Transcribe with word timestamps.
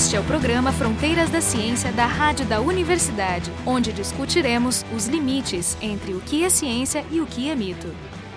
Este 0.00 0.16
é 0.16 0.20
o 0.20 0.24
programa 0.24 0.72
Fronteiras 0.72 1.28
da 1.28 1.42
Ciência 1.42 1.92
da 1.92 2.06
Rádio 2.06 2.46
da 2.46 2.58
Universidade, 2.58 3.52
onde 3.66 3.92
discutiremos 3.92 4.82
os 4.96 5.06
limites 5.06 5.76
entre 5.82 6.14
o 6.14 6.20
que 6.20 6.42
é 6.42 6.48
ciência 6.48 7.04
e 7.10 7.20
o 7.20 7.26
que 7.26 7.50
é 7.50 7.54
mito. 7.54 7.88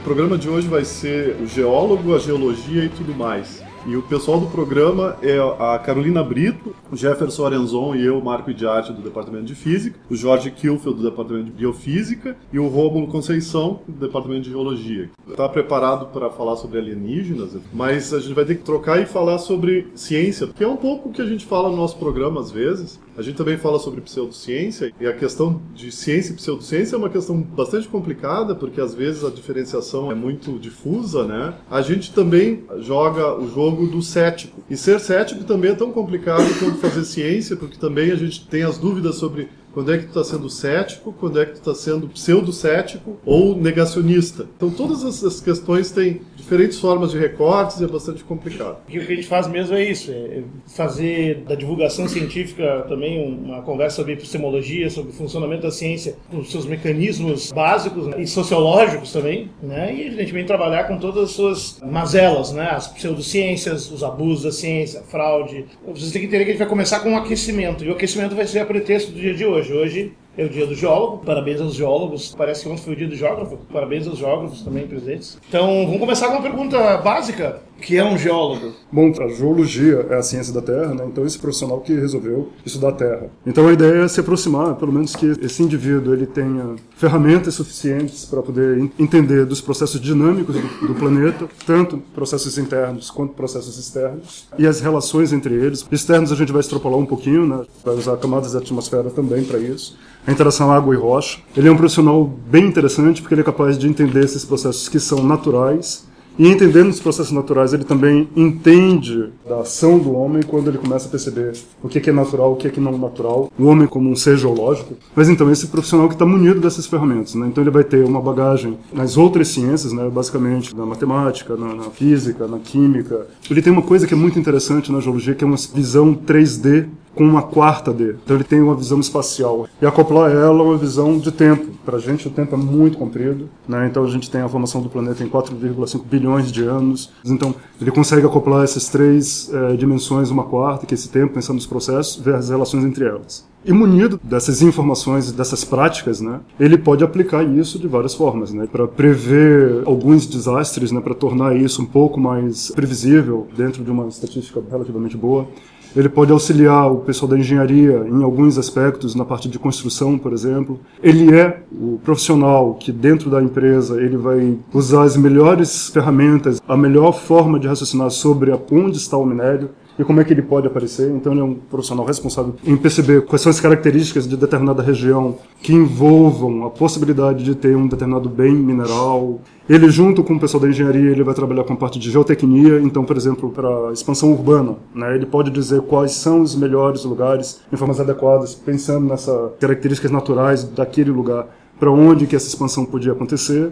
O 0.01 0.03
programa 0.03 0.37
de 0.37 0.49
hoje 0.49 0.67
vai 0.67 0.83
ser 0.83 1.37
o 1.41 1.47
geólogo, 1.47 2.13
a 2.13 2.19
geologia 2.19 2.83
e 2.83 2.89
tudo 2.89 3.15
mais. 3.15 3.62
E 3.85 3.97
o 3.97 4.01
pessoal 4.01 4.39
do 4.39 4.47
programa 4.47 5.17
é 5.21 5.37
a 5.59 5.77
Carolina 5.77 6.23
Brito, 6.23 6.73
o 6.89 6.95
Jefferson 6.95 7.45
Arenzon 7.45 7.95
e 7.95 8.05
eu, 8.05 8.21
Marco 8.21 8.49
Idiarte, 8.49 8.93
do 8.93 9.01
Departamento 9.01 9.43
de 9.43 9.55
Física, 9.55 9.99
o 10.09 10.15
Jorge 10.15 10.51
Kilfeld, 10.51 11.01
do 11.01 11.09
Departamento 11.09 11.47
de 11.47 11.51
Biofísica, 11.51 12.37
e 12.53 12.57
o 12.57 12.69
Rômulo 12.69 13.07
Conceição, 13.07 13.81
do 13.85 13.99
Departamento 14.07 14.43
de 14.43 14.51
Geologia. 14.51 15.09
Está 15.27 15.49
preparado 15.49 16.05
para 16.13 16.29
falar 16.29 16.55
sobre 16.55 16.79
alienígenas, 16.79 17.57
mas 17.73 18.13
a 18.13 18.21
gente 18.21 18.33
vai 18.33 18.45
ter 18.45 18.55
que 18.55 18.63
trocar 18.63 19.01
e 19.01 19.05
falar 19.05 19.37
sobre 19.37 19.87
ciência, 19.95 20.47
que 20.47 20.63
é 20.63 20.67
um 20.67 20.77
pouco 20.77 21.09
o 21.09 21.11
que 21.11 21.21
a 21.21 21.27
gente 21.27 21.45
fala 21.45 21.69
no 21.69 21.75
nosso 21.75 21.97
programa 21.97 22.39
às 22.39 22.51
vezes. 22.51 23.01
A 23.17 23.21
gente 23.21 23.35
também 23.35 23.57
fala 23.57 23.77
sobre 23.77 24.01
pseudociência, 24.01 24.91
e 24.99 25.05
a 25.05 25.13
questão 25.13 25.61
de 25.75 25.91
ciência 25.91 26.31
e 26.31 26.35
pseudociência 26.35 26.95
é 26.95 26.97
uma 26.97 27.09
questão 27.09 27.39
bastante 27.39 27.87
complicada, 27.87 28.55
porque 28.55 28.81
às 28.81 28.93
vezes 28.95 29.23
a 29.23 29.29
diferenciação 29.29 30.11
é 30.11 30.15
muito 30.15 30.57
difusa, 30.57 31.25
né? 31.25 31.53
A 31.69 31.81
gente 31.81 32.11
também 32.11 32.63
joga 32.79 33.37
o 33.39 33.47
jogo 33.47 33.87
do 33.87 34.01
cético. 34.01 34.63
E 34.69 34.75
ser 34.75 34.99
cético 34.99 35.43
também 35.43 35.71
é 35.71 35.75
tão 35.75 35.91
complicado 35.91 36.43
quanto 36.59 36.77
fazer 36.77 37.03
ciência, 37.03 37.55
porque 37.55 37.77
também 37.77 38.11
a 38.11 38.15
gente 38.15 38.47
tem 38.47 38.63
as 38.63 38.77
dúvidas 38.77 39.15
sobre 39.15 39.47
quando 39.73 39.93
é 39.93 39.97
que 39.97 40.05
tu 40.05 40.19
está 40.19 40.23
sendo 40.23 40.49
cético, 40.49 41.13
quando 41.19 41.41
é 41.41 41.45
que 41.45 41.53
tu 41.53 41.69
está 41.69 41.75
sendo 41.75 42.07
pseudo-cético 42.07 43.17
ou 43.25 43.55
negacionista. 43.55 44.45
Então 44.55 44.69
todas 44.69 45.03
essas 45.03 45.41
questões 45.41 45.91
têm 45.91 46.21
diferentes 46.35 46.79
formas 46.79 47.11
de 47.11 47.17
recortes 47.17 47.79
e 47.79 47.83
é 47.83 47.87
bastante 47.87 48.23
complicado. 48.23 48.77
E 48.87 48.99
o 48.99 49.05
que 49.05 49.13
a 49.13 49.15
gente 49.15 49.27
faz 49.27 49.47
mesmo 49.47 49.75
é 49.75 49.83
isso, 49.83 50.11
é 50.11 50.43
fazer 50.67 51.43
da 51.47 51.55
divulgação 51.55 52.07
científica 52.07 52.85
também 52.87 53.23
uma 53.43 53.61
conversa 53.61 53.97
sobre 53.97 54.13
epistemologia, 54.13 54.89
sobre 54.89 55.11
o 55.11 55.13
funcionamento 55.13 55.63
da 55.63 55.71
ciência, 55.71 56.15
os 56.31 56.51
seus 56.51 56.65
mecanismos 56.65 57.51
básicos 57.51 58.13
e 58.17 58.27
sociológicos 58.27 59.11
também, 59.11 59.49
né? 59.61 59.93
E 59.93 60.07
evidentemente 60.07 60.47
trabalhar 60.47 60.83
com 60.85 60.97
todas 60.97 61.25
as 61.25 61.31
suas 61.31 61.79
mazelas, 61.81 62.51
né? 62.51 62.69
As 62.69 62.87
pseudociências, 62.87 63.89
os 63.91 64.03
abusos 64.03 64.43
da 64.43 64.51
ciência, 64.51 64.99
a 64.99 65.03
fraude. 65.03 65.65
Vocês 65.87 66.11
têm 66.11 66.21
que 66.21 66.27
entender 66.27 66.43
que 66.45 66.51
a 66.51 66.53
gente 66.53 66.59
vai 66.59 66.69
começar 66.69 66.99
com 66.99 67.11
um 67.11 67.17
aquecimento, 67.17 67.83
e 67.83 67.89
o 67.89 67.93
aquecimento 67.93 68.35
vai 68.35 68.45
ser 68.45 68.59
a 68.59 68.65
pretexto 68.65 69.11
do 69.11 69.19
dia 69.19 69.33
de 69.33 69.45
hoje 69.45 69.62
hoje. 69.71 70.11
É 70.37 70.45
o 70.45 70.49
dia 70.49 70.65
do 70.65 70.73
geólogo, 70.73 71.19
parabéns 71.23 71.61
aos 71.61 71.75
geólogos. 71.75 72.33
Parece 72.35 72.63
que 72.63 72.69
ontem 72.69 72.81
foi 72.81 72.93
o 72.93 72.95
dia 72.95 73.07
do 73.07 73.15
geógrafo, 73.15 73.57
parabéns 73.71 74.07
aos 74.07 74.17
geógrafos 74.17 74.61
também 74.63 74.87
presentes. 74.87 75.37
Então, 75.47 75.85
vamos 75.85 75.99
começar 75.99 76.27
com 76.27 76.33
uma 76.33 76.41
pergunta 76.41 76.97
básica: 76.97 77.61
o 77.77 77.81
que 77.81 77.97
é 77.97 78.03
um 78.03 78.17
geólogo? 78.17 78.73
Bom, 78.91 79.11
a 79.21 79.27
geologia 79.27 80.07
é 80.09 80.15
a 80.15 80.23
ciência 80.23 80.53
da 80.53 80.61
Terra, 80.61 80.93
né? 80.93 81.05
Então, 81.05 81.25
esse 81.25 81.37
profissional 81.37 81.81
que 81.81 81.93
resolveu 81.93 82.49
estudar 82.65 82.89
a 82.89 82.93
Terra. 82.93 83.27
Então, 83.45 83.67
a 83.67 83.73
ideia 83.73 84.03
é 84.03 84.07
se 84.07 84.19
aproximar, 84.19 84.75
pelo 84.75 84.91
menos 84.91 85.15
que 85.15 85.25
esse 85.41 85.61
indivíduo 85.61 86.13
ele 86.13 86.25
tenha 86.25 86.75
ferramentas 86.95 87.53
suficientes 87.53 88.25
para 88.25 88.41
poder 88.41 88.91
entender 88.97 89.45
dos 89.45 89.61
processos 89.61 90.01
dinâmicos 90.01 90.55
do, 90.55 90.87
do 90.87 90.95
planeta, 90.95 91.47
tanto 91.65 91.97
processos 92.13 92.57
internos 92.57 93.11
quanto 93.11 93.33
processos 93.33 93.77
externos, 93.77 94.47
e 94.57 94.65
as 94.65 94.79
relações 94.81 95.31
entre 95.31 95.53
eles. 95.53 95.85
Externos 95.91 96.31
a 96.31 96.35
gente 96.35 96.51
vai 96.51 96.61
extrapolar 96.61 96.97
um 96.97 97.05
pouquinho, 97.05 97.45
né? 97.45 97.65
Vai 97.83 97.95
usar 97.95 98.17
camadas 98.17 98.53
da 98.53 98.59
atmosfera 98.59 99.11
também 99.11 99.43
para 99.43 99.59
isso 99.59 99.95
a 100.25 100.31
interação 100.31 100.71
água 100.71 100.93
e 100.93 100.97
rocha. 100.97 101.39
Ele 101.55 101.67
é 101.67 101.71
um 101.71 101.77
profissional 101.77 102.25
bem 102.49 102.65
interessante 102.65 103.21
porque 103.21 103.33
ele 103.33 103.41
é 103.41 103.45
capaz 103.45 103.77
de 103.77 103.87
entender 103.87 104.23
esses 104.23 104.45
processos 104.45 104.87
que 104.89 104.99
são 104.99 105.23
naturais 105.23 106.05
e 106.37 106.49
entendendo 106.49 106.89
os 106.89 106.99
processos 106.99 107.31
naturais, 107.31 107.73
ele 107.73 107.83
também 107.83 108.27
entende 108.35 109.29
da 109.47 109.59
ação 109.59 109.99
do 109.99 110.13
homem 110.13 110.41
quando 110.41 110.67
ele 110.67 110.79
começa 110.79 111.07
a 111.07 111.11
perceber 111.11 111.53
o 111.81 111.87
que 111.87 112.09
é 112.09 112.13
natural, 112.13 112.53
o 112.53 112.55
que 112.55 112.67
é 112.67 112.81
não 112.81 112.97
natural, 112.97 113.51
o 113.57 113.65
homem 113.65 113.87
como 113.87 114.09
um 114.09 114.15
ser 114.15 114.35
geológico. 114.37 114.95
Mas 115.15 115.29
então, 115.29 115.51
esse 115.51 115.67
profissional 115.67 116.07
que 116.07 116.15
está 116.15 116.25
munido 116.25 116.59
dessas 116.59 116.87
ferramentas, 116.87 117.35
né? 117.35 117.47
então 117.47 117.63
ele 117.63 117.69
vai 117.69 117.83
ter 117.83 118.03
uma 118.03 118.19
bagagem 118.19 118.79
nas 118.91 119.15
outras 119.15 119.49
ciências, 119.49 119.93
né? 119.93 120.09
basicamente 120.09 120.75
na 120.75 120.85
matemática, 120.87 121.55
na, 121.55 121.75
na 121.75 121.83
física, 121.91 122.47
na 122.47 122.57
química. 122.57 123.27
Ele 123.49 123.61
tem 123.61 123.71
uma 123.71 123.83
coisa 123.83 124.07
que 124.07 124.13
é 124.15 124.17
muito 124.17 124.39
interessante 124.39 124.91
na 124.91 124.99
geologia, 124.99 125.35
que 125.35 125.43
é 125.43 125.47
uma 125.47 125.57
visão 125.57 126.15
3D 126.15 126.87
com 127.15 127.23
uma 127.23 127.41
quarta 127.41 127.93
D. 127.93 128.15
Então 128.23 128.35
ele 128.35 128.43
tem 128.43 128.61
uma 128.61 128.75
visão 128.75 128.99
espacial. 128.99 129.67
E 129.81 129.85
acoplar 129.85 130.31
ela 130.31 130.59
a 130.59 130.63
uma 130.63 130.77
visão 130.77 131.17
de 131.17 131.31
tempo. 131.31 131.67
Para 131.85 131.97
a 131.97 131.99
gente 131.99 132.27
o 132.27 132.31
tempo 132.31 132.55
é 132.55 132.57
muito 132.57 132.97
comprido, 132.97 133.49
né? 133.67 133.87
então 133.87 134.03
a 134.03 134.07
gente 134.07 134.29
tem 134.29 134.41
a 134.41 134.49
formação 134.49 134.81
do 134.81 134.89
planeta 134.89 135.23
em 135.23 135.29
4,5 135.29 136.03
bilhões 136.03 136.51
de 136.51 136.63
anos. 136.63 137.11
Então 137.25 137.53
ele 137.79 137.91
consegue 137.91 138.25
acoplar 138.25 138.63
essas 138.63 138.87
três 138.87 139.51
é, 139.53 139.75
dimensões 139.75 140.29
uma 140.29 140.43
quarta, 140.43 140.85
que 140.85 140.93
é 140.93 140.95
esse 140.95 141.09
tempo, 141.09 141.33
pensando 141.33 141.55
nos 141.55 141.67
processos, 141.67 142.15
ver 142.15 142.35
as 142.35 142.49
relações 142.49 142.83
entre 142.83 143.05
elas. 143.05 143.45
E 143.65 143.71
munido 143.71 144.19
dessas 144.21 144.61
informações, 144.61 145.31
dessas 145.31 145.63
práticas, 145.63 146.19
né, 146.19 146.41
ele 146.59 146.77
pode 146.77 147.01
aplicar 147.01 147.43
isso 147.43 147.79
de 147.79 147.87
várias 147.87 148.13
formas, 148.13 148.51
né, 148.51 148.67
para 148.69 148.85
prever 148.87 149.83
alguns 149.85 150.25
desastres, 150.25 150.91
né, 150.91 150.99
para 150.99 151.15
tornar 151.15 151.55
isso 151.55 151.81
um 151.81 151.85
pouco 151.85 152.19
mais 152.19 152.71
previsível 152.71 153.47
dentro 153.55 153.81
de 153.81 153.89
uma 153.89 154.07
estatística 154.07 154.61
relativamente 154.69 155.15
boa. 155.15 155.47
Ele 155.95 156.09
pode 156.09 156.31
auxiliar 156.31 156.91
o 156.91 156.97
pessoal 156.97 157.29
da 157.29 157.37
engenharia 157.37 158.05
em 158.07 158.23
alguns 158.23 158.57
aspectos, 158.57 159.13
na 159.13 159.23
parte 159.23 159.47
de 159.47 159.59
construção, 159.59 160.17
por 160.17 160.33
exemplo. 160.33 160.79
Ele 161.01 161.35
é 161.35 161.61
o 161.71 161.99
profissional 162.03 162.73
que 162.75 162.91
dentro 162.91 163.29
da 163.29 163.41
empresa 163.41 164.01
ele 164.01 164.17
vai 164.17 164.57
usar 164.73 165.03
as 165.03 165.15
melhores 165.15 165.89
ferramentas, 165.89 166.61
a 166.67 166.75
melhor 166.75 167.13
forma 167.13 167.59
de 167.59 167.67
raciocinar 167.67 168.09
sobre 168.09 168.51
onde 168.71 168.97
está 168.97 169.17
o 169.17 169.25
minério 169.25 169.69
e 169.97 170.03
como 170.03 170.19
é 170.19 170.23
que 170.23 170.33
ele 170.33 170.41
pode 170.41 170.67
aparecer. 170.67 171.09
Então, 171.11 171.33
ele 171.33 171.41
é 171.41 171.43
um 171.43 171.55
profissional 171.55 172.05
responsável 172.05 172.55
em 172.65 172.75
perceber 172.75 173.21
quais 173.21 173.41
são 173.41 173.49
as 173.49 173.59
características 173.59 174.27
de 174.27 174.35
determinada 174.35 174.81
região 174.81 175.37
que 175.61 175.73
envolvam 175.73 176.65
a 176.65 176.69
possibilidade 176.69 177.43
de 177.43 177.55
ter 177.55 177.75
um 177.75 177.87
determinado 177.87 178.29
bem 178.29 178.53
mineral. 178.53 179.39
Ele, 179.69 179.89
junto 179.89 180.23
com 180.23 180.35
o 180.35 180.39
pessoal 180.39 180.61
da 180.61 180.69
engenharia, 180.69 181.11
ele 181.11 181.23
vai 181.23 181.33
trabalhar 181.33 181.63
com 181.63 181.73
a 181.73 181.77
parte 181.77 181.99
de 181.99 182.11
geotecnia. 182.11 182.79
Então, 182.81 183.05
por 183.05 183.15
exemplo, 183.15 183.49
para 183.49 183.91
expansão 183.93 184.31
urbana, 184.31 184.75
né, 184.93 185.15
ele 185.15 185.25
pode 185.25 185.49
dizer 185.51 185.81
quais 185.81 186.11
são 186.11 186.41
os 186.41 186.55
melhores 186.55 187.05
lugares 187.05 187.61
em 187.71 187.75
formas 187.75 187.99
adequadas, 187.99 188.53
pensando 188.55 189.07
nessas 189.07 189.51
características 189.59 190.11
naturais 190.11 190.63
daquele 190.63 191.11
lugar 191.11 191.47
para 191.79 191.91
onde 191.91 192.25
que 192.27 192.35
essa 192.35 192.47
expansão 192.47 192.85
podia 192.85 193.11
acontecer. 193.11 193.71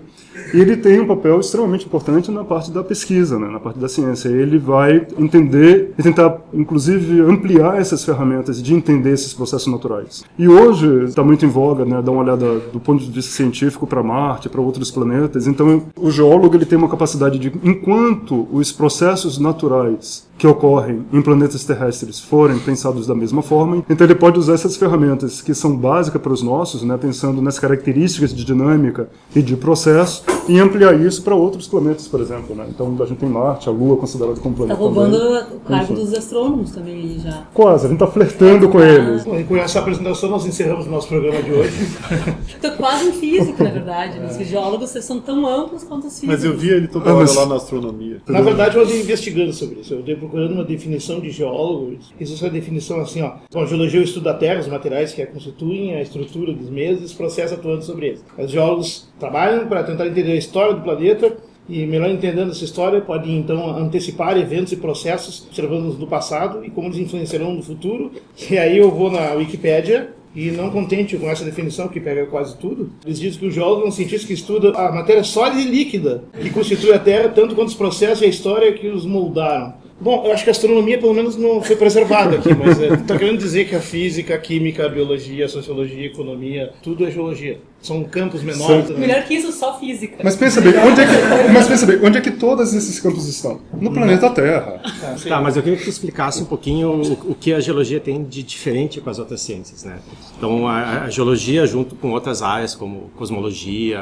E 0.53 0.59
ele 0.59 0.75
tem 0.78 1.00
um 1.00 1.07
papel 1.07 1.39
extremamente 1.39 1.85
importante 1.85 2.31
na 2.31 2.44
parte 2.44 2.72
da 2.72 2.84
pesquisa, 2.84 3.38
né, 3.38 3.47
na 3.47 3.59
parte 3.59 3.79
da 3.79 3.88
ciência. 3.88 4.29
Ele 4.29 4.57
vai 4.57 5.07
entender 5.17 5.94
e 5.97 6.03
tentar, 6.03 6.41
inclusive, 6.53 7.22
ampliar 7.22 7.79
essas 7.79 8.03
ferramentas 8.03 8.62
de 8.62 8.73
entender 8.73 9.12
esses 9.12 9.34
processos 9.34 9.72
naturais. 9.72 10.23
E 10.38 10.47
hoje 10.47 11.06
está 11.06 11.23
muito 11.23 11.45
em 11.45 11.50
voga, 11.50 11.85
né, 11.85 12.01
dar 12.01 12.12
uma 12.12 12.22
olhada 12.22 12.59
do 12.72 12.79
ponto 12.79 13.03
de 13.03 13.12
vista 13.12 13.31
científico 13.31 13.85
para 13.85 14.03
Marte, 14.03 14.50
para 14.50 14.62
outros 14.62 14.91
planetas. 14.91 15.47
Então, 15.47 15.83
o 15.97 16.12
geólogo 16.12 16.56
ele 16.56 16.66
tem 16.66 16.78
uma 16.78 16.89
capacidade 16.89 17.38
de, 17.39 17.51
enquanto 17.63 18.47
os 18.51 18.72
processos 18.72 19.38
naturais 19.38 20.29
que 20.38 20.47
ocorrem 20.47 21.06
em 21.13 21.22
planetas 21.22 21.63
terrestres 21.63 22.19
forem 22.19 22.57
pensados 22.57 23.06
da 23.06 23.13
mesma 23.13 23.44
forma, 23.44 23.83
então 23.88 24.07
ele 24.07 24.16
pode 24.16 24.39
usar 24.39 24.56
essas 24.56 24.75
ferramentas 24.75 25.39
que 25.39 25.53
são 25.53 25.78
básicas 25.78 26.19
para 26.19 26.33
os 26.33 26.41
nossos, 26.41 26.81
né, 26.81 26.97
pensando 26.97 27.41
nas 27.44 27.59
características 27.59 27.91
de 27.94 28.44
dinâmica 28.44 29.09
e 29.35 29.41
de 29.41 29.56
processo, 29.56 30.24
e 30.47 30.59
ampliar 30.59 31.00
isso 31.00 31.24
para 31.24 31.35
outros 31.35 31.68
planetas, 31.68 32.07
por 32.07 32.19
exemplo. 32.19 32.56
Né? 32.56 32.66
Então 32.69 32.96
a 33.00 33.06
gente 33.06 33.19
tem 33.19 33.29
Marte, 33.29 33.69
a 33.69 33.72
Lua 33.72 33.97
considerada 33.97 34.40
como 34.40 34.56
planeta. 34.56 34.74
Está 34.74 34.85
roubando 34.85 35.18
também. 35.18 35.57
o 35.57 35.59
cargo 35.59 35.94
dos 35.94 36.13
astrônomos 36.13 36.72
também 36.72 37.19
já. 37.19 37.44
Quase, 37.53 37.85
a 37.85 37.90
gente 37.90 38.01
está 38.01 38.12
flertando 38.12 38.69
com 38.69 38.80
eles. 38.81 39.24
Bom, 39.24 39.40
e 39.40 39.44
com 39.44 39.57
essa 39.57 39.80
apresentação 39.80 40.30
nós 40.30 40.46
encerramos 40.46 40.88
o 40.88 40.90
nosso 40.90 41.07
programa 41.07 41.41
de 41.41 41.51
hoje. 41.51 41.72
Estou 42.47 42.72
quase 42.72 43.09
em 43.09 43.13
física, 43.13 43.63
na 43.63 43.69
verdade. 43.69 44.19
É. 44.19 44.25
Os 44.25 44.47
geólogos 44.47 44.90
são 44.90 45.19
tão 45.19 45.47
amplos 45.47 45.84
quanto 45.84 46.07
os 46.07 46.19
físicos. 46.19 46.35
Mas 46.35 46.44
eu 46.44 46.57
vi 46.57 46.69
ele 46.69 46.88
toda 46.88 47.13
hora 47.13 47.31
lá 47.31 47.46
na 47.46 47.56
astronomia. 47.56 48.22
Na 48.28 48.41
verdade, 48.41 48.75
eu 48.75 48.84
andei 48.84 49.00
investigando 49.00 49.53
sobre 49.53 49.81
isso. 49.81 49.94
Eu 49.94 50.00
andei 50.00 50.16
procurando 50.16 50.54
uma 50.54 50.63
definição 50.63 51.19
de 51.19 51.30
geólogo. 51.30 51.98
Existe 52.19 52.44
uma 52.44 52.51
definição 52.51 53.00
assim, 53.00 53.21
ó. 53.21 53.33
Bom, 53.51 53.66
geologia 53.66 54.00
é 54.00 54.04
o 54.04 54.06
estudo 54.06 54.24
da 54.24 54.33
Terra, 54.33 54.60
os 54.60 54.68
materiais 54.68 55.13
que 55.13 55.21
a 55.21 55.27
constituem, 55.27 55.95
a 55.95 56.01
estrutura 56.01 56.54
dos 56.54 56.69
mesmos 56.69 57.01
os 57.04 57.13
processos 57.13 57.57
atuando 57.57 57.81
sobre 57.81 58.07
eles. 58.07 58.25
Os 58.38 58.51
geólogos 58.51 59.10
trabalham 59.19 59.68
para 59.68 59.83
tentar 59.83 60.07
entender 60.07 60.33
a 60.33 60.38
história 60.38 60.74
do 60.74 60.81
planeta 60.81 61.38
e 61.69 61.86
melhor 61.86 62.10
entendendo 62.10 62.51
essa 62.51 62.66
história 62.66 63.00
pode 63.00 63.31
então 63.31 63.78
antecipar 63.78 64.38
eventos 64.38 64.74
e 64.74 64.78
processos 64.78 65.45
observando 65.48 65.94
do 65.98 66.07
passado 66.07 66.66
e 66.66 66.69
como 66.69 66.88
eles 66.88 66.98
influenciarão 66.98 67.54
no 67.54 67.63
futuro. 67.63 68.12
E 68.50 68.57
aí 68.57 68.78
eu 68.78 68.92
vou 68.92 69.12
na 69.12 69.33
Wikipédia 69.33 70.10
e 70.36 70.50
não 70.51 70.69
contente 70.69 71.18
com 71.18 71.30
essa 71.30 71.44
definição, 71.44 71.89
que 71.89 72.00
pega 72.00 72.25
quase 72.25 72.57
tudo, 72.57 72.89
eles 73.06 73.19
dizem 73.19 73.39
que 73.39 73.48
o 73.48 73.51
geólogo 73.51 73.83
é 73.83 73.88
um 73.88 73.92
cientista 73.92 74.25
que 74.25 74.33
estuda 74.33 74.69
a 74.72 74.92
matéria 74.92 75.24
sólida 75.24 75.62
e 75.62 75.66
líquida 75.66 76.24
que 76.42 76.50
constitui 76.50 76.94
a 76.94 77.00
Terra, 77.00 77.30
tanto 77.30 77.54
quanto 77.54 77.68
os 77.68 77.75
processos 77.75 78.22
e 78.22 78.25
a 78.25 78.30
história 78.30 78.72
que 78.72 78.88
os 78.88 79.06
moldaram 79.06 79.81
Bom, 80.01 80.25
eu 80.25 80.33
acho 80.33 80.44
que 80.44 80.50
a 80.50 80.51
astronomia 80.51 80.98
pelo 80.98 81.13
menos 81.13 81.38
não 81.38 81.62
foi 81.62 81.75
preservada 81.75 82.38
aqui, 82.38 82.50
mas 82.56 82.80
está 82.80 83.15
querendo 83.15 83.38
dizer 83.38 83.65
que 83.65 83.75
a 83.75 83.80
física, 83.80 84.33
a 84.33 84.38
química, 84.39 84.86
a 84.86 84.89
biologia, 84.89 85.45
a 85.45 85.50
sociologia, 85.50 86.01
a 86.01 86.06
economia, 86.06 86.74
tudo 86.81 87.06
é 87.06 87.12
geologia. 87.12 87.59
São 87.81 88.03
campos 88.03 88.44
menores. 88.44 88.89
Né? 88.89 89.00
Melhor 89.00 89.24
que 89.24 89.36
isso, 89.36 89.51
só 89.51 89.80
física. 89.80 90.18
Mas 90.24 90.36
pensa 90.36 90.59
bem, 90.59 90.74
onde 90.77 91.01
é 91.01 91.06
que, 91.06 91.13
mas 91.53 91.68
pensa 91.68 91.86
bem, 91.86 92.00
onde 92.03 92.18
é 92.18 92.21
que 92.21 92.31
todos 92.31 92.74
esses 92.74 93.00
campos 93.00 93.27
estão? 93.27 93.59
No 93.74 93.92
planeta 93.92 94.30
Terra. 94.30 94.81
Ah, 94.83 95.15
tá, 95.27 95.42
mas 95.42 95.56
eu 95.56 95.63
queria 95.63 95.77
que 95.77 95.83
tu 95.83 95.89
explicasse 95.89 96.42
um 96.42 96.45
pouquinho 96.45 96.89
o, 96.89 97.31
o, 97.31 97.36
que 97.36 97.54
a 97.54 97.59
geologia 97.59 98.00
tem 98.00 98.24
de 98.24 98.42
diferente 98.44 99.01
com 99.01 99.09
as 99.09 99.19
outras 99.19 99.42
ciências, 99.42 99.83
né? 99.83 99.97
Então, 100.38 100.68
a, 100.68 101.04
a 101.04 101.09
geologia, 101.09 101.65
junto 101.65 101.95
com 101.95 102.12
outras 102.12 102.42
áreas 102.42 102.75
como 102.75 103.12
cosmologia, 103.15 104.00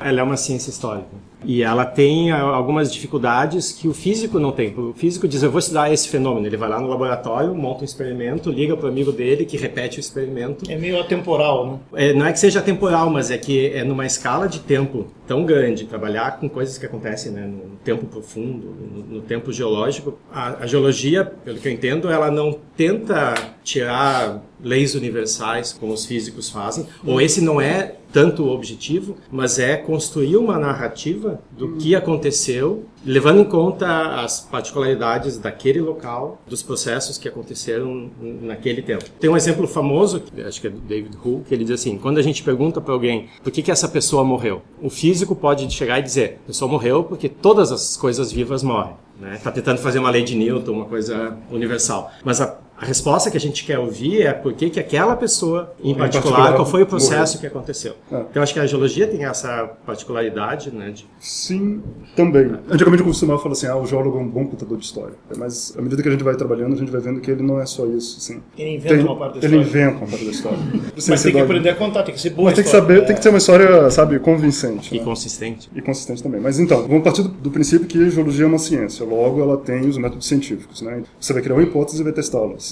ela 0.00 0.20
é 0.20 0.22
uma 0.22 0.36
ciência 0.36 0.70
histórica. 0.70 1.06
E 1.44 1.62
ela 1.62 1.84
tem 1.84 2.30
algumas 2.30 2.92
dificuldades 2.92 3.72
que 3.72 3.88
o 3.88 3.94
físico 3.94 4.38
não 4.38 4.52
tem. 4.52 4.74
O 4.76 4.92
físico 4.94 5.28
diz, 5.28 5.42
eu 5.42 5.50
vou 5.50 5.58
estudar 5.58 5.92
esse 5.92 6.08
fenômeno. 6.08 6.46
Ele 6.46 6.56
vai 6.56 6.68
lá 6.68 6.80
no 6.80 6.88
laboratório, 6.88 7.54
monta 7.54 7.82
um 7.82 7.84
experimento, 7.84 8.50
liga 8.50 8.76
para 8.76 8.86
o 8.86 8.88
amigo 8.88 9.12
dele 9.12 9.44
que 9.44 9.56
repete 9.56 9.98
o 9.98 10.00
experimento. 10.00 10.70
É 10.70 10.76
meio 10.76 11.00
atemporal, 11.00 11.66
né? 11.66 11.78
É, 11.94 12.12
não 12.12 12.26
é 12.26 12.32
que 12.32 12.38
seja 12.38 12.60
atemporal, 12.60 13.10
mas 13.10 13.30
é 13.30 13.38
que 13.38 13.68
é 13.68 13.84
numa 13.84 14.06
escala 14.06 14.48
de 14.48 14.60
tempo 14.60 15.06
tão 15.26 15.44
grande, 15.44 15.84
trabalhar 15.84 16.38
com 16.38 16.48
coisas 16.48 16.76
que 16.78 16.86
acontecem 16.86 17.32
né, 17.32 17.46
no 17.46 17.76
tempo 17.84 18.06
profundo, 18.06 18.66
no, 18.66 19.16
no 19.16 19.20
tempo 19.22 19.52
geológico. 19.52 20.18
A, 20.32 20.64
a 20.64 20.66
geologia, 20.66 21.24
pelo 21.24 21.58
que 21.58 21.68
eu 21.68 21.72
entendo, 21.72 22.10
ela 22.10 22.30
não 22.30 22.58
tenta 22.76 23.34
tirar 23.62 24.42
leis 24.62 24.94
universais 24.94 25.72
como 25.72 25.92
os 25.92 26.04
físicos 26.04 26.50
fazem, 26.50 26.86
ou 27.04 27.20
esse 27.20 27.40
não 27.40 27.60
é 27.60 27.96
tanto 28.12 28.44
o 28.44 28.50
objetivo, 28.50 29.16
mas 29.30 29.58
é 29.58 29.76
construir 29.76 30.36
uma 30.36 30.58
narrativa 30.58 31.40
do 31.50 31.76
que 31.76 31.96
aconteceu, 31.96 32.84
levando 33.04 33.40
em 33.40 33.44
conta 33.44 34.20
as 34.20 34.40
particularidades 34.40 35.38
daquele 35.38 35.80
local, 35.80 36.40
dos 36.46 36.62
processos 36.62 37.18
que 37.18 37.28
aconteceram 37.28 38.10
naquele 38.20 38.82
tempo. 38.82 39.04
Tem 39.20 39.30
um 39.30 39.36
exemplo 39.36 39.66
famoso, 39.66 40.22
acho 40.46 40.60
que 40.60 40.66
é 40.66 40.70
do 40.70 40.78
David 40.78 41.16
Hull, 41.22 41.44
que 41.46 41.54
ele 41.54 41.64
diz 41.64 41.80
assim: 41.80 41.98
quando 41.98 42.18
a 42.18 42.22
gente 42.22 42.42
pergunta 42.42 42.80
para 42.80 42.92
alguém 42.92 43.28
por 43.42 43.52
que, 43.52 43.62
que 43.62 43.70
essa 43.70 43.88
pessoa 43.88 44.24
morreu, 44.24 44.62
o 44.82 44.90
físico 44.90 45.34
pode 45.34 45.70
chegar 45.72 45.98
e 45.98 46.02
dizer: 46.02 46.40
a 46.44 46.46
pessoa 46.48 46.70
morreu 46.70 47.04
porque 47.04 47.28
todas 47.28 47.70
as 47.70 47.96
coisas 47.96 48.32
vivas 48.32 48.62
morrem. 48.62 48.94
Está 49.14 49.26
né? 49.26 49.40
Tá 49.42 49.52
tentando 49.52 49.78
fazer 49.78 49.98
uma 49.98 50.10
lei 50.10 50.24
de 50.24 50.34
Newton, 50.34 50.72
uma 50.72 50.84
coisa 50.86 51.36
universal. 51.50 52.10
Mas 52.24 52.40
a 52.40 52.58
a 52.76 52.84
resposta 52.84 53.30
que 53.30 53.36
a 53.36 53.40
gente 53.40 53.64
quer 53.64 53.78
ouvir 53.78 54.22
é 54.22 54.32
por 54.32 54.52
que, 54.52 54.68
que 54.68 54.80
aquela 54.80 55.14
pessoa, 55.14 55.72
em, 55.82 55.94
particular, 55.94 56.34
particular, 56.34 56.54
qual 56.54 56.66
foi 56.66 56.82
o 56.82 56.86
processo 56.86 57.36
morreu. 57.36 57.40
que 57.40 57.46
aconteceu. 57.46 57.94
É. 58.10 58.20
Então, 58.30 58.42
acho 58.42 58.52
que 58.52 58.58
a 58.58 58.66
geologia 58.66 59.06
tem 59.06 59.24
essa 59.24 59.70
particularidade, 59.86 60.72
né? 60.72 60.90
De... 60.90 61.06
Sim, 61.20 61.82
também. 62.16 62.52
Antigamente 62.68 63.02
eu 63.02 63.06
costumava 63.06 63.40
falar 63.40 63.52
assim, 63.52 63.66
ah, 63.66 63.76
o 63.76 63.86
geólogo 63.86 64.18
é 64.18 64.20
um 64.20 64.28
bom 64.28 64.44
contador 64.46 64.76
de 64.76 64.84
história. 64.84 65.14
Mas, 65.36 65.74
à 65.78 65.82
medida 65.82 66.02
que 66.02 66.08
a 66.08 66.12
gente 66.12 66.24
vai 66.24 66.34
trabalhando, 66.34 66.74
a 66.74 66.76
gente 66.76 66.90
vai 66.90 67.00
vendo 67.00 67.20
que 67.20 67.30
ele 67.30 67.42
não 67.42 67.60
é 67.60 67.66
só 67.66 67.86
isso, 67.86 68.18
assim. 68.18 68.42
Ele 68.58 68.76
inventa 68.76 68.96
tem, 68.96 69.04
uma 69.04 69.16
parte 69.16 69.32
da 69.34 69.38
história. 69.38 69.56
Ele 69.56 69.64
inventa 69.64 69.96
uma 69.96 70.06
parte 70.06 70.24
da 70.24 70.30
história. 70.30 70.58
mas 71.08 71.22
tem 71.22 71.32
que 71.32 71.40
aprender 71.40 71.70
a 71.70 71.74
contar, 71.76 72.02
tem 72.02 72.14
que 72.14 72.20
ser 72.20 72.30
boa 72.30 72.46
Mas 72.46 72.54
tem 72.56 72.64
que 72.64 72.70
saber, 72.70 72.98
é. 72.98 73.00
tem 73.02 73.16
que 73.16 73.22
ser 73.22 73.28
uma 73.28 73.38
história, 73.38 73.90
sabe, 73.90 74.18
convincente. 74.18 74.94
E 74.94 74.98
né? 74.98 75.04
consistente. 75.04 75.70
E 75.74 75.80
consistente 75.80 76.22
também. 76.22 76.40
Mas 76.40 76.58
então, 76.58 76.88
vamos 76.88 77.04
partir 77.04 77.22
do, 77.22 77.28
do 77.28 77.50
princípio 77.50 77.86
que 77.86 78.04
a 78.04 78.08
geologia 78.08 78.44
é 78.44 78.48
uma 78.48 78.58
ciência. 78.58 79.06
Logo, 79.06 79.40
ela 79.40 79.56
tem 79.56 79.88
os 79.88 79.96
métodos 79.96 80.26
científicos, 80.26 80.82
né? 80.82 81.04
Você 81.20 81.32
vai 81.32 81.40
criar 81.40 81.54
uma 81.54 81.62
hipótese 81.62 82.00
e 82.00 82.04
vai 82.04 82.12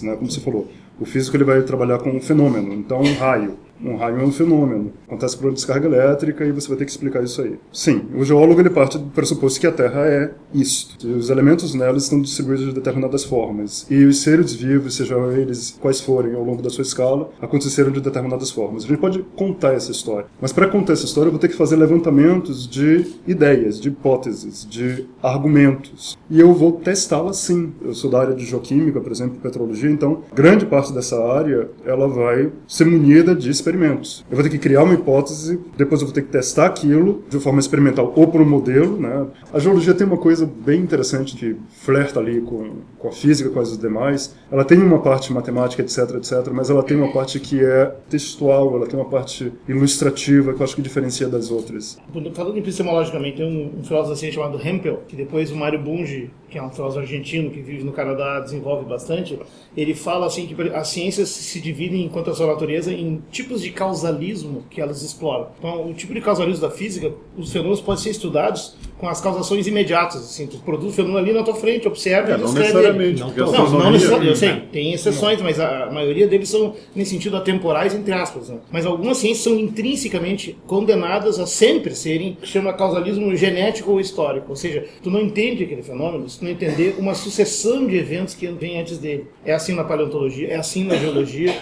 né? 0.01 0.17
Como 0.17 0.31
você 0.31 0.41
falou. 0.41 0.69
O 0.99 1.05
físico 1.05 1.37
ele 1.37 1.45
vai 1.45 1.63
trabalhar 1.63 1.99
com 1.99 2.11
um 2.11 2.21
fenômeno, 2.21 2.73
então 2.73 3.01
um 3.01 3.15
raio. 3.15 3.59
Um 3.85 3.97
raio 3.97 4.21
é 4.21 4.25
um 4.25 4.31
fenômeno. 4.31 4.93
Acontece 5.07 5.37
por 5.37 5.47
uma 5.47 5.53
descarga 5.53 5.87
elétrica 5.87 6.45
e 6.45 6.53
você 6.53 6.69
vai 6.69 6.77
ter 6.77 6.85
que 6.85 6.91
explicar 6.91 7.23
isso 7.23 7.43
aí. 7.43 7.59
Sim, 7.73 8.05
o 8.15 8.25
geólogo 8.25 8.61
ele 8.61 8.71
parte 8.71 8.97
do 8.97 9.07
pressuposto 9.11 9.61
que 9.61 9.67
a 9.67 9.73
Terra 9.73 10.07
é 10.07 10.31
isto. 10.55 11.07
Os 11.09 11.31
elementos 11.31 11.75
nela 11.75 11.97
estão 11.97 12.21
distribuídos 12.21 12.67
de 12.67 12.73
determinadas 12.73 13.25
formas. 13.25 13.87
E 13.91 14.05
os 14.05 14.23
seres 14.23 14.53
vivos, 14.55 14.95
sejam 14.95 15.33
eles 15.33 15.77
quais 15.81 16.01
forem 16.01 16.35
ao 16.35 16.45
longo 16.45 16.63
da 16.63 16.71
sua 16.71 16.83
escala, 16.83 17.31
aconteceram 17.41 17.91
de 17.91 18.01
determinadas 18.01 18.51
formas. 18.51 18.85
A 18.85 18.87
gente 18.87 19.01
pode 19.01 19.25
contar 19.35 19.75
essa 19.75 19.91
história. 19.91 20.27
Mas 20.41 20.53
para 20.53 20.69
contar 20.69 20.93
essa 20.93 21.05
história, 21.05 21.29
eu 21.29 21.33
vou 21.33 21.41
ter 21.41 21.49
que 21.49 21.57
fazer 21.57 21.77
levantamentos 21.77 22.69
de 22.69 23.07
ideias, 23.27 23.81
de 23.81 23.89
hipóteses, 23.89 24.67
de 24.69 25.07
argumentos. 25.23 26.17
E 26.31 26.39
eu 26.39 26.53
vou 26.53 26.73
testá-las 26.73 27.39
sim. 27.39 27.73
Eu 27.83 27.95
sou 27.95 28.11
da 28.11 28.21
área 28.21 28.35
de 28.35 28.45
geoquímica, 28.45 29.01
por 29.01 29.11
exemplo, 29.11 29.39
petrologia, 29.41 29.91
então 29.91 30.23
grande 30.33 30.67
parte 30.67 30.93
dessa 30.93 31.21
área 31.23 31.69
ela 31.85 32.07
vai 32.07 32.53
ser 32.67 32.85
munida 32.85 33.35
de 33.35 33.51
experiências 33.51 33.72
experimentos. 33.73 34.25
Eu 34.31 34.37
vou 34.37 34.43
ter 34.45 34.51
que 34.51 34.59
criar 34.59 34.83
uma 34.83 34.95
hipótese, 34.95 35.59
depois 35.77 36.01
eu 36.01 36.07
vou 36.07 36.15
ter 36.15 36.23
que 36.23 36.29
testar 36.29 36.67
aquilo 36.67 37.25
de 37.29 37.41
forma 37.41 37.59
experimental 37.59 38.13
ou 38.15 38.27
por 38.27 38.41
um 38.41 38.49
modelo. 38.49 38.99
Né? 38.99 39.27
A 39.53 39.59
geologia 39.59 39.95
tem 39.95 40.07
uma 40.07 40.19
coisa 40.19 40.47
bem 40.47 40.81
interessante 40.81 41.37
que 41.37 41.57
flerta 41.71 42.21
ali 42.21 42.41
com, 42.43 42.77
com 42.99 43.09
a 43.09 43.13
física, 43.13 43.49
com 43.51 43.61
as 43.61 43.77
demais. 43.77 44.35
Ela 44.51 44.65
tem 44.65 44.79
uma 44.79 45.01
parte 45.01 45.33
matemática, 45.33 45.83
etc, 45.83 46.17
etc, 46.17 46.49
mas 46.53 46.69
ela 46.69 46.83
tem 46.83 46.97
uma 46.97 47.13
parte 47.13 47.41
que 47.41 47.65
é 47.65 47.87
textual, 48.09 48.77
ela 48.77 48.87
tem 48.87 48.99
uma 48.99 49.09
parte 49.09 49.53
ilustrativa 49.67 50.53
que 50.53 50.61
eu 50.61 50.65
acho 50.65 50.77
que 50.77 50.83
diferencia 50.83 51.29
das 51.29 51.51
outras. 51.51 51.99
Falando 52.35 52.59
epistemologicamente, 52.59 53.39
tem 53.39 53.47
um, 53.47 53.81
um 53.81 53.85
filósofo 53.85 54.13
assim 54.13 54.31
chamado 54.31 54.61
Hempel, 54.67 55.03
que 55.09 55.17
depois 55.17 55.51
o 55.51 55.57
Mário 55.57 55.81
Bunge, 55.81 56.31
que 56.53 56.59
é 56.59 56.63
um 56.63 56.71
filósofo 56.71 57.01
argentino 57.01 57.51
que 57.51 57.63
vive 57.63 57.83
no 57.83 57.93
Canadá, 57.93 58.39
desenvolve 58.39 58.85
bastante. 58.85 59.39
Ele 59.75 59.95
fala 59.95 60.27
assim 60.27 60.47
que 60.47 60.63
as 60.69 60.89
ciências 60.89 61.31
se 61.31 61.59
dividem, 61.59 62.05
enquanto 62.05 62.29
a 62.29 62.35
sua 62.35 62.47
natureza, 62.47 62.93
em 62.93 63.23
tipos 63.31 63.63
de 63.63 63.71
causalismo 63.71 64.63
que 64.69 64.79
elas 64.79 65.01
exploram. 65.01 65.49
Então, 65.59 65.91
o 65.91 65.95
tipo 65.95 66.13
de 66.13 66.21
causalismo 66.21 66.61
da 66.61 66.71
física, 66.71 67.11
os 67.39 67.51
fenômenos 67.51 67.81
podem 67.81 68.03
ser 68.03 68.11
estudados 68.11 68.77
com 69.03 69.09
as 69.09 69.21
causações 69.21 69.67
imediatas. 69.67 70.21
Assim, 70.21 70.47
tu 70.47 70.59
produz 70.59 70.93
o 70.93 70.95
fenômeno 70.95 71.19
ali 71.19 71.33
na 71.33 71.43
tua 71.43 71.57
frente, 71.57 71.89
observa 71.89 72.31
é, 72.31 72.35
e 72.37 72.39
não 72.39 72.53
necessariamente. 72.53 73.21
Não, 73.21 73.33
não, 73.35 73.71
não 73.71 73.91
necessariamente. 73.91 74.31
Eu 74.31 74.37
sei, 74.37 74.63
tem 74.71 74.93
exceções, 74.93 75.39
não. 75.39 75.45
mas 75.45 75.59
a 75.59 75.91
maioria 75.91 76.29
deles 76.29 76.49
são, 76.49 76.77
nesse 76.95 77.11
sentido, 77.11 77.37
atemporais, 77.37 77.93
entre 77.97 78.13
aspas. 78.13 78.49
Né? 78.49 78.59
Mas 78.71 78.87
algumas 78.87 79.19
ciências 79.19 79.43
são 79.43 79.59
intrinsecamente 79.59 80.57
condenadas 80.69 81.41
a 81.41 81.49
sempre 81.49 81.97
serem, 81.97 82.39
chama 82.45 82.73
causalismo 82.75 83.35
genético 83.35 83.91
ou 83.91 83.99
histórico. 83.99 84.51
Ou 84.51 84.57
seja, 84.57 84.85
tu 85.03 85.11
não 85.11 85.21
entende 85.21 85.65
aquele 85.65 85.83
fenômeno 85.83 86.29
se 86.29 86.39
tu 86.39 86.45
não 86.45 86.53
entender 86.53 86.95
uma 86.97 87.17
sucessão 87.17 87.85
de 87.85 87.97
eventos 87.97 88.35
que 88.35 88.47
vem 88.47 88.81
antes 88.81 88.99
dele. 88.99 89.27
É 89.45 89.53
assim 89.53 89.75
na 89.75 89.83
paleontologia, 89.83 90.47
é 90.47 90.55
assim 90.55 90.85
na 90.85 90.95
geologia, 90.95 91.53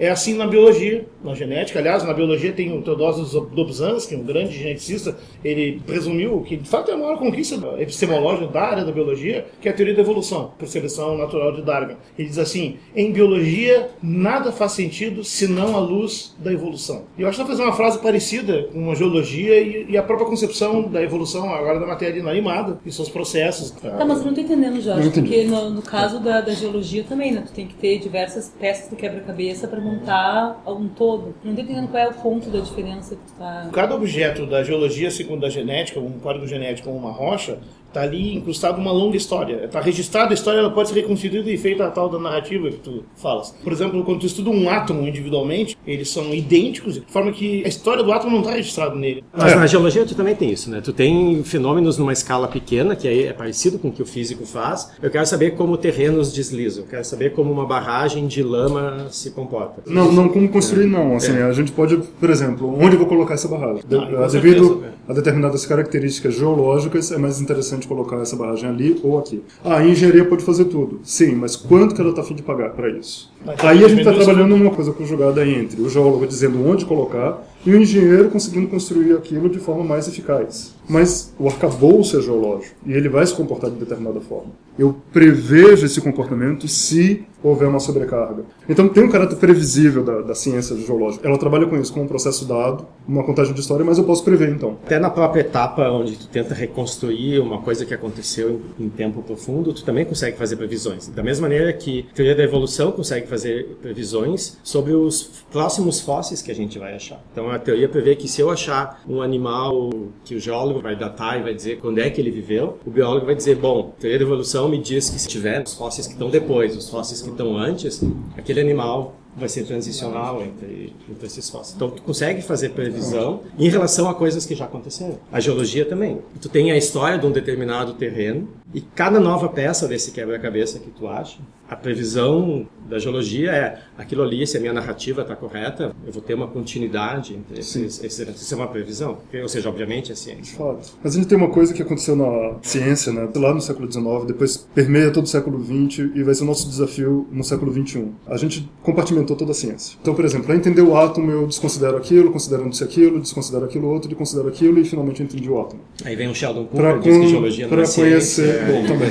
é 0.00 0.08
assim 0.08 0.34
na 0.34 0.46
biologia, 0.46 1.06
na 1.22 1.34
genética. 1.34 1.78
Aliás, 1.78 2.02
na 2.02 2.14
biologia 2.14 2.52
tem 2.52 2.76
o 2.76 2.80
Teodosius 2.80 3.32
Dobzhansky, 3.32 4.16
um 4.16 4.24
grande 4.24 4.56
geneticista, 4.56 5.16
ele 5.44 5.80
presumiu 5.86 6.40
que, 6.40 6.56
de 6.56 6.68
fato, 6.68 6.90
é 6.90 6.94
a 6.94 6.96
maior 6.96 7.18
conquista 7.18 7.56
epistemológica 7.78 8.46
da 8.46 8.62
área 8.62 8.84
da 8.84 8.90
biologia, 8.90 9.46
que 9.60 9.68
é 9.68 9.70
a 9.70 9.74
teoria 9.74 9.94
da 9.94 10.00
evolução, 10.00 10.52
por 10.58 10.66
seleção 10.66 11.18
natural 11.18 11.52
de 11.52 11.62
Darwin. 11.62 11.96
Ele 12.18 12.28
diz 12.28 12.38
assim, 12.38 12.78
em 12.96 13.12
biologia, 13.12 13.90
nada 14.02 14.50
faz 14.50 14.72
sentido 14.72 15.22
senão 15.22 15.76
a 15.76 15.80
luz 15.80 16.34
da 16.38 16.50
evolução. 16.50 17.04
E 17.18 17.22
eu 17.22 17.28
acho 17.28 17.36
que 17.36 17.42
está 17.42 17.52
fazendo 17.52 17.66
uma 17.66 17.76
frase 17.76 17.98
parecida 17.98 18.68
com 18.72 18.90
a 18.90 18.94
geologia 18.94 19.60
e, 19.60 19.86
e, 19.90 19.98
a 19.98 20.02
própria 20.02 20.26
concepção 20.26 20.82
da 20.82 21.02
evolução 21.02 21.52
agora 21.52 21.78
da 21.78 21.86
matéria 21.86 22.18
inanimada 22.18 22.78
e 22.86 22.90
seus 22.90 23.08
processos. 23.08 23.70
Tá, 23.72 24.04
mas 24.04 24.18
eu 24.18 24.24
não 24.24 24.32
estou 24.32 24.44
entendendo, 24.44 24.80
Jorge, 24.80 25.10
porque 25.10 25.44
no, 25.44 25.70
no 25.70 25.82
caso 25.82 26.20
da, 26.20 26.40
da, 26.40 26.52
geologia 26.52 27.04
também, 27.04 27.32
né? 27.32 27.42
Tu 27.46 27.52
tem 27.52 27.66
que 27.66 27.74
ter 27.74 27.98
diversas 27.98 28.52
peças 28.58 28.88
do 28.88 28.96
quebra-cabeça 28.96 29.68
para 29.68 29.80
montar 29.90 30.62
um 30.66 30.88
todo. 30.88 31.34
Não 31.44 31.52
estou 31.52 31.64
entendendo 31.64 31.88
qual 31.88 32.02
é 32.02 32.08
o 32.08 32.14
ponto 32.14 32.48
da 32.50 32.60
diferença 32.60 33.16
que 33.16 33.26
está... 33.26 33.68
Cada 33.72 33.94
objeto 33.94 34.46
da 34.46 34.62
geologia, 34.62 35.10
segundo 35.10 35.44
a 35.44 35.50
genética, 35.50 36.00
um 36.00 36.18
código 36.18 36.46
genético 36.46 36.90
ou 36.90 36.96
uma 36.96 37.10
rocha, 37.10 37.58
Está 37.90 38.02
ali 38.02 38.36
incrustado 38.36 38.80
uma 38.80 38.92
longa 38.92 39.16
história. 39.16 39.64
Está 39.64 39.80
registrada 39.80 40.30
a 40.30 40.34
história, 40.34 40.60
ela 40.60 40.70
pode 40.70 40.90
ser 40.90 40.94
reconstituída 40.94 41.50
e 41.50 41.58
feita 41.58 41.84
a 41.84 41.90
tal 41.90 42.08
da 42.08 42.18
narrativa 42.20 42.70
que 42.70 42.78
tu 42.78 43.04
falas. 43.16 43.52
Por 43.62 43.72
exemplo, 43.72 44.02
quando 44.04 44.20
tu 44.20 44.26
estuda 44.26 44.48
um 44.48 44.70
átomo 44.70 45.06
individualmente, 45.06 45.76
eles 45.84 46.08
são 46.08 46.32
idênticos, 46.32 46.94
de 46.94 47.02
forma 47.08 47.32
que 47.32 47.64
a 47.64 47.68
história 47.68 48.02
do 48.02 48.12
átomo 48.12 48.32
não 48.32 48.40
está 48.40 48.52
registrada 48.52 48.94
nele. 48.94 49.24
Mas 49.36 49.52
é. 49.52 49.56
na 49.56 49.66
geologia 49.66 50.06
tu 50.06 50.14
também 50.14 50.36
tem 50.36 50.50
isso, 50.50 50.70
né? 50.70 50.80
Tu 50.80 50.92
tem 50.92 51.42
fenômenos 51.42 51.98
numa 51.98 52.12
escala 52.12 52.46
pequena, 52.46 52.94
que 52.94 53.08
é 53.08 53.32
parecido 53.32 53.78
com 53.78 53.88
o 53.88 53.92
que 53.92 54.02
o 54.02 54.06
físico 54.06 54.46
faz. 54.46 54.92
Eu 55.02 55.10
quero 55.10 55.26
saber 55.26 55.56
como 55.56 55.76
terrenos 55.76 56.32
deslizam, 56.32 56.84
eu 56.84 56.88
quero 56.88 57.04
saber 57.04 57.32
como 57.32 57.52
uma 57.52 57.66
barragem 57.66 58.28
de 58.28 58.42
lama 58.42 59.08
se 59.10 59.32
comporta. 59.32 59.82
Não, 59.86 60.12
não 60.12 60.28
como 60.28 60.48
construir, 60.48 60.84
é. 60.84 60.86
não. 60.86 61.16
Assim, 61.16 61.36
é. 61.36 61.42
A 61.42 61.52
gente 61.52 61.72
pode, 61.72 61.96
por 61.96 62.30
exemplo, 62.30 62.72
onde 62.78 62.94
eu 62.94 62.98
vou 62.98 63.08
colocar 63.08 63.34
essa 63.34 63.48
barragem? 63.48 63.82
Ah, 63.90 64.28
devido 64.28 64.68
certeza, 64.68 64.94
a 65.08 65.12
determinadas 65.12 65.66
características 65.66 66.34
geológicas, 66.34 67.10
é 67.10 67.18
mais 67.18 67.40
interessante 67.40 67.79
interessante 67.80 67.88
colocar 67.88 68.16
essa 68.18 68.36
barragem 68.36 68.68
ali 68.68 69.00
ou 69.02 69.18
aqui. 69.18 69.42
Ah, 69.64 69.78
a 69.78 69.86
engenharia 69.86 70.24
pode 70.24 70.44
fazer 70.44 70.66
tudo. 70.66 71.00
Sim, 71.02 71.34
mas 71.34 71.56
quanto 71.56 71.94
que 71.94 72.00
ela 72.00 72.10
está 72.10 72.22
a 72.22 72.24
fim 72.24 72.34
de 72.34 72.42
pagar 72.42 72.70
para 72.70 72.90
isso? 72.90 73.32
Aí 73.58 73.84
a 73.84 73.88
gente 73.88 74.00
está 74.00 74.12
trabalhando 74.12 74.56
numa 74.56 74.70
coisa 74.70 74.92
conjugada 74.92 75.46
entre 75.46 75.80
o 75.80 75.88
geólogo 75.88 76.26
dizendo 76.26 76.64
onde 76.66 76.84
colocar 76.84 77.42
e 77.64 77.72
o 77.72 77.80
engenheiro 77.80 78.30
conseguindo 78.30 78.68
construir 78.68 79.12
aquilo 79.14 79.48
de 79.48 79.58
forma 79.58 79.84
mais 79.84 80.08
eficaz. 80.08 80.74
Mas 80.88 81.32
o 81.38 81.46
arcabouço 81.46 82.18
é 82.18 82.22
geológico 82.22 82.74
e 82.84 82.92
ele 82.92 83.08
vai 83.08 83.24
se 83.24 83.34
comportar 83.34 83.70
de 83.70 83.76
determinada 83.76 84.20
forma. 84.20 84.50
Eu 84.78 84.96
prevejo 85.12 85.84
esse 85.84 86.00
comportamento 86.00 86.66
se 86.66 87.24
houver 87.42 87.68
uma 87.68 87.80
sobrecarga. 87.80 88.44
Então 88.68 88.88
tem 88.88 89.04
um 89.04 89.08
caráter 89.08 89.36
previsível 89.36 90.04
da, 90.04 90.20
da 90.20 90.34
ciência 90.34 90.76
geológica. 90.76 91.26
Ela 91.26 91.38
trabalha 91.38 91.66
com 91.66 91.76
isso, 91.76 91.92
com 91.92 92.02
um 92.02 92.06
processo 92.06 92.44
dado, 92.44 92.86
uma 93.06 93.24
contagem 93.24 93.52
de 93.54 93.60
história, 93.60 93.84
mas 93.84 93.98
eu 93.98 94.04
posso 94.04 94.24
prever 94.24 94.48
então. 94.50 94.78
Até 94.84 94.98
na 94.98 95.10
própria 95.10 95.40
etapa 95.40 95.88
onde 95.90 96.16
tu 96.16 96.28
tenta 96.28 96.54
reconstruir 96.54 97.40
uma 97.40 97.60
coisa 97.60 97.84
que 97.84 97.94
aconteceu 97.94 98.60
em, 98.78 98.86
em 98.86 98.88
tempo 98.88 99.22
profundo, 99.22 99.72
tu 99.72 99.84
também 99.84 100.04
consegue 100.04 100.36
fazer 100.36 100.56
previsões. 100.56 101.08
Da 101.08 101.22
mesma 101.22 101.48
maneira 101.48 101.72
que 101.72 102.06
a 102.10 102.14
teoria 102.14 102.34
da 102.34 102.42
evolução 102.42 102.92
consegue 102.92 103.26
fazer 103.26 103.78
previsões 103.80 104.58
sobre 104.62 104.92
os 104.92 105.44
próximos 105.50 106.00
fósseis 106.00 106.42
que 106.42 106.50
a 106.50 106.54
gente 106.54 106.78
vai 106.78 106.94
achar. 106.94 107.22
Então 107.32 107.49
a 107.50 107.58
teoria 107.58 107.88
prevê 107.88 108.14
que 108.14 108.28
se 108.28 108.40
eu 108.40 108.50
achar 108.50 109.02
um 109.08 109.22
animal 109.22 109.90
que 110.24 110.34
o 110.34 110.40
geólogo 110.40 110.80
vai 110.80 110.96
datar 110.96 111.38
e 111.38 111.42
vai 111.42 111.54
dizer 111.54 111.78
quando 111.78 111.98
é 111.98 112.08
que 112.10 112.20
ele 112.20 112.30
viveu, 112.30 112.78
o 112.86 112.90
biólogo 112.90 113.26
vai 113.26 113.34
dizer, 113.34 113.56
bom, 113.56 113.92
a 113.96 114.00
teoria 114.00 114.18
da 114.18 114.24
evolução 114.24 114.68
me 114.68 114.78
diz 114.78 115.10
que 115.10 115.18
se 115.18 115.28
tiver 115.28 115.62
os 115.62 115.74
fósseis 115.74 116.06
que 116.06 116.12
estão 116.12 116.30
depois, 116.30 116.76
os 116.76 116.88
fósseis 116.88 117.22
que 117.22 117.30
estão 117.30 117.56
antes, 117.56 118.02
aquele 118.36 118.60
animal 118.60 119.16
vai 119.40 119.48
ser 119.48 119.64
transicional 119.64 120.42
entre, 120.42 120.92
entre 121.08 121.26
esses 121.26 121.48
fósseis. 121.48 121.74
Então, 121.74 121.90
tu 121.90 122.02
consegue 122.02 122.42
fazer 122.42 122.70
previsão 122.70 123.40
em 123.58 123.68
relação 123.68 124.08
a 124.08 124.14
coisas 124.14 124.46
que 124.46 124.54
já 124.54 124.66
aconteceram. 124.66 125.18
A 125.32 125.40
geologia 125.40 125.84
também. 125.84 126.20
Tu 126.40 126.48
tem 126.48 126.70
a 126.70 126.76
história 126.76 127.18
de 127.18 127.26
um 127.26 127.32
determinado 127.32 127.94
terreno 127.94 128.48
e 128.72 128.80
cada 128.80 129.18
nova 129.18 129.48
peça 129.48 129.88
desse 129.88 130.12
quebra-cabeça 130.12 130.78
que 130.78 130.90
tu 130.90 131.08
acha, 131.08 131.38
a 131.68 131.76
previsão 131.76 132.66
da 132.88 132.98
geologia 132.98 133.52
é 133.52 133.78
aquilo 133.96 134.24
ali, 134.24 134.44
se 134.44 134.56
a 134.56 134.60
minha 134.60 134.72
narrativa 134.72 135.22
está 135.22 135.36
correta, 135.36 135.94
eu 136.04 136.12
vou 136.12 136.20
ter 136.20 136.34
uma 136.34 136.48
continuidade 136.48 137.34
entre 137.34 137.60
esses, 137.60 138.02
esses, 138.02 138.42
Isso 138.42 138.54
é 138.54 138.56
uma 138.56 138.66
previsão. 138.66 139.18
Ou 139.40 139.48
seja, 139.48 139.68
obviamente 139.68 140.10
é 140.10 140.16
ciência. 140.16 140.58
Fato. 140.58 140.92
Mas 141.02 141.14
a 141.14 141.16
gente 141.16 141.28
tem 141.28 141.38
uma 141.38 141.50
coisa 141.50 141.72
que 141.72 141.80
aconteceu 141.80 142.16
na 142.16 142.56
ciência, 142.62 143.12
né, 143.12 143.28
lá 143.36 143.54
no 143.54 143.60
século 143.60 143.90
XIX, 143.90 144.26
depois 144.26 144.68
permeia 144.74 145.12
todo 145.12 145.24
o 145.24 145.28
século 145.28 145.62
XX 145.62 146.10
e 146.14 146.24
vai 146.24 146.34
ser 146.34 146.42
o 146.42 146.46
nosso 146.46 146.68
desafio 146.68 147.28
no 147.30 147.44
século 147.44 147.72
XXI. 147.72 148.08
A 148.26 148.36
gente 148.36 148.68
compartimentou 148.82 149.29
toda 149.36 149.52
a 149.52 149.54
ciência. 149.54 149.96
Então, 150.00 150.14
por 150.14 150.24
exemplo, 150.24 150.46
para 150.46 150.56
entender 150.56 150.82
o 150.82 150.96
átomo, 150.96 151.30
eu 151.30 151.46
desconsidero 151.46 151.96
aquilo, 151.96 152.30
considerando-se 152.30 152.82
aquilo, 152.82 153.20
desconsidero 153.20 153.64
aquilo 153.64 153.88
outro, 153.88 154.08
desconsidero 154.08 154.48
aquilo 154.48 154.78
e 154.78 154.84
finalmente 154.84 155.22
entendi 155.22 155.48
o 155.48 155.60
átomo. 155.60 155.80
Aí 156.04 156.16
vem 156.16 156.28
o 156.28 156.34
Sheldon 156.34 156.66
Cooper, 156.66 156.98
diz 156.98 157.16
que 157.16 157.28
geologia 157.28 157.66
não 157.66 157.72
é 157.72 157.76
conhecer, 157.76 158.20
ciência. 158.20 158.64
Bom, 158.66 158.86
também. 158.86 159.08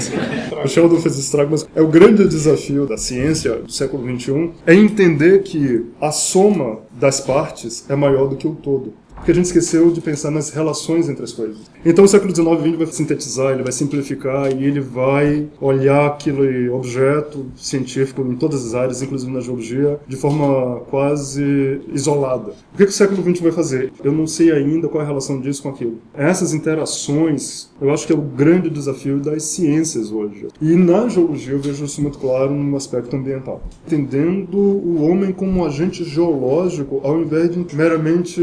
o 0.63 0.67
Sheldon 0.67 0.97
fez 0.97 1.17
estrago, 1.17 1.51
mas 1.51 1.67
é 1.75 1.81
o 1.81 1.87
grande 1.87 2.27
desafio 2.27 2.85
da 2.85 2.97
ciência 2.97 3.55
do 3.55 3.71
século 3.71 4.03
XXI 4.19 4.51
é 4.65 4.73
entender 4.73 5.43
que 5.43 5.85
a 5.99 6.11
soma 6.11 6.79
das 6.91 7.19
partes 7.19 7.85
é 7.89 7.95
maior 7.95 8.27
do 8.27 8.35
que 8.35 8.47
o 8.47 8.55
todo 8.55 8.93
porque 9.19 9.31
a 9.31 9.35
gente 9.35 9.45
esqueceu 9.45 9.91
de 9.91 10.01
pensar 10.01 10.31
nas 10.31 10.49
relações 10.49 11.09
entre 11.09 11.23
as 11.23 11.31
coisas. 11.31 11.57
Então 11.85 12.05
o 12.05 12.07
século 12.07 12.33
XIX 12.33 12.47
e 12.47 12.69
XX 12.69 12.77
vai 12.77 12.87
sintetizar, 12.87 13.51
ele 13.51 13.63
vai 13.63 13.71
simplificar 13.71 14.51
e 14.51 14.63
ele 14.63 14.79
vai 14.79 15.47
olhar 15.61 16.07
aquele 16.07 16.69
objeto 16.69 17.45
científico 17.55 18.21
em 18.21 18.35
todas 18.35 18.65
as 18.65 18.75
áreas, 18.75 19.01
inclusive 19.01 19.31
na 19.31 19.41
geologia, 19.41 19.99
de 20.07 20.15
forma 20.15 20.79
quase 20.89 21.81
isolada. 21.93 22.53
O 22.73 22.77
que, 22.77 22.85
que 22.85 22.91
o 22.91 22.93
século 22.93 23.21
XX 23.21 23.41
vai 23.41 23.51
fazer? 23.51 23.91
Eu 24.03 24.11
não 24.11 24.25
sei 24.25 24.51
ainda 24.51 24.87
qual 24.87 25.01
é 25.01 25.03
a 25.03 25.07
relação 25.07 25.39
disso 25.39 25.63
com 25.63 25.69
aquilo. 25.69 25.99
Essas 26.13 26.53
interações, 26.53 27.68
eu 27.81 27.93
acho 27.93 28.05
que 28.05 28.13
é 28.13 28.15
o 28.15 28.21
grande 28.21 28.69
desafio 28.69 29.19
das 29.19 29.43
ciências 29.43 30.11
hoje. 30.11 30.47
E 30.61 30.75
na 30.75 31.07
geologia 31.07 31.53
eu 31.53 31.59
vejo 31.59 31.85
isso 31.85 32.01
muito 32.01 32.17
claro 32.17 32.53
no 32.53 32.75
aspecto 32.75 33.15
ambiental. 33.15 33.61
Entendendo 33.87 34.57
o 34.57 35.03
homem 35.03 35.31
como 35.31 35.59
um 35.59 35.65
agente 35.65 36.03
geológico, 36.03 37.01
ao 37.03 37.19
invés 37.19 37.49
de 37.49 37.75
meramente 37.75 38.41